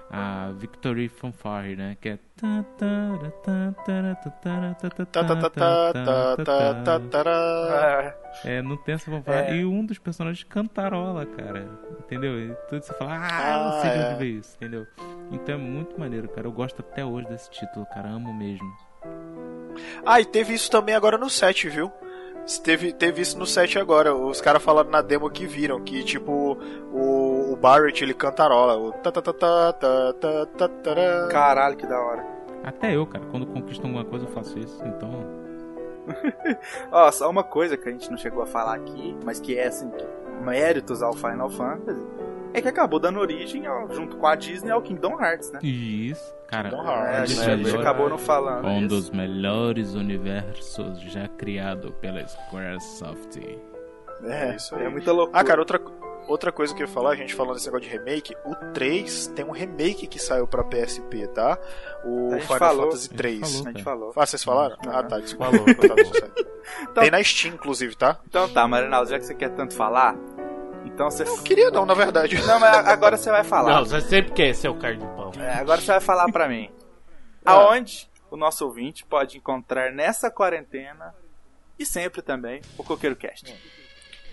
[0.10, 1.98] A Victory Fanfare, né?
[2.00, 2.20] Que é.
[2.38, 4.14] Tá, tá, tá, tá,
[6.44, 8.16] tá, tá, tá.
[8.44, 9.52] É, É, não tem essa fanfare.
[9.52, 9.56] É.
[9.58, 11.68] E um dos personagens cantarola, cara.
[12.00, 12.40] Entendeu?
[12.40, 14.08] E tudo você fala, ah, Ah, não sei de é.
[14.08, 14.88] onde veio isso, entendeu?
[15.32, 16.48] Então é muito maneiro, cara.
[16.48, 18.10] Eu gosto até hoje desse título, cara.
[18.10, 18.72] Amo mesmo.
[20.06, 21.92] Ah, e teve isso também agora no 7, viu?
[22.64, 24.14] Teve, teve isso no 7 agora.
[24.14, 26.58] Os caras falaram na demo que viram que, tipo,
[26.94, 27.00] o,
[27.56, 28.78] o Barrett ele cantarola.
[28.78, 31.28] O tá, tá, tá, tá, tá, tá, tá, tará.
[31.32, 32.26] caralho, que da hora.
[32.64, 33.24] Até eu, cara.
[33.32, 34.84] Quando conquisto alguma coisa eu faço isso.
[34.86, 35.10] Então.
[36.92, 39.68] Ó, só uma coisa que a gente não chegou a falar aqui, mas que é
[39.68, 40.06] assim, que
[40.44, 42.06] méritos ao Final Fantasy,
[42.54, 45.60] é que acabou dando origem, ao- junto com a Disney, ao Kingdom Hearts, né?
[45.64, 46.70] Isso, cara.
[46.70, 48.66] Kingdom É, a Hearts, gente, um a gente melhor- acabou não falando.
[48.68, 48.88] Um isso.
[48.90, 53.38] dos melhores universos já criado pela Squaresoft.
[54.24, 54.86] É, isso aí.
[54.86, 55.40] é muita loucura.
[55.40, 55.82] Ah, cara, outra,
[56.28, 59.28] outra coisa que eu ia falar, a gente falando desse negócio de remake, o 3
[59.28, 61.58] tem um remake que saiu pra PSP, tá?
[62.04, 62.84] O Final falou.
[62.92, 63.40] Fantasy A gente 3.
[63.42, 63.66] falou.
[63.68, 64.14] A gente falou.
[64.16, 64.78] Ah, vocês falaram?
[64.86, 64.92] Uhum.
[64.92, 65.52] Ah, tá, desculpa.
[65.52, 66.14] Falou, Tá, falou.
[66.14, 66.46] certo.
[66.96, 68.20] Tem na Steam, inclusive, tá?
[68.28, 70.16] Então tá, Marinaldo, já que você quer tanto falar,
[70.86, 71.24] então você.
[71.24, 72.36] Não queria não, na verdade.
[72.46, 73.74] Não, mas agora você vai falar.
[73.76, 75.32] Não, você sempre quer ser o cara de pau.
[75.40, 76.70] É, agora você vai falar pra mim.
[77.48, 77.52] Ah.
[77.52, 81.14] Aonde o nosso ouvinte pode encontrar nessa quarentena
[81.78, 83.54] e sempre também o Coqueiro Cast.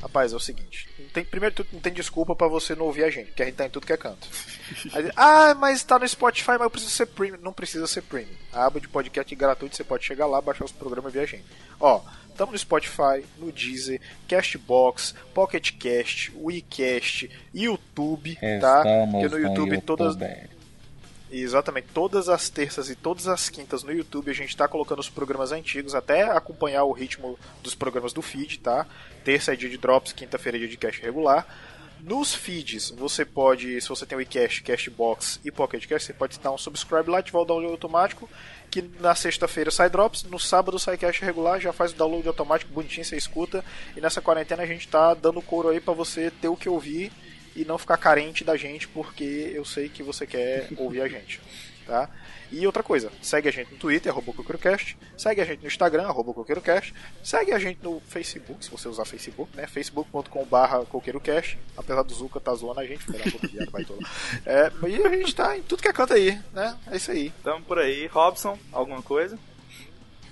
[0.03, 0.89] Rapaz, é o seguinte.
[1.13, 3.55] Tem, primeiro, tudo, não tem desculpa pra você não ouvir a gente, porque a gente
[3.55, 4.27] tá em tudo que é canto.
[4.93, 7.39] Aí, ah, mas tá no Spotify, mas eu preciso ser premium.
[7.41, 8.35] Não precisa ser premium.
[8.53, 11.23] A aba de podcast é gratuito, você pode chegar lá, baixar os programas e ver
[11.23, 11.45] a gente.
[11.79, 18.83] Ó, estamos no Spotify, no Deezer, Castbox, Pocket Cast, WeCast, YouTube, tá?
[19.09, 20.17] Porque no YouTube todas.
[21.35, 25.09] Exatamente, todas as terças e todas as quintas no YouTube a gente tá colocando os
[25.09, 28.87] programas antigos, até acompanhar o ritmo dos programas do feed, tá?
[29.25, 31.47] Terça é dia de drops, quinta-feira é dia de cast regular.
[32.03, 36.39] Nos feeds, você pode, se você tem o iCast, Castbox e Pocket Cast, você pode
[36.39, 38.29] dar um subscribe lá, ativar o download automático,
[38.71, 42.73] que na sexta-feira sai drops, no sábado sai cast regular, já faz o download automático,
[42.73, 43.65] bonitinho, você escuta.
[43.97, 47.11] E nessa quarentena a gente tá dando couro aí pra você ter o que ouvir
[47.55, 51.41] e não ficar carente da gente, porque eu sei que você quer ouvir a gente,
[51.87, 52.09] tá?
[52.53, 56.93] E outra coisa, segue a gente no Twitter, CoqueiroCast, segue a gente no Instagram, CoqueiroCast,
[57.25, 59.67] segue a gente no Facebook, se você usar Facebook, né?
[59.67, 64.07] facebook.com.br CoqueiroCast, apesar do Zuka tá zoando a gente, viado, vai todo.
[64.45, 66.77] É, e a gente tá em tudo que é canto aí, né?
[66.91, 67.33] É isso aí.
[67.43, 68.07] Tamo por aí.
[68.09, 69.39] Robson, alguma coisa?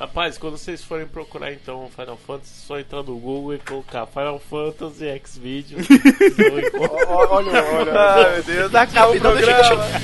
[0.01, 4.06] Rapaz, quando vocês forem procurar então Final Fantasy, é só entrar no Google e colocar
[4.06, 5.86] Final Fantasy X Videos.
[7.06, 7.93] Ó, Olha, olha.
[8.01, 10.01] Ai, meu Deus, acaba o Então deixa- programa.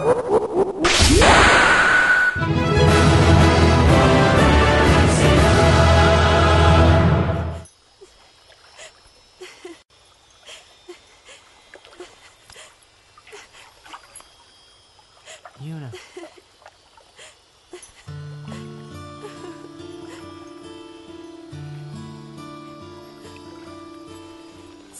[0.00, 0.47] into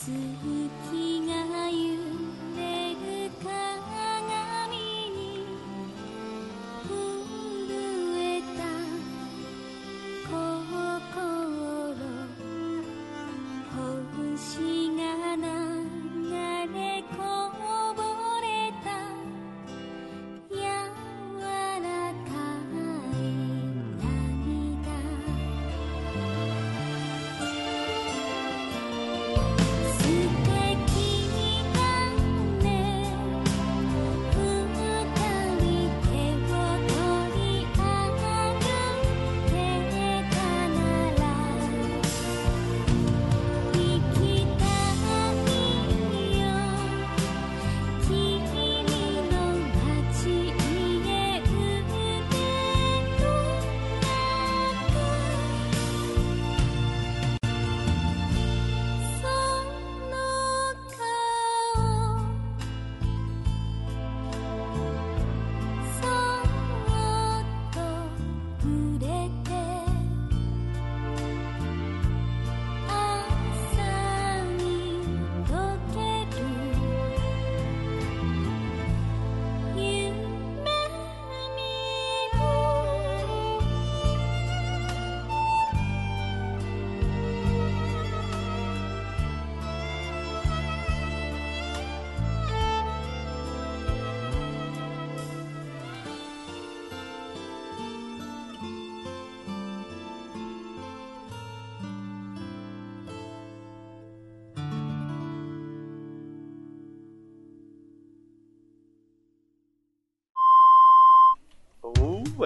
[0.09, 0.58] 思。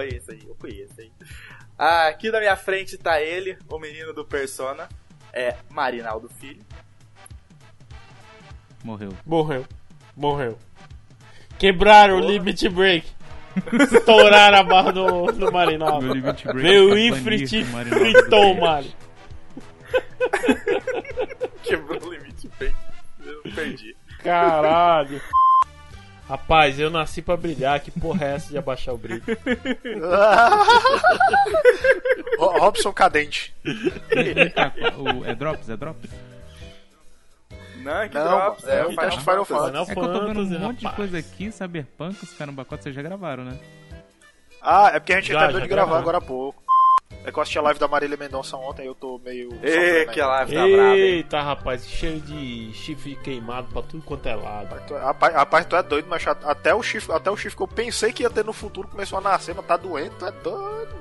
[0.04, 1.10] É esse aí, eu conheço aí.
[1.78, 4.86] Ah, aqui na minha frente tá ele, o menino do Persona.
[5.32, 6.62] É Marinaldo Filho.
[8.84, 9.16] Morreu.
[9.24, 9.66] Morreu.
[10.14, 10.58] Morreu.
[11.58, 13.10] Quebraram o limit break.
[13.90, 16.06] Estouraram a barra do, do Marinaldo.
[16.06, 18.94] Meu limit break Veio o Ifrit e Marinaldo fritou o do Mari.
[21.62, 22.74] Quebrou o limite bem.
[23.24, 23.96] Eu perdi.
[24.22, 25.20] Caralho.
[26.28, 27.78] Rapaz, eu nasci pra brilhar.
[27.80, 29.22] Que porra é essa de abaixar o brilho?
[32.38, 33.54] Ro- Robson Cadente.
[34.98, 35.68] O, é Drops?
[35.68, 36.10] É Drops?
[37.76, 38.64] Não, que Não, drops.
[38.64, 39.72] É, é o Final teste Final Fantasy.
[39.72, 39.90] Fantasy.
[39.90, 42.82] É que eu tô vendo um Fantasy, monte de coisa aqui, Cyberpunk, os caramba, quatro
[42.82, 43.58] vocês já gravaram, né?
[44.62, 46.63] Ah, é porque a gente Já, já de gravar agora há pouco.
[47.26, 49.48] É que eu assisti a live da Marília Mendonça ontem, eu tô meio.
[49.62, 50.26] Ê, sofrendo que ainda.
[50.32, 50.96] live tá brava?
[50.96, 54.78] Eita, rapaz, cheio de chifre queimado pra tudo quanto é lado.
[54.86, 57.68] Tu- Rapaz, rapaz, tu é doido, mas até o chifre, até o chifre que eu
[57.68, 60.94] pensei que ia ter no futuro começou a nascer, mas tá doente, tu é doido.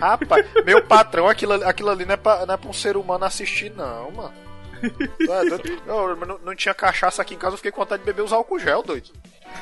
[0.00, 2.96] Rapaz, meu patrão, aquilo, ali- aquilo ali não é, pra, não é pra um ser
[2.96, 4.34] humano assistir, não, mano.
[4.80, 5.68] Tu é doido?
[5.84, 8.22] Eu, mas não, não tinha cachaça aqui em casa, eu fiquei com vontade de beber
[8.22, 9.10] os álcool gel, doido.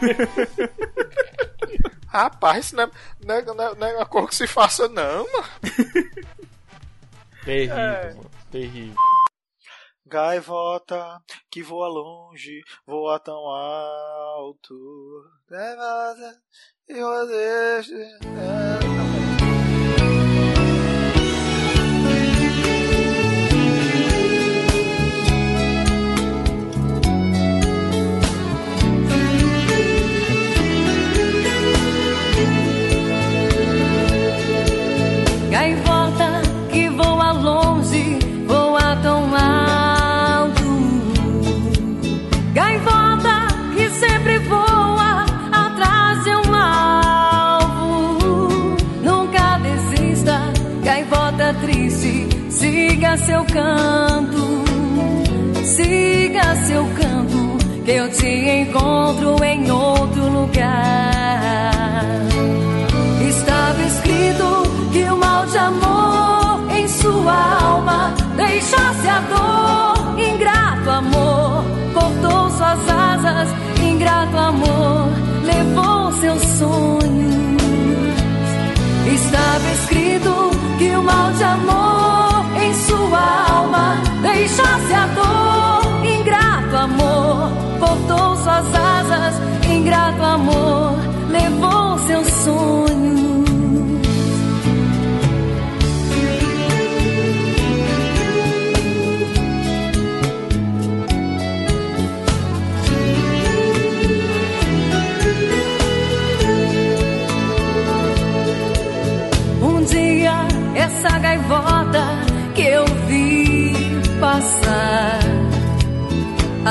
[2.16, 2.90] Rapaz, isso não é,
[3.24, 5.47] não, é, não, é, não é uma coisa que se faça, não, mano.
[7.44, 8.14] Terrível, É.
[8.14, 8.30] mano.
[8.51, 8.94] Terrível.
[10.09, 11.20] Gaivota
[11.51, 14.74] que voa longe, voa tão alto.
[15.51, 16.38] Levada
[16.88, 17.94] e rodeja.
[17.97, 19.15] É, não, peraí.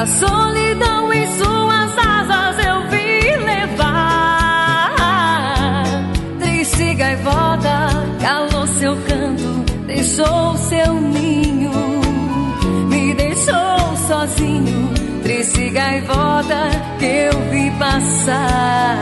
[0.06, 4.94] A solidão em suas asas eu vi levar.
[6.40, 7.90] Triste gaivota
[8.22, 11.72] calou seu canto, deixou seu ninho,
[12.88, 14.94] me deixou sozinho.
[15.24, 16.70] Triste gaivota
[17.00, 18.96] que eu vi passar.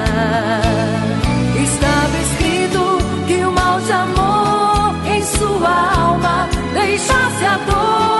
[1.61, 2.97] Estava escrito
[3.27, 8.12] que o mal de amor em sua alma deixasse a dor.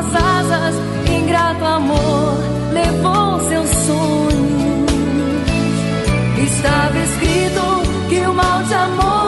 [0.00, 0.74] Suas asas.
[1.10, 2.34] Ingrato amor
[2.72, 4.90] levou seus sonhos.
[6.42, 9.19] Estava escrito que o mal de amor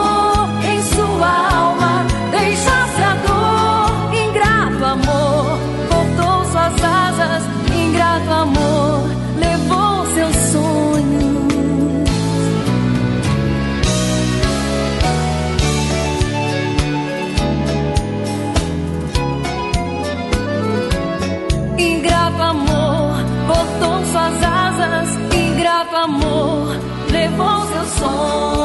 [27.13, 28.62] levou seus sonhos.